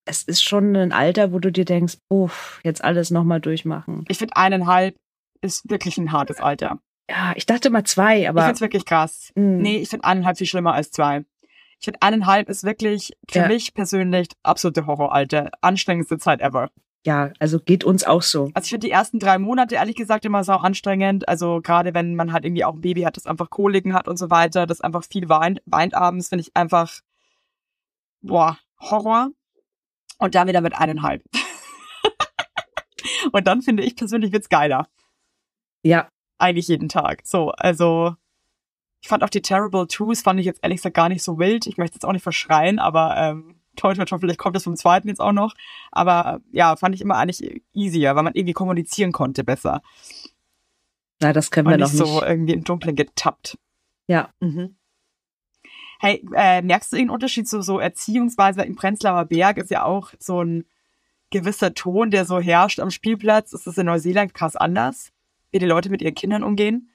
es 0.05 0.23
ist 0.23 0.41
schon 0.41 0.75
ein 0.75 0.93
Alter, 0.93 1.33
wo 1.33 1.39
du 1.39 1.51
dir 1.51 1.65
denkst, 1.65 1.97
uff, 2.09 2.61
jetzt 2.63 2.83
alles 2.83 3.11
nochmal 3.11 3.41
durchmachen. 3.41 4.05
Ich 4.07 4.19
finde 4.19 4.37
eineinhalb 4.37 4.95
ist 5.41 5.69
wirklich 5.69 5.97
ein 5.97 6.11
hartes 6.11 6.39
Alter. 6.39 6.79
Ja, 7.09 7.33
ich 7.35 7.45
dachte 7.45 7.69
mal 7.69 7.83
zwei, 7.83 8.27
aber. 8.27 8.41
Ich 8.41 8.45
find's 8.45 8.61
wirklich 8.61 8.85
krass. 8.85 9.31
Mhm. 9.35 9.57
Nee, 9.57 9.77
ich 9.77 9.89
finde 9.89 10.05
eineinhalb 10.05 10.37
viel 10.37 10.47
schlimmer 10.47 10.73
als 10.73 10.91
zwei. 10.91 11.25
Ich 11.79 11.85
finde 11.85 12.01
eineinhalb 12.01 12.49
ist 12.49 12.63
wirklich 12.63 13.13
für 13.29 13.39
ja. 13.39 13.47
mich 13.47 13.73
persönlich 13.73 14.29
absolute 14.43 14.87
Horroralter. 14.87 15.51
Anstrengendste 15.61 16.17
Zeit 16.17 16.41
ever. 16.41 16.69
Ja, 17.05 17.31
also 17.39 17.59
geht 17.59 17.83
uns 17.83 18.03
auch 18.03 18.23
so. 18.23 18.49
Also 18.53 18.65
ich 18.65 18.69
finde 18.71 18.87
die 18.87 18.91
ersten 18.91 19.19
drei 19.19 19.37
Monate 19.37 19.75
ehrlich 19.75 19.95
gesagt 19.95 20.25
immer 20.25 20.43
sau 20.43 20.57
anstrengend. 20.57 21.29
Also 21.29 21.61
gerade 21.61 21.93
wenn 21.93 22.15
man 22.15 22.33
halt 22.33 22.43
irgendwie 22.43 22.65
auch 22.65 22.73
ein 22.73 22.81
Baby 22.81 23.03
hat, 23.03 23.15
das 23.15 23.27
einfach 23.27 23.49
Koliken 23.49 23.93
hat 23.93 24.07
und 24.07 24.17
so 24.17 24.29
weiter, 24.29 24.65
das 24.65 24.81
einfach 24.81 25.03
viel 25.05 25.29
weint, 25.29 25.61
weint 25.65 25.93
abends, 25.93 26.29
finde 26.29 26.41
ich 26.41 26.55
einfach, 26.57 26.99
boah, 28.21 28.57
Horror. 28.79 29.29
Und 30.17 30.35
dann 30.35 30.47
wieder 30.47 30.61
mit 30.61 30.75
eineinhalb. 30.75 31.23
und 33.31 33.45
dann 33.47 33.61
finde 33.61 33.83
ich 33.83 33.95
persönlich 33.95 34.33
wird's 34.33 34.49
geiler. 34.49 34.87
Ja, 35.83 36.09
eigentlich 36.37 36.67
jeden 36.67 36.89
Tag. 36.89 37.21
So, 37.25 37.51
also 37.51 38.15
ich 39.01 39.07
fand 39.09 39.23
auch 39.23 39.29
die 39.29 39.41
Terrible 39.41 39.87
Twos, 39.87 40.21
fand 40.21 40.39
ich 40.39 40.45
jetzt 40.45 40.63
ehrlich 40.63 40.77
gesagt 40.77 40.95
gar 40.95 41.09
nicht 41.09 41.23
so 41.23 41.37
wild. 41.39 41.67
Ich 41.67 41.77
möchte 41.77 41.95
jetzt 41.95 42.05
auch 42.05 42.13
nicht 42.13 42.23
verschreien, 42.23 42.79
aber 42.79 43.15
ähm, 43.17 43.55
toll, 43.75 43.95
toll, 43.95 44.05
toll, 44.05 44.19
vielleicht 44.19 44.39
kommt 44.39 44.55
das 44.55 44.63
vom 44.63 44.75
zweiten 44.75 45.07
jetzt 45.07 45.21
auch 45.21 45.31
noch. 45.31 45.53
Aber 45.91 46.41
ja, 46.51 46.75
fand 46.75 46.95
ich 46.95 47.01
immer 47.01 47.15
eigentlich 47.15 47.61
easier, 47.73 48.15
weil 48.15 48.23
man 48.23 48.33
irgendwie 48.33 48.53
kommunizieren 48.53 49.11
konnte 49.11 49.43
besser. 49.43 49.81
Na, 51.19 51.33
das 51.33 51.51
können 51.51 51.67
wir 51.67 51.75
Und 51.75 51.81
noch 51.81 51.91
nicht. 51.91 52.05
so 52.05 52.21
irgendwie 52.21 52.53
im 52.53 52.63
Dunkeln 52.63 52.95
getappt. 52.95 53.57
Ja. 54.07 54.29
Mhm. 54.39 54.75
Hey, 55.99 56.23
äh, 56.35 56.61
merkst 56.61 56.93
du 56.93 56.97
den 56.97 57.09
Unterschied 57.09 57.47
zu 57.47 57.61
so 57.63 57.79
Erziehungsweise 57.79 58.61
im 58.61 58.75
Prenzlauer 58.75 59.25
Berg 59.25 59.57
ist 59.57 59.71
ja 59.71 59.83
auch 59.83 60.11
so 60.19 60.43
ein 60.43 60.65
gewisser 61.31 61.73
Ton, 61.73 62.11
der 62.11 62.25
so 62.25 62.39
herrscht 62.39 62.79
am 62.79 62.91
Spielplatz. 62.91 63.53
Ist 63.53 63.67
das 63.67 63.77
in 63.77 63.87
Neuseeland 63.87 64.33
krass 64.33 64.55
anders? 64.55 65.11
Wie 65.51 65.59
die 65.59 65.65
Leute 65.65 65.89
mit 65.89 66.01
ihren 66.01 66.15
Kindern 66.15 66.43
umgehen? 66.43 66.91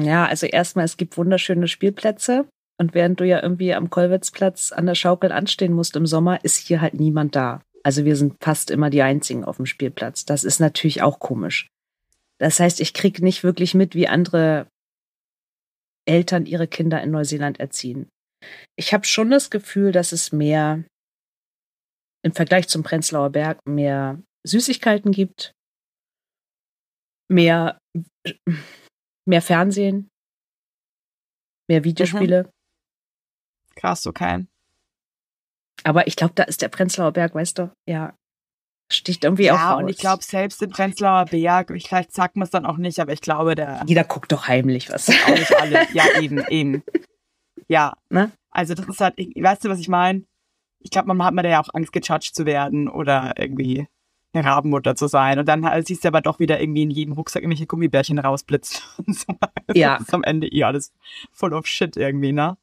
Ja, 0.00 0.26
also 0.26 0.46
erstmal, 0.46 0.84
es 0.84 0.96
gibt 0.96 1.16
wunderschöne 1.16 1.68
Spielplätze. 1.68 2.48
Und 2.78 2.94
während 2.94 3.20
du 3.20 3.24
ja 3.24 3.42
irgendwie 3.42 3.74
am 3.74 3.90
Kolwitzplatz 3.90 4.72
an 4.72 4.86
der 4.86 4.94
Schaukel 4.94 5.30
anstehen 5.30 5.72
musst 5.72 5.94
im 5.96 6.06
Sommer, 6.06 6.44
ist 6.44 6.56
hier 6.56 6.80
halt 6.80 6.94
niemand 6.94 7.36
da. 7.36 7.62
Also 7.84 8.04
wir 8.04 8.16
sind 8.16 8.34
fast 8.40 8.70
immer 8.70 8.90
die 8.90 9.02
Einzigen 9.02 9.44
auf 9.44 9.56
dem 9.56 9.66
Spielplatz. 9.66 10.24
Das 10.24 10.44
ist 10.44 10.60
natürlich 10.60 11.02
auch 11.02 11.18
komisch. 11.20 11.68
Das 12.38 12.58
heißt, 12.58 12.80
ich 12.80 12.94
krieg 12.94 13.20
nicht 13.20 13.44
wirklich 13.44 13.74
mit, 13.74 13.94
wie 13.94 14.08
andere 14.08 14.66
Eltern 16.06 16.46
ihre 16.46 16.66
Kinder 16.66 17.00
in 17.02 17.10
Neuseeland 17.10 17.60
erziehen. 17.60 18.08
Ich 18.76 18.92
habe 18.92 19.04
schon 19.04 19.30
das 19.30 19.50
Gefühl, 19.50 19.92
dass 19.92 20.12
es 20.12 20.32
mehr 20.32 20.82
im 22.24 22.32
Vergleich 22.32 22.68
zum 22.68 22.82
Prenzlauer 22.82 23.30
Berg 23.30 23.58
mehr 23.66 24.20
Süßigkeiten 24.44 25.12
gibt, 25.12 25.52
mehr, 27.32 27.80
mehr 29.26 29.42
Fernsehen, 29.42 30.10
mehr 31.68 31.84
Videospiele. 31.84 32.44
Mhm. 32.44 32.50
Krass, 33.74 34.06
okay. 34.06 34.46
Aber 35.84 36.06
ich 36.06 36.16
glaube, 36.16 36.34
da 36.34 36.44
ist 36.44 36.62
der 36.62 36.68
Prenzlauer 36.68 37.12
Berg, 37.12 37.34
weißt 37.34 37.58
du, 37.58 37.72
ja, 37.88 38.14
sticht 38.92 39.24
irgendwie 39.24 39.44
ja, 39.44 39.54
auch 39.54 39.58
Ja, 39.58 39.74
und 39.74 39.88
ich 39.88 39.98
glaube, 39.98 40.22
selbst 40.22 40.62
im 40.62 40.70
Prenzlauer 40.70 41.24
Berg, 41.26 41.72
vielleicht 41.82 42.12
sagt 42.12 42.36
man 42.36 42.44
es 42.44 42.50
dann 42.50 42.66
auch 42.66 42.76
nicht, 42.76 43.00
aber 43.00 43.12
ich 43.12 43.20
glaube, 43.20 43.54
der. 43.54 43.82
Jeder 43.86 44.04
guckt 44.04 44.30
doch 44.30 44.46
heimlich 44.48 44.90
was. 44.90 45.08
Auch 45.08 45.28
nicht 45.28 45.54
alle. 45.56 45.86
Ja, 45.92 46.04
eben, 46.20 46.44
eben. 46.48 46.82
Ja, 47.68 47.94
Ne? 48.10 48.30
Also 48.50 48.74
das 48.74 48.86
ist 48.86 49.00
halt, 49.00 49.16
weißt 49.16 49.64
du, 49.64 49.70
was 49.70 49.80
ich 49.80 49.88
meine? 49.88 50.24
Ich 50.80 50.90
glaube, 50.90 51.08
man 51.08 51.24
hat 51.24 51.32
man 51.32 51.42
da 51.42 51.50
ja 51.50 51.62
auch 51.62 51.72
Angst, 51.72 51.92
gejudged 51.92 52.34
zu 52.34 52.44
werden 52.44 52.88
oder 52.88 53.34
irgendwie 53.38 53.88
Rabenmutter 54.40 54.94
zu 54.94 55.06
sein. 55.06 55.38
Und 55.38 55.46
dann 55.46 55.64
halt 55.64 55.86
siehst 55.86 56.04
du 56.04 56.08
aber 56.08 56.20
doch 56.20 56.38
wieder 56.38 56.60
irgendwie 56.60 56.82
in 56.82 56.90
jedem 56.90 57.14
Rucksack 57.14 57.42
irgendwelche 57.42 57.66
Gummibärchen 57.66 58.18
rausblitzt. 58.18 58.82
Und 59.06 59.18
so. 59.18 59.34
Ja. 59.74 59.98
Das 59.98 60.08
ist 60.08 60.14
am 60.14 60.24
Ende 60.24 60.48
eh 60.48 60.64
alles 60.64 60.92
full 61.32 61.52
of 61.52 61.66
shit 61.66 61.96
irgendwie, 61.96 62.32
ne? 62.32 62.56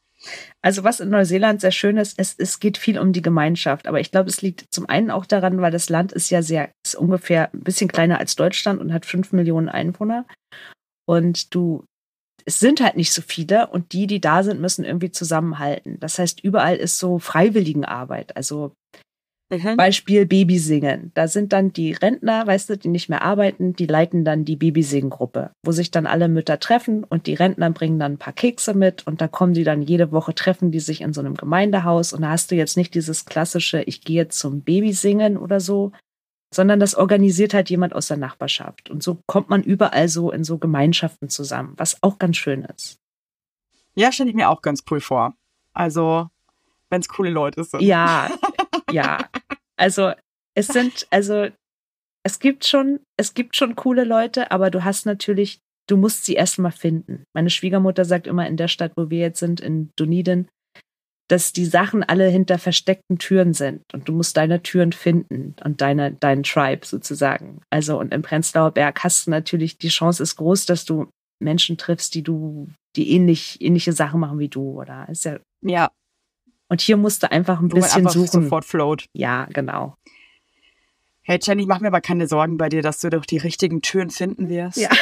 Also 0.62 0.84
was 0.84 1.00
in 1.00 1.10
Neuseeland 1.10 1.62
sehr 1.62 1.72
schön 1.72 1.98
ist, 1.98 2.20
es, 2.20 2.36
es 2.38 2.60
geht 2.60 2.78
viel 2.78 3.00
um 3.00 3.14
die 3.14 3.22
Gemeinschaft. 3.22 3.88
Aber 3.88 4.00
ich 4.00 4.12
glaube, 4.12 4.30
es 4.30 4.42
liegt 4.42 4.66
zum 4.74 4.88
einen 4.90 5.12
auch 5.12 5.26
daran, 5.26 5.62
weil 5.62 5.72
das 5.72 5.90
Land 5.90 6.12
ist 6.12 6.30
ja 6.30 6.42
sehr, 6.42 6.72
ist 6.84 6.96
ungefähr 6.96 7.54
ein 7.54 7.64
bisschen 7.64 7.88
kleiner 7.88 8.20
als 8.20 8.36
Deutschland 8.36 8.82
und 8.82 8.92
hat 8.94 9.06
fünf 9.06 9.32
Millionen 9.32 9.70
Einwohner. 9.70 10.26
Und 11.06 11.56
du, 11.56 11.86
es 12.46 12.60
sind 12.60 12.82
halt 12.82 12.98
nicht 12.98 13.14
so 13.14 13.22
viele 13.22 13.68
und 13.68 13.94
die, 13.94 14.08
die 14.08 14.20
da 14.20 14.44
sind, 14.44 14.60
müssen 14.60 14.84
irgendwie 14.84 15.12
zusammenhalten. 15.12 16.00
Das 16.00 16.20
heißt, 16.20 16.44
überall 16.44 16.76
ist 16.76 17.00
so 17.00 17.20
Freiwilligenarbeit. 17.20 18.36
Also 18.36 18.74
Beispiel 19.50 20.26
Babysingen. 20.28 21.12
Da 21.16 21.28
sind 21.28 21.54
dann 21.54 21.74
die 21.74 21.94
Rentner, 21.94 22.46
weißt 22.46 22.70
du, 22.70 22.78
die 22.78 22.88
nicht 22.88 23.10
mehr 23.10 23.24
arbeiten, 23.24 23.74
die 23.74 23.88
leiten 23.88 24.24
dann 24.24 24.46
die 24.46 24.56
Babysingen-Gruppe, 24.56 25.52
wo 25.64 25.72
sich 25.72 25.90
dann 25.90 26.06
alle 26.06 26.28
Mütter 26.28 26.60
treffen 26.60 27.04
und 27.04 27.26
die 27.26 27.34
Rentner 27.34 27.72
bringen 27.72 27.98
dann 27.98 28.14
ein 28.14 28.18
paar 28.18 28.34
Kekse 28.34 28.76
mit 28.76 29.08
und 29.08 29.22
da 29.22 29.28
kommen 29.28 29.54
die 29.54 29.64
dann 29.64 29.82
jede 29.82 30.12
Woche, 30.12 30.36
treffen 30.36 30.72
die 30.72 30.80
sich 30.80 31.02
in 31.02 31.14
so 31.14 31.22
einem 31.22 31.36
Gemeindehaus 31.36 32.14
und 32.14 32.22
da 32.22 32.30
hast 32.30 32.52
du 32.52 32.56
jetzt 32.56 32.78
nicht 32.78 32.94
dieses 32.94 33.26
klassische, 33.26 33.82
ich 33.82 34.02
gehe 34.02 34.28
zum 34.28 34.62
Babysingen 34.62 35.36
oder 35.36 35.60
so, 35.60 35.92
sondern 36.54 36.80
das 36.80 36.96
organisiert 36.96 37.54
halt 37.54 37.70
jemand 37.70 37.94
aus 37.94 38.08
der 38.08 38.18
Nachbarschaft. 38.18 38.90
Und 38.90 39.04
so 39.04 39.20
kommt 39.26 39.50
man 39.50 39.64
überall 39.64 40.10
so 40.10 40.32
in 40.32 40.44
so 40.44 40.58
Gemeinschaften 40.58 41.30
zusammen, 41.30 41.74
was 41.78 42.02
auch 42.02 42.20
ganz 42.20 42.38
schön 42.38 42.64
ist. 42.64 43.00
Ja, 43.96 44.12
stelle 44.12 44.30
ich 44.30 44.36
mir 44.36 44.50
auch 44.50 44.62
ganz 44.62 44.84
cool 44.90 45.02
vor. 45.02 45.34
Also, 45.74 46.28
wenn 46.90 47.02
es 47.02 47.10
coole 47.10 47.30
Leute 47.30 47.64
sind. 47.64 47.82
Ja, 47.82 48.30
ja. 48.92 49.30
Also 49.78 50.14
es 50.56 50.68
sind, 50.68 51.08
also 51.10 51.48
es 52.26 52.40
gibt 52.40 52.66
schon, 52.66 53.00
es 53.18 53.34
gibt 53.34 53.56
schon 53.56 53.76
coole 53.76 54.04
Leute, 54.04 54.52
aber 54.52 54.70
du 54.70 54.84
hast 54.84 55.06
natürlich, 55.06 55.60
du 55.88 55.98
musst 55.98 56.26
sie 56.26 56.34
erstmal 56.34 56.72
finden. 56.72 57.24
Meine 57.34 57.50
Schwiegermutter 57.50 58.06
sagt 58.06 58.28
immer 58.28 58.46
in 58.48 58.58
der 58.58 58.68
Stadt, 58.68 58.92
wo 58.96 59.10
wir 59.10 59.20
jetzt 59.20 59.40
sind, 59.40 59.62
in 59.62 59.90
Dunedin, 59.96 60.50
dass 61.30 61.54
die 61.54 61.66
Sachen 61.66 62.04
alle 62.04 62.28
hinter 62.28 62.58
versteckten 62.58 63.20
Türen 63.20 63.54
sind 63.54 63.84
und 63.94 64.10
du 64.10 64.14
musst 64.14 64.36
deine 64.36 64.64
Türen 64.64 64.92
finden 64.92 65.56
und 65.64 65.80
deine, 65.80 66.12
deinen 66.12 66.44
Tribe 66.44 66.86
sozusagen. 66.86 67.62
Also 67.70 68.00
und 68.00 68.14
im 68.14 68.24
Prenzlauer 68.24 68.72
Berg 68.72 69.04
hast 69.04 69.28
du 69.28 69.32
natürlich, 69.32 69.78
die 69.78 69.90
Chance 69.90 70.24
ist 70.24 70.36
groß, 70.38 70.66
dass 70.66 70.86
du 70.86 71.10
Menschen 71.42 71.78
triffst, 71.78 72.16
die 72.16 72.24
du, 72.24 72.68
die 72.96 73.12
ähnlich, 73.12 73.62
ähnliche 73.62 73.94
Sachen 73.94 74.20
machen 74.20 74.40
wie 74.40 74.50
du, 74.50 74.82
oder? 74.82 75.08
Ist 75.08 75.24
ja, 75.26 75.40
Ja, 75.62 75.90
und 76.70 76.82
hier 76.82 76.98
musst 76.98 77.24
du 77.24 77.32
einfach 77.32 77.60
ein 77.60 77.72
wo 77.72 77.76
man 77.76 77.84
bisschen 77.84 78.08
einfach 78.08 78.14
suchen. 78.14 78.44
sofort 78.44 78.66
float. 78.66 79.06
Ja, 79.14 79.46
genau. 79.46 79.96
Hey 81.22 81.40
Jenny, 81.42 81.66
mach 81.66 81.80
mir 81.80 81.88
aber 81.88 82.02
keine 82.02 82.28
Sorgen 82.28 82.58
bei 82.58 82.70
dir, 82.70 82.82
dass 82.82 83.02
du 83.02 83.10
doch 83.10 83.26
die 83.26 83.38
richtigen 83.38 83.82
Türen 83.82 84.10
finden 84.10 84.50
wirst. 84.50 84.78
Ja. 84.78 84.90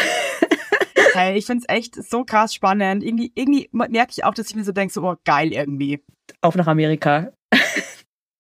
Hey, 1.14 1.36
ich 1.36 1.48
find's 1.48 1.66
echt 1.68 1.96
so 1.96 2.24
krass 2.24 2.54
spannend. 2.54 3.04
Irgendwie, 3.04 3.32
irgendwie 3.34 3.68
merke 3.72 4.12
ich 4.12 4.24
auch, 4.24 4.36
dass 4.36 4.50
ich 4.50 4.56
mir 4.56 4.64
so 4.64 4.72
denke, 4.72 4.94
so, 4.94 5.02
oh, 5.02 5.16
geil 5.26 5.52
irgendwie. 5.52 6.04
Auf 6.42 6.56
nach 6.56 6.68
Amerika. 6.68 7.32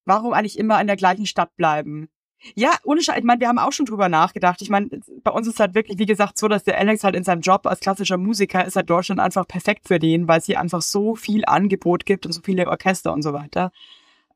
Warum 0.06 0.34
eigentlich 0.34 0.60
immer 0.60 0.80
in 0.80 0.86
der 0.86 0.96
gleichen 0.96 1.26
Stadt 1.26 1.56
bleiben? 1.56 2.08
Ja, 2.56 2.72
ohne 2.84 3.02
Scheiß, 3.02 3.18
ich 3.18 3.24
meine, 3.24 3.40
wir 3.40 3.48
haben 3.48 3.58
auch 3.58 3.72
schon 3.72 3.86
drüber 3.86 4.10
nachgedacht. 4.10 4.62
Ich 4.62 4.70
meine, 4.70 4.90
bei 5.24 5.32
uns 5.32 5.48
ist 5.48 5.60
halt 5.60 5.74
wirklich, 5.74 5.98
wie 5.98 6.06
gesagt, 6.06 6.38
so, 6.38 6.48
dass 6.48 6.64
der 6.64 6.78
Alex 6.78 7.04
halt 7.04 7.16
in 7.16 7.24
seinem 7.24 7.42
Job 7.42 7.66
als 7.66 7.80
klassischer 7.80 8.18
Musiker 8.18 8.64
ist 8.66 8.76
halt 8.76 8.90
Deutschland 8.90 9.20
einfach 9.20 9.48
perfekt 9.48 9.88
für 9.88 10.00
den, 10.00 10.28
weil 10.28 10.40
es 10.40 10.46
hier 10.46 10.60
einfach 10.60 10.82
so 10.82 11.16
viel 11.16 11.44
Angebot 11.46 12.06
gibt 12.06 12.26
und 12.26 12.32
so 12.32 12.42
viele 12.42 12.68
Orchester 12.68 13.12
und 13.12 13.24
so 13.24 13.34
weiter. 13.34 13.72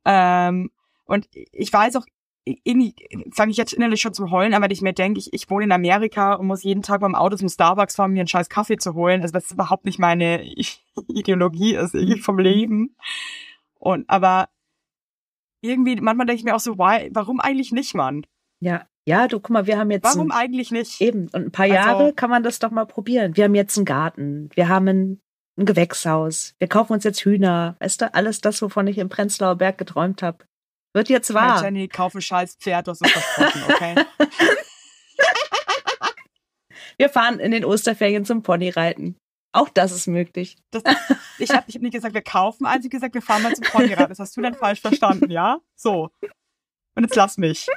Ähm, 0.06 0.72
und 1.06 1.28
ich 1.34 1.72
weiß 1.72 1.96
auch, 1.98 2.06
irgendwie 2.46 2.96
fange 3.32 3.52
ich 3.52 3.58
jetzt 3.58 3.74
innerlich 3.74 4.02
schon 4.02 4.14
zum 4.14 4.32
Heulen, 4.32 4.54
aber 4.54 4.64
wenn 4.64 4.72
ich 4.72 4.82
mir 4.82 4.94
denke, 4.94 5.20
ich, 5.20 5.32
ich 5.32 5.50
wohne 5.50 5.66
in 5.66 5.72
Amerika 5.72 6.34
und 6.34 6.48
muss 6.48 6.64
jeden 6.64 6.82
Tag 6.82 7.02
beim 7.02 7.14
Auto 7.14 7.38
zum 7.38 7.50
Starbucks 7.50 7.96
fahren, 7.96 8.14
mir 8.14 8.22
einen 8.22 8.28
scheiß 8.28 8.50
Kaffee 8.50 8.78
zu 8.78 8.96
holen. 8.96 9.22
Also 9.22 9.34
das 9.34 9.46
ist 9.46 9.52
überhaupt 9.52 9.86
nicht 9.86 10.00
meine 10.00 10.44
Ideologie 11.08 11.76
ist 11.76 11.94
irgendwie 11.94 12.20
vom 12.20 12.40
Leben. 12.40 12.96
Und 13.76 14.10
aber 14.10 14.50
irgendwie, 15.62 15.96
manchmal 16.02 16.26
denke 16.28 16.40
ich 16.40 16.44
mir 16.46 16.56
auch 16.56 16.60
so, 16.60 16.78
why, 16.78 17.10
warum 17.14 17.40
eigentlich 17.40 17.72
nicht, 17.72 17.94
Mann? 17.96 18.26
Ja. 18.62 18.86
Ja, 19.08 19.28
du, 19.28 19.40
guck 19.40 19.50
mal, 19.50 19.66
wir 19.66 19.80
haben 19.80 19.90
jetzt 19.90 20.04
Warum 20.04 20.32
ein, 20.32 20.38
eigentlich 20.38 20.70
nicht? 20.72 21.02
eben 21.02 21.24
und 21.34 21.36
ein 21.36 21.52
paar 21.52 21.64
Also- 21.66 21.76
Jahre 21.76 22.14
kann 22.14 22.30
man 22.30 22.44
das 22.44 22.60
doch 22.60 22.70
mal 22.70 22.86
probieren. 22.86 23.36
Wir 23.36 23.46
haben 23.46 23.56
jetzt 23.56 23.76
einen 23.78 23.86
Garten, 23.86 24.50
wir 24.54 24.70
haben 24.70 24.88
ein, 24.88 25.20
ein 25.60 25.66
Gewächshaus, 25.66 26.54
wir 26.60 26.68
kaufen 26.68 26.94
uns 26.94 27.04
jetzt 27.04 27.22
Hühner, 27.26 27.76
weißt 27.80 28.02
du, 28.02 28.14
alles 28.14 28.42
das, 28.42 28.62
wovon 28.62 28.86
ich 28.88 29.00
im 29.00 29.10
Prenzlauer 29.10 29.56
Berg 29.56 29.80
geträumt 29.80 30.22
habe, 30.22 30.46
wird 30.94 31.10
jetzt 31.10 31.34
wahr. 31.34 31.64
Jenny, 31.64 31.88
kauf 31.88 32.14
ein 32.14 32.22
scheiß 32.22 32.58
Pferd, 32.60 32.88
hast 32.88 33.02
es 33.04 33.12
versprochen, 33.12 33.64
okay? 33.74 33.96
Wir 36.98 37.10
fahren 37.10 37.40
in 37.40 37.52
den 37.52 37.66
Osterferien 37.66 38.26
zum 38.26 38.44
Ponyreiten. 38.44 39.18
Auch 39.54 39.70
das 39.70 39.92
ist 39.92 40.08
möglich. 40.08 40.58
Das, 40.72 40.84
ich 41.40 41.50
habe 41.52 41.66
ich 41.68 41.76
hab 41.76 41.82
nicht 41.82 41.94
gesagt, 41.94 42.14
wir 42.14 42.22
kaufen 42.22 42.66
eins, 42.66 42.86
ich 42.86 42.92
gesagt, 42.92 43.14
wir 43.14 43.22
fahren 43.22 43.44
mal 43.44 43.54
zum 43.54 43.66
Ponyrad. 43.66 44.10
Das 44.10 44.20
hast 44.20 44.36
du 44.38 44.42
dann 44.42 44.56
falsch 44.56 44.82
verstanden, 44.82 45.30
ja? 45.30 45.60
So. 45.76 46.10
Und 46.96 47.04
jetzt 47.04 47.16
lass 47.16 47.38
mich. 47.38 47.68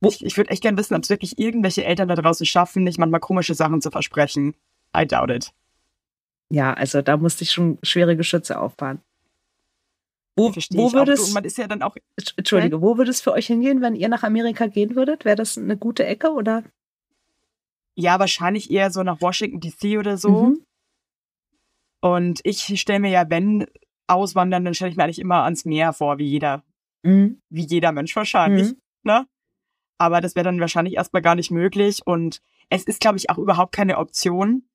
Ich, 0.00 0.24
ich 0.24 0.36
würde 0.36 0.50
echt 0.50 0.62
gern 0.62 0.76
wissen, 0.76 0.94
ob 0.94 1.02
es 1.02 1.10
wirklich 1.10 1.38
irgendwelche 1.38 1.84
Eltern 1.84 2.08
da 2.08 2.14
draußen 2.14 2.44
schaffen, 2.44 2.84
nicht 2.84 2.98
manchmal 2.98 3.20
komische 3.20 3.54
Sachen 3.54 3.80
zu 3.80 3.90
versprechen. 3.90 4.54
I 4.96 5.06
doubt 5.06 5.30
it. 5.30 5.52
Ja, 6.50 6.74
also 6.74 7.02
da 7.02 7.16
musste 7.16 7.44
ich 7.44 7.52
schon 7.52 7.78
schwere 7.82 8.16
Geschütze 8.16 8.60
auffahren. 8.60 9.00
Wo, 10.36 10.52
wo 10.52 10.92
würde 10.92 11.12
es, 11.12 11.32
man 11.32 11.44
ist 11.44 11.58
ja 11.58 11.68
dann 11.68 11.82
auch, 11.82 11.96
Entschuldige, 12.36 12.82
wo 12.82 12.98
würde 12.98 13.10
es 13.12 13.20
für 13.20 13.32
euch 13.32 13.46
hingehen, 13.46 13.80
wenn 13.80 13.94
ihr 13.94 14.08
nach 14.08 14.24
Amerika 14.24 14.66
gehen 14.66 14.96
würdet? 14.96 15.24
Wäre 15.24 15.36
das 15.36 15.56
eine 15.56 15.76
gute 15.76 16.04
Ecke 16.04 16.32
oder? 16.32 16.64
ja, 17.96 18.18
wahrscheinlich 18.18 18.70
eher 18.70 18.90
so 18.90 19.02
nach 19.02 19.20
Washington 19.20 19.60
DC 19.60 19.98
oder 19.98 20.16
so. 20.16 20.46
Mhm. 20.46 20.63
Und 22.04 22.42
ich 22.44 22.78
stelle 22.78 23.00
mir 23.00 23.10
ja, 23.10 23.30
wenn 23.30 23.64
auswandern, 24.08 24.62
dann 24.62 24.74
stelle 24.74 24.90
ich 24.90 24.96
mir 24.98 25.04
eigentlich 25.04 25.18
immer 25.18 25.44
ans 25.44 25.64
Meer 25.64 25.94
vor, 25.94 26.18
wie 26.18 26.26
jeder, 26.26 26.62
Mhm. 27.02 27.40
wie 27.48 27.62
jeder 27.64 27.92
Mensch 27.92 28.14
wahrscheinlich. 28.14 28.72
Mhm. 28.72 28.80
ne? 29.04 29.26
Aber 29.96 30.20
das 30.20 30.34
wäre 30.36 30.44
dann 30.44 30.60
wahrscheinlich 30.60 30.96
erstmal 30.96 31.22
gar 31.22 31.34
nicht 31.34 31.50
möglich 31.50 32.02
und 32.04 32.42
es 32.68 32.84
ist, 32.84 33.00
glaube 33.00 33.16
ich, 33.16 33.30
auch 33.30 33.38
überhaupt 33.38 33.74
keine 33.74 33.96
Option 33.96 34.68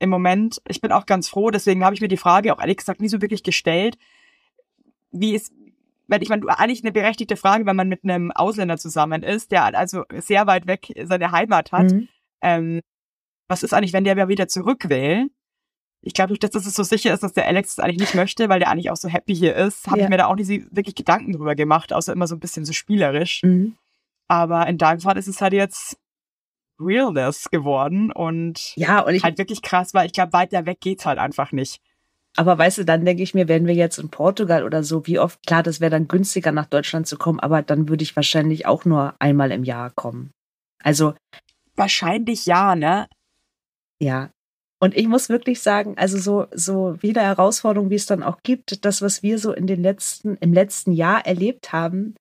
im 0.00 0.10
Moment. 0.10 0.60
Ich 0.66 0.80
bin 0.80 0.90
auch 0.90 1.06
ganz 1.06 1.28
froh, 1.28 1.52
deswegen 1.52 1.84
habe 1.84 1.94
ich 1.94 2.00
mir 2.00 2.08
die 2.08 2.16
Frage 2.16 2.52
auch 2.52 2.58
ehrlich 2.58 2.78
gesagt 2.78 3.00
nie 3.00 3.08
so 3.08 3.22
wirklich 3.22 3.44
gestellt, 3.44 3.96
wie 5.12 5.36
es, 5.36 5.52
weil 6.08 6.20
ich 6.20 6.30
meine, 6.30 6.48
eigentlich 6.58 6.82
eine 6.82 6.90
berechtigte 6.90 7.36
Frage, 7.36 7.64
wenn 7.66 7.76
man 7.76 7.88
mit 7.88 8.02
einem 8.02 8.32
Ausländer 8.32 8.76
zusammen 8.76 9.22
ist, 9.22 9.52
der 9.52 9.76
also 9.76 10.02
sehr 10.16 10.48
weit 10.48 10.66
weg 10.66 10.92
seine 11.04 11.30
Heimat 11.30 11.70
hat. 11.70 11.92
Mhm. 11.92 12.08
Ähm, 12.42 12.80
was 13.48 13.62
ist 13.62 13.72
eigentlich, 13.72 13.92
wenn 13.92 14.02
der 14.02 14.26
wieder 14.26 14.48
zurück 14.48 14.88
will? 14.88 15.30
Ich 16.02 16.14
glaube, 16.14 16.28
durch 16.28 16.38
das, 16.38 16.50
dass 16.50 16.66
es 16.66 16.74
so 16.74 16.82
sicher 16.84 17.12
ist, 17.12 17.22
dass 17.22 17.32
der 17.32 17.46
Alex 17.46 17.74
das 17.76 17.84
eigentlich 17.84 18.00
nicht 18.00 18.14
möchte, 18.14 18.48
weil 18.48 18.60
der 18.60 18.68
eigentlich 18.70 18.90
auch 18.90 18.96
so 18.96 19.08
happy 19.08 19.34
hier 19.34 19.56
ist, 19.56 19.86
habe 19.88 19.98
Ja. 19.98 20.04
ich 20.04 20.10
mir 20.10 20.18
da 20.18 20.26
auch 20.26 20.36
nicht 20.36 20.48
wirklich 20.74 20.94
Gedanken 20.94 21.32
drüber 21.32 21.54
gemacht, 21.54 21.92
außer 21.92 22.12
immer 22.12 22.26
so 22.28 22.36
ein 22.36 22.40
bisschen 22.40 22.64
so 22.64 22.72
spielerisch. 22.72 23.42
Mhm. 23.42 23.76
Aber 24.28 24.66
in 24.66 24.78
deinem 24.78 25.00
Fall 25.00 25.16
ist 25.18 25.26
es 25.28 25.40
halt 25.40 25.52
jetzt 25.52 25.96
Realness 26.78 27.50
geworden 27.50 28.12
und 28.12 28.74
Ja, 28.76 29.00
und 29.00 29.22
halt 29.22 29.38
wirklich 29.38 29.62
krass, 29.62 29.94
weil 29.94 30.06
ich 30.06 30.12
glaube, 30.12 30.32
weiter 30.32 30.66
weg 30.66 30.78
geht's 30.80 31.06
halt 31.06 31.18
einfach 31.18 31.50
nicht. 31.52 31.80
aber 32.36 32.58
weißt 32.58 32.78
du, 32.78 32.84
dann 32.84 33.04
denke 33.06 33.22
ich 33.22 33.32
mir, 33.32 33.48
wären 33.48 33.66
wir 33.66 33.72
jetzt 33.74 33.96
in 33.98 34.10
Portugal 34.10 34.62
oder 34.62 34.82
so, 34.84 35.06
wie 35.06 35.18
oft, 35.18 35.44
klar, 35.46 35.62
das 35.62 35.80
wäre 35.80 35.90
dann 35.90 36.06
günstiger 36.06 36.52
nach 36.52 36.66
Deutschland 36.66 37.06
zu 37.06 37.16
kommen, 37.16 37.40
aber 37.40 37.62
dann 37.62 37.88
würde 37.88 38.02
ich 38.02 38.14
wahrscheinlich 38.14 38.66
auch 38.66 38.84
nur 38.84 39.14
einmal 39.18 39.50
im 39.52 39.64
Jahr 39.64 39.90
kommen. 39.90 40.32
Also, 40.82 41.14
Wahrscheinlich 41.78 42.44
ja, 42.46 42.74
ne? 42.76 43.06
ja. 44.00 44.30
Und 44.78 44.96
ich 44.96 45.08
muss 45.08 45.28
wirklich 45.28 45.60
sagen, 45.62 45.94
also 45.96 46.18
so, 46.18 46.46
so 46.52 46.96
viele 47.00 47.22
Herausforderungen, 47.22 47.90
wie 47.90 47.94
es 47.94 48.06
dann 48.06 48.22
auch 48.22 48.38
gibt, 48.42 48.84
das, 48.84 49.00
was 49.00 49.22
wir 49.22 49.38
so 49.38 49.52
in 49.52 49.66
den 49.66 49.82
letzten, 49.82 50.36
im 50.36 50.52
letzten 50.52 50.92
Jahr 50.92 51.24
erlebt 51.24 51.72
haben, 51.72 52.14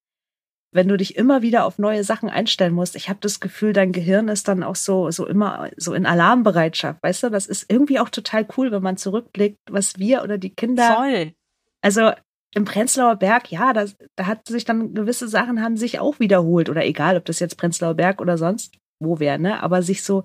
wenn 0.72 0.88
du 0.88 0.98
dich 0.98 1.16
immer 1.16 1.42
wieder 1.42 1.66
auf 1.66 1.80
neue 1.80 2.04
Sachen 2.04 2.30
einstellen 2.30 2.74
musst, 2.74 2.96
ich 2.96 3.08
habe 3.08 3.20
das 3.22 3.40
Gefühl, 3.40 3.72
dein 3.72 3.94
Gehirn 3.94 4.28
ist 4.28 4.48
dann 4.48 4.62
auch 4.62 4.76
so, 4.76 5.10
so 5.10 5.26
immer 5.26 5.70
so 5.78 5.94
in 5.94 6.06
Alarmbereitschaft, 6.06 7.02
weißt 7.02 7.24
du? 7.24 7.30
Das 7.30 7.48
ist 7.48 7.72
irgendwie 7.72 8.00
auch 8.00 8.10
total 8.10 8.46
cool, 8.58 8.72
wenn 8.72 8.84
man 8.84 8.98
zurückblickt, 8.98 9.58
was 9.70 9.98
wir 10.00 10.24
oder 10.24 10.38
die 10.38 10.54
Kinder 10.54 10.96
Voll. 10.96 11.34
Also 11.82 12.12
im 12.54 12.66
Prenzlauer 12.66 13.16
Berg, 13.16 13.52
ja, 13.52 13.72
da, 13.74 13.86
da 14.16 14.26
hat 14.26 14.48
sich 14.48 14.66
dann 14.66 14.94
gewisse 14.94 15.28
Sachen 15.28 15.62
haben 15.62 15.78
sich 15.78 16.00
auch 16.00 16.20
wiederholt 16.20 16.70
oder 16.70 16.86
egal, 16.86 17.18
ob 17.18 17.26
das 17.26 17.40
jetzt 17.40 17.58
Prenzlauer 17.58 17.94
Berg 17.96 18.22
oder 18.22 18.38
sonst 18.38 18.78
wo 19.00 19.20
wäre, 19.20 19.40
ne? 19.40 19.62
Aber 19.62 19.82
sich 19.82 20.04
so 20.04 20.24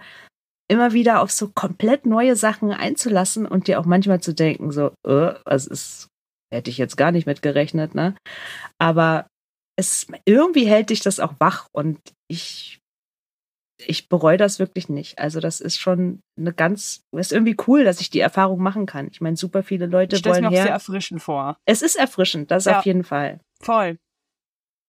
immer 0.71 0.93
wieder 0.93 1.21
auf 1.21 1.31
so 1.31 1.49
komplett 1.49 2.07
neue 2.07 2.37
Sachen 2.37 2.71
einzulassen 2.73 3.45
und 3.47 3.67
dir 3.67 3.81
auch 3.81 3.85
manchmal 3.87 4.21
zu 4.21 4.33
denken, 4.33 4.71
so, 4.71 4.93
äh, 5.07 5.35
was 5.45 5.67
ist, 5.67 6.07
hätte 6.53 6.71
ich 6.71 6.79
jetzt 6.79 6.97
gar 6.97 7.11
nicht 7.13 7.27
mit 7.27 7.43
gerechnet, 7.43 7.95
ne? 7.95 8.17
Aber 8.79 9.27
es 9.77 10.07
irgendwie 10.27 10.67
hält 10.67 10.91
dich 10.91 11.01
das 11.01 11.21
auch 11.21 11.35
wach 11.39 11.67
und 11.73 11.99
ich 12.29 12.77
ich 13.87 14.11
bereue 14.11 14.37
das 14.37 14.59
wirklich 14.59 14.91
nicht. 14.91 15.19
Also 15.19 15.41
das 15.41 15.63
ist 15.63 15.79
schon 15.79 16.21
eine 16.39 16.53
ganz, 16.53 17.01
ist 17.17 17.33
irgendwie 17.33 17.57
cool, 17.67 17.83
dass 17.83 18.03
ich 18.03 18.11
die 18.11 18.21
Erfahrung 18.21 18.61
machen 18.63 18.85
kann. 18.85 19.09
Ich 19.11 19.23
meine, 19.23 19.37
super 19.37 19.63
viele 19.63 19.87
Leute 19.87 20.17
Ich 20.17 20.25
wollen 20.27 20.43
mir 20.43 20.49
auch 20.49 20.53
her. 20.53 20.65
sehr 20.65 20.73
erfrischend 20.73 21.23
vor. 21.23 21.57
es 21.65 21.81
ist 21.81 21.97
erfrischend, 21.97 22.51
das 22.51 22.67
Ja. 22.67 22.81
auf 22.81 22.85
jeden 22.85 23.05
Fall. 23.05 23.41
Voll. 23.63 23.97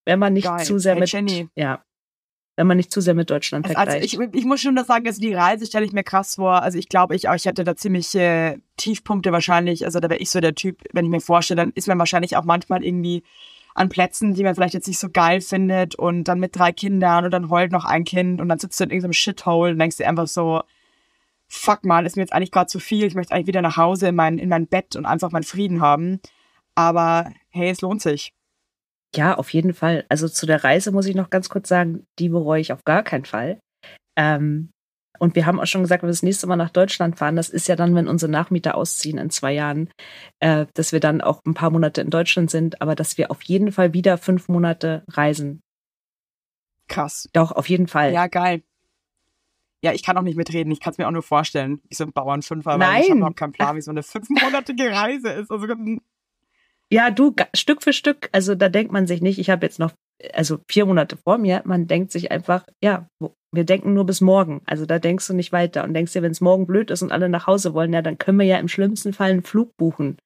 Wenn 0.06 0.20
man 0.20 0.34
nicht 0.34 0.44
Geil. 0.44 0.66
zu 0.66 0.78
sehr 0.78 0.94
Hey, 0.96 1.00
mit, 1.00 1.12
Jenny. 1.12 1.48
ja, 1.56 1.82
wenn 2.56 2.68
man 2.68 2.78
nicht 2.78 2.92
zu 2.92 3.02
sehr 3.02 3.14
mit 3.14 3.30
Deutschland 3.30 3.66
Also, 3.66 3.76
vergleicht. 3.76 4.04
also 4.04 4.22
ich, 4.22 4.36
ich 4.36 4.46
muss 4.46 4.62
schon 4.62 4.76
das 4.76 4.88
sagen, 4.88 5.08
also 5.08 5.22
die 5.22 5.34
Reise 5.34 5.66
stelle 5.66 5.86
ich 5.86 5.94
mir 5.94 6.04
krass 6.04 6.36
vor. 6.36 6.62
Also 6.62 6.78
ich 6.78 6.90
glaube, 6.90 7.16
ich, 7.16 7.30
auch, 7.30 7.36
ich 7.36 7.46
hätte 7.46 7.64
da 7.64 7.76
ziemlich 7.76 8.14
äh, 8.16 8.58
Tiefpunkte 8.78 9.32
wahrscheinlich. 9.32 9.86
Also 9.86 10.00
da 10.00 10.10
wäre 10.10 10.20
ich 10.20 10.30
so 10.30 10.40
der 10.42 10.54
Typ, 10.54 10.84
wenn 10.92 11.06
ich 11.06 11.12
mir 11.12 11.22
vorstelle, 11.22 11.62
dann 11.62 11.72
ist 11.76 11.88
man 11.88 11.98
wahrscheinlich 11.98 12.36
auch 12.36 12.44
manchmal 12.44 12.84
irgendwie 12.84 13.24
an 13.74 13.90
Plätzen, 13.90 14.34
die 14.34 14.44
man 14.44 14.54
vielleicht 14.54 14.74
jetzt 14.74 14.88
nicht 14.88 15.00
so 15.00 15.10
geil 15.10 15.40
findet 15.40 15.96
und 15.96 16.26
dann 16.26 16.40
mit 16.40 16.56
drei 16.58 16.74
Kindern 16.74 17.24
und 17.24 17.32
dann 17.32 17.50
heult 17.50 17.72
noch 17.72 17.86
ein 17.86 18.04
Kind 18.04 18.42
und 18.42 18.50
dann 18.50 18.60
sitzt 18.60 18.80
du 18.80 18.84
in 18.84 18.90
irgendeinem 18.90 19.14
Shithole 19.14 19.72
und 19.72 19.80
denkst 19.80 19.98
dir 19.98 20.10
einfach 20.10 20.28
so, 20.28 20.62
fuck 21.48 21.86
mal, 21.86 22.06
ist 22.06 22.18
mir 22.18 22.24
jetzt 22.24 22.34
eigentlich 22.34 22.52
gerade 22.52 22.68
zu 22.68 22.80
viel. 22.80 23.06
Ich 23.06 23.16
möchte 23.16 23.34
eigentlich 23.34 23.48
wieder 23.48 23.62
nach 23.62 23.78
Hause 23.78 24.10
in 24.10 24.16
mein, 24.16 24.38
in 24.38 24.50
mein 24.50 24.68
Bett 24.68 24.96
und 24.98 25.06
einfach 25.06 25.32
meinen 25.32 25.44
Frieden 25.44 25.82
haben. 25.82 26.20
Aber 26.76 27.32
hey, 27.50 27.70
es 27.70 27.82
lohnt 27.82 28.02
sich. 28.02 28.34
Ja, 29.16 29.36
auf 29.36 29.52
jeden 29.52 29.74
Fall. 29.74 30.06
Also 30.10 30.30
zu 30.30 30.46
der 30.46 30.64
Reise 30.64 30.92
muss 30.92 31.06
ich 31.06 31.16
noch 31.16 31.30
ganz 31.30 31.50
kurz 31.50 31.68
sagen, 31.68 32.06
die 32.20 32.30
bereue 32.30 32.62
ich 32.62 32.72
auf 32.72 32.84
gar 32.86 33.04
keinen 33.04 33.26
Fall. 33.26 33.60
Ähm, 34.18 34.72
und 35.20 35.36
wir 35.36 35.46
haben 35.46 35.60
auch 35.60 35.68
schon 35.68 35.82
gesagt, 35.82 36.02
wenn 36.02 36.08
wir 36.08 36.14
das 36.14 36.24
nächste 36.24 36.48
Mal 36.48 36.56
nach 36.56 36.72
Deutschland 36.72 37.20
fahren, 37.20 37.36
das 37.36 37.50
ist 37.50 37.68
ja 37.68 37.76
dann, 37.76 37.94
wenn 37.94 38.08
unsere 38.08 38.32
Nachmieter 38.32 38.76
ausziehen 38.76 39.20
in 39.20 39.30
zwei 39.30 39.54
Jahren, 39.54 39.90
äh, 40.40 40.66
dass 40.74 40.94
wir 40.94 41.00
dann 41.00 41.22
auch 41.22 41.42
ein 41.46 41.54
paar 41.54 41.70
Monate 41.70 42.02
in 42.02 42.10
Deutschland 42.10 42.50
sind, 42.50 42.82
aber 42.82 42.96
dass 42.96 43.20
wir 43.20 43.30
auf 43.30 43.44
jeden 43.44 43.72
Fall 43.72 43.94
wieder 43.94 44.18
fünf 44.18 44.48
Monate 44.48 45.04
reisen. 45.10 45.62
Krass. 46.88 47.30
Doch, 47.34 47.52
auf 47.52 47.70
jeden 47.70 47.88
Fall. 47.88 48.14
Ja, 48.14 48.28
geil. 48.28 48.64
Ja, 49.84 49.94
ich 49.94 50.04
kann 50.04 50.18
auch 50.18 50.24
nicht 50.24 50.38
mitreden. 50.38 50.72
Ich 50.72 50.80
kann 50.80 50.92
es 50.92 50.98
mir 50.98 51.08
auch 51.08 51.12
nur 51.12 51.24
vorstellen, 51.24 51.82
so 51.92 52.04
ein 52.04 52.14
Bauernfünfer, 52.14 52.72
weil 52.72 52.78
Nein. 52.80 53.02
ich 53.02 53.10
habe 53.10 53.18
überhaupt 53.18 53.38
keinen 53.38 53.52
Plan, 53.52 53.76
wie 53.76 53.82
so 53.82 53.92
eine 53.92 54.04
fünfmonatige 54.04 54.92
Reise 54.92 55.30
ist. 55.30 55.52
Also 55.52 55.68
Ja, 56.92 57.10
du, 57.10 57.34
Stück 57.56 57.84
für 57.84 57.94
Stück, 57.94 58.30
also 58.34 58.54
da 58.54 58.68
denkt 58.68 58.92
man 58.92 59.08
sich 59.08 59.22
nicht, 59.22 59.40
ich 59.40 59.50
habe 59.50 59.66
jetzt 59.66 59.80
noch, 59.80 59.94
also 60.34 60.60
vier 60.70 60.86
Monate 60.86 61.16
vor 61.16 61.38
mir, 61.38 61.62
man 61.64 61.88
denkt 61.88 62.12
sich 62.12 62.32
einfach, 62.32 62.66
ja, 62.84 63.08
wir 63.54 63.64
denken 63.64 63.94
nur 63.94 64.06
bis 64.06 64.20
morgen. 64.20 64.62
Also 64.66 64.86
da 64.86 65.00
denkst 65.00 65.28
du 65.28 65.34
nicht 65.34 65.54
weiter 65.54 65.84
und 65.84 65.94
denkst 65.94 66.14
dir, 66.14 66.22
wenn 66.22 66.32
es 66.32 66.42
morgen 66.42 66.68
blöd 66.68 66.92
ist 66.92 67.02
und 67.02 67.12
alle 67.12 67.30
nach 67.30 67.48
Hause 67.48 67.74
wollen, 67.74 67.94
ja, 67.94 68.02
dann 68.02 68.18
können 68.18 68.40
wir 68.40 68.46
ja 68.46 68.58
im 68.58 68.68
schlimmsten 68.68 69.14
Fall 69.14 69.32
einen 69.32 69.44
Flug 69.44 69.76
buchen. 69.78 70.18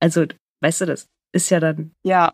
Also, 0.00 0.24
weißt 0.60 0.82
du, 0.82 0.86
das 0.86 1.08
ist 1.32 1.50
ja 1.50 1.58
dann, 1.58 1.92
ja. 2.04 2.32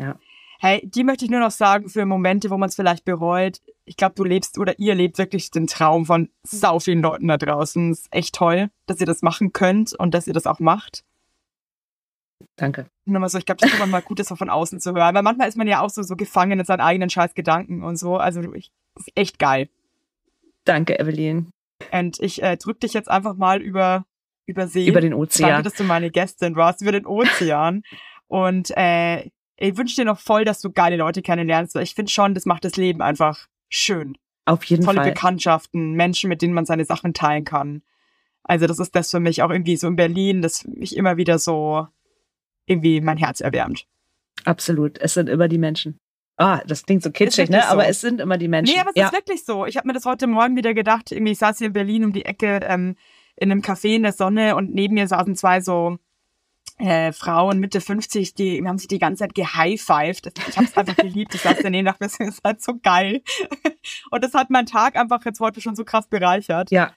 Ja. 0.00 0.18
Hey, 0.58 0.80
die 0.88 1.04
möchte 1.04 1.24
ich 1.24 1.30
nur 1.30 1.40
noch 1.40 1.50
sagen 1.50 1.88
für 1.88 2.06
Momente, 2.06 2.48
wo 2.48 2.56
man 2.56 2.68
es 2.68 2.76
vielleicht 2.76 3.04
bereut. 3.04 3.58
Ich 3.84 3.96
glaube, 3.96 4.14
du 4.14 4.24
lebst 4.24 4.58
oder 4.58 4.78
ihr 4.78 4.94
lebt 4.94 5.18
wirklich 5.18 5.50
den 5.50 5.66
Traum 5.66 6.06
von 6.06 6.28
sau 6.44 6.78
vielen 6.78 7.02
Leuten 7.02 7.28
da 7.28 7.36
draußen. 7.36 7.90
Es 7.90 8.02
ist 8.02 8.14
echt 8.14 8.34
toll, 8.36 8.70
dass 8.86 9.00
ihr 9.00 9.06
das 9.06 9.22
machen 9.22 9.52
könnt 9.52 9.92
und 9.92 10.14
dass 10.14 10.28
ihr 10.28 10.32
das 10.32 10.46
auch 10.46 10.60
macht. 10.60 11.04
Danke. 12.56 12.86
Nur 13.04 13.20
mal 13.20 13.28
so, 13.28 13.38
ich 13.38 13.46
glaube, 13.46 13.60
das 13.60 13.70
ist 13.70 13.76
immer 13.76 13.86
mal 13.86 14.02
gut, 14.02 14.18
das 14.18 14.28
so 14.28 14.36
von 14.36 14.50
außen 14.50 14.80
zu 14.80 14.94
hören. 14.94 15.14
Weil 15.14 15.22
manchmal 15.22 15.48
ist 15.48 15.56
man 15.56 15.66
ja 15.66 15.80
auch 15.80 15.90
so, 15.90 16.02
so 16.02 16.16
gefangen 16.16 16.58
in 16.58 16.64
seinen 16.64 16.80
eigenen 16.80 17.10
scheiß 17.10 17.34
Gedanken 17.34 17.82
und 17.82 17.96
so. 17.96 18.16
Also 18.16 18.40
ich, 18.54 18.72
das 18.94 19.06
ist 19.06 19.12
echt 19.16 19.38
geil. 19.38 19.68
Danke, 20.64 20.98
Evelyn. 20.98 21.50
Und 21.90 22.20
ich 22.20 22.42
äh, 22.42 22.56
drück 22.56 22.80
dich 22.80 22.92
jetzt 22.92 23.10
einfach 23.10 23.34
mal 23.34 23.60
über, 23.60 24.04
über 24.46 24.68
See. 24.68 24.86
Über 24.86 25.00
den 25.00 25.12
Danke, 25.12 25.22
Ozean. 25.22 25.64
dass 25.64 25.74
du 25.74 25.84
meine 25.84 26.10
Gästin 26.10 26.56
warst, 26.56 26.82
über 26.82 26.92
den 26.92 27.06
Ozean. 27.06 27.82
Und 28.28 28.70
äh, 28.76 29.30
ich 29.56 29.76
wünsche 29.76 29.96
dir 29.96 30.04
noch 30.04 30.18
voll, 30.18 30.44
dass 30.44 30.60
du 30.60 30.70
geile 30.70 30.96
Leute 30.96 31.22
kennenlernst. 31.22 31.74
weil 31.74 31.82
Ich 31.82 31.94
finde 31.94 32.10
schon, 32.10 32.34
das 32.34 32.46
macht 32.46 32.64
das 32.64 32.76
Leben 32.76 33.02
einfach 33.02 33.46
schön. 33.68 34.16
Auf 34.44 34.64
jeden 34.64 34.84
Tolle 34.84 35.02
Fall. 35.02 35.10
Bekanntschaften, 35.10 35.92
Menschen, 35.92 36.28
mit 36.28 36.42
denen 36.42 36.54
man 36.54 36.66
seine 36.66 36.84
Sachen 36.84 37.14
teilen 37.14 37.44
kann. 37.44 37.82
Also 38.44 38.66
das 38.66 38.78
ist 38.78 38.94
das 38.96 39.10
für 39.10 39.20
mich 39.20 39.42
auch 39.42 39.50
irgendwie 39.50 39.76
so 39.76 39.86
in 39.86 39.96
Berlin, 39.96 40.42
das 40.42 40.64
mich 40.66 40.96
immer 40.96 41.16
wieder 41.16 41.38
so 41.38 41.86
irgendwie 42.66 43.00
mein 43.00 43.18
Herz 43.18 43.40
erwärmt. 43.40 43.86
Absolut. 44.44 44.98
Es 45.00 45.14
sind 45.14 45.28
immer 45.28 45.48
die 45.48 45.58
Menschen. 45.58 45.98
Ah, 46.36 46.60
das 46.66 46.84
klingt 46.84 47.02
so 47.02 47.10
kitschig, 47.10 47.50
ne? 47.50 47.68
Aber 47.68 47.82
so. 47.84 47.88
es 47.90 48.00
sind 48.00 48.20
immer 48.20 48.38
die 48.38 48.48
Menschen. 48.48 48.74
Nee, 48.74 48.80
aber 48.80 48.90
es 48.90 48.96
ja. 48.96 49.06
ist 49.06 49.12
wirklich 49.12 49.44
so. 49.44 49.66
Ich 49.66 49.76
habe 49.76 49.86
mir 49.86 49.92
das 49.92 50.06
heute 50.06 50.26
Morgen 50.26 50.56
wieder 50.56 50.74
gedacht. 50.74 51.12
Irgendwie, 51.12 51.32
ich 51.32 51.38
saß 51.38 51.58
hier 51.58 51.68
in 51.68 51.72
Berlin 51.72 52.04
um 52.04 52.12
die 52.12 52.24
Ecke 52.24 52.60
ähm, 52.64 52.96
in 53.36 53.50
einem 53.50 53.60
Café 53.60 53.96
in 53.96 54.02
der 54.02 54.12
Sonne 54.12 54.56
und 54.56 54.74
neben 54.74 54.94
mir 54.94 55.06
saßen 55.06 55.36
zwei 55.36 55.60
so 55.60 55.98
äh, 56.78 57.12
Frauen 57.12 57.60
Mitte 57.60 57.80
50, 57.80 58.34
die 58.34 58.66
haben 58.66 58.78
sich 58.78 58.88
die 58.88 58.98
ganze 58.98 59.20
Zeit 59.20 59.34
gehighfived. 59.34 60.32
Ich 60.48 60.56
habe 60.56 60.66
es 60.66 60.76
einfach 60.76 60.96
geliebt. 60.96 61.34
Ich 61.34 61.42
saß 61.42 61.58
daneben 61.62 61.86
und 61.86 61.92
dachte, 61.92 62.18
das 62.18 62.34
ist 62.34 62.42
halt 62.44 62.62
so 62.62 62.74
geil. 62.82 63.22
Und 64.10 64.24
das 64.24 64.34
hat 64.34 64.50
meinen 64.50 64.66
Tag 64.66 64.96
einfach 64.96 65.24
jetzt 65.24 65.40
heute 65.40 65.60
schon 65.60 65.76
so 65.76 65.84
krass 65.84 66.08
bereichert. 66.08 66.70
ja. 66.70 66.92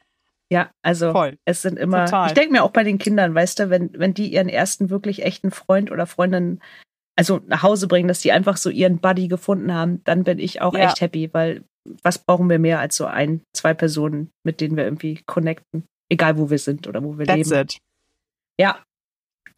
Ja, 0.52 0.70
also 0.84 1.12
Voll. 1.12 1.38
es 1.46 1.62
sind 1.64 1.78
immer. 1.80 2.06
Total. 2.06 2.28
Ich 2.28 2.34
denke 2.34 2.52
mir 2.52 2.64
auch 2.64 2.72
bei 2.72 2.84
den 2.84 2.98
Kindern, 3.00 3.34
weißt 3.34 3.60
du, 3.60 3.70
wenn, 3.70 3.90
wenn 3.98 4.14
die 4.14 4.32
ihren 4.32 4.50
ersten 4.50 4.90
wirklich 4.90 5.24
echten 5.24 5.52
Freund 5.52 5.92
oder 5.92 6.06
Freundin 6.06 6.62
also 7.18 7.40
nach 7.48 7.64
Hause 7.64 7.88
bringen, 7.88 8.08
dass 8.10 8.20
die 8.20 8.32
einfach 8.34 8.58
so 8.58 8.70
ihren 8.70 9.00
Buddy 9.00 9.28
gefunden 9.30 9.74
haben, 9.74 10.04
dann 10.04 10.24
bin 10.26 10.38
ich 10.38 10.62
auch 10.62 10.74
Ja. 10.76 10.82
echt 10.90 11.02
happy, 11.02 11.30
weil 11.34 11.64
was 12.04 12.20
brauchen 12.20 12.50
wir 12.50 12.60
mehr 12.60 12.80
als 12.80 12.96
so 12.98 13.06
ein, 13.06 13.42
zwei 13.54 13.74
Personen, 13.74 14.32
mit 14.44 14.60
denen 14.60 14.76
wir 14.76 14.84
irgendwie 14.84 15.22
connecten, 15.26 15.86
egal 16.10 16.38
wo 16.38 16.50
wir 16.50 16.60
sind 16.60 16.88
oder 16.88 17.04
wo 17.04 17.18
wir 17.18 17.26
That's 17.26 17.50
leben. 17.50 17.62
it. 17.62 17.78
Ja, 18.60 18.84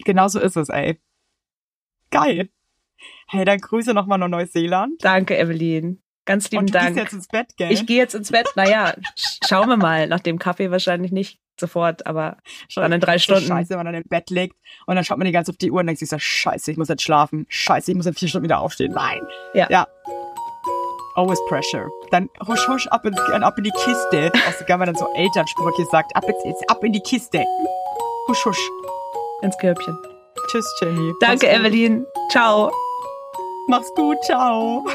Genau 0.06 0.28
so 0.28 0.40
ist 0.40 0.56
es, 0.56 0.70
ey. 0.70 1.00
Geil. 2.12 2.50
Hey, 3.28 3.46
dann 3.46 3.58
Grüße 3.60 3.94
nochmal 3.96 4.20
nach 4.20 4.28
Neuseeland. 4.28 5.04
danke, 5.04 5.36
Evelyn. 5.38 6.00
Ganz 6.28 6.52
lieben 6.52 6.60
und 6.66 6.70
du 6.70 6.74
Dank. 6.74 6.88
gehst 6.90 6.98
jetzt 7.06 7.14
ins 7.14 7.28
Bett, 7.28 7.48
gell? 7.58 7.72
Ich 7.72 7.88
gehe 7.88 7.98
jetzt 7.98 8.14
ins 8.14 8.32
Bett. 8.32 8.48
Naja, 8.56 8.94
sch- 9.18 9.40
schauen 9.48 9.68
wir 9.70 9.78
mal. 9.78 10.06
Nach 10.08 10.20
dem 10.20 10.38
Kaffee 10.38 10.70
wahrscheinlich 10.70 11.12
nicht 11.12 11.40
sofort, 11.60 12.06
aber 12.06 12.38
dann 12.76 12.92
in 12.92 13.00
drei 13.02 13.18
so 13.18 13.24
Stunden. 13.24 13.48
Scheiße, 13.48 13.70
wenn 13.72 13.78
man 13.78 13.88
dann 13.88 13.96
im 13.96 14.04
Bett 14.08 14.30
liegt 14.30 14.56
und 14.86 14.94
dann 14.96 15.04
schaut 15.04 15.18
man 15.18 15.26
die 15.26 15.32
ganze 15.32 15.52
Zeit 15.52 15.56
auf 15.56 15.58
die 15.58 15.72
Uhr 15.72 15.80
und 15.80 15.88
denkt 15.88 16.00
sich 16.00 16.10
so, 16.10 16.20
scheiße, 16.20 16.70
ich 16.70 16.78
muss 16.78 16.88
jetzt 16.90 17.02
schlafen. 17.02 17.48
Scheiße, 17.50 17.90
ich 17.90 17.98
muss 17.98 18.06
in 18.06 18.14
vier 18.14 18.28
Stunden 18.28 18.44
wieder 18.44 18.60
aufstehen. 18.60 18.92
Nein. 18.94 19.22
Ja. 19.56 19.68
Ja. 19.72 19.88
Always 21.16 21.40
pressure. 21.48 21.88
Dann 22.12 22.30
husch, 22.48 22.68
husch, 22.68 22.86
ab 22.90 23.04
in, 23.06 23.18
ab 23.18 23.58
in 23.58 23.64
die 23.64 23.72
Kiste. 23.72 24.32
Also, 24.46 24.66
wenn 24.68 24.78
man 24.78 24.86
dann 24.86 24.96
so 24.96 25.08
Elternsprüche 25.16 25.86
sagt, 25.92 26.16
ab 26.16 26.26
jetzt, 26.28 26.46
jetzt 26.46 26.70
ab 26.70 26.84
in 26.84 26.92
die 26.94 27.00
Kiste. 27.02 27.44
Husch, 28.28 28.46
husch. 28.46 28.60
ins 29.42 29.58
Körbchen. 29.58 29.98
Tschüss, 30.52 30.66
Jenny. 30.80 31.12
Danke. 31.22 31.48
Evelyn. 31.48 32.06
Ciao. 32.30 32.72
Mach's 33.68 33.92
gut, 33.96 34.18
ciao. 34.26 34.86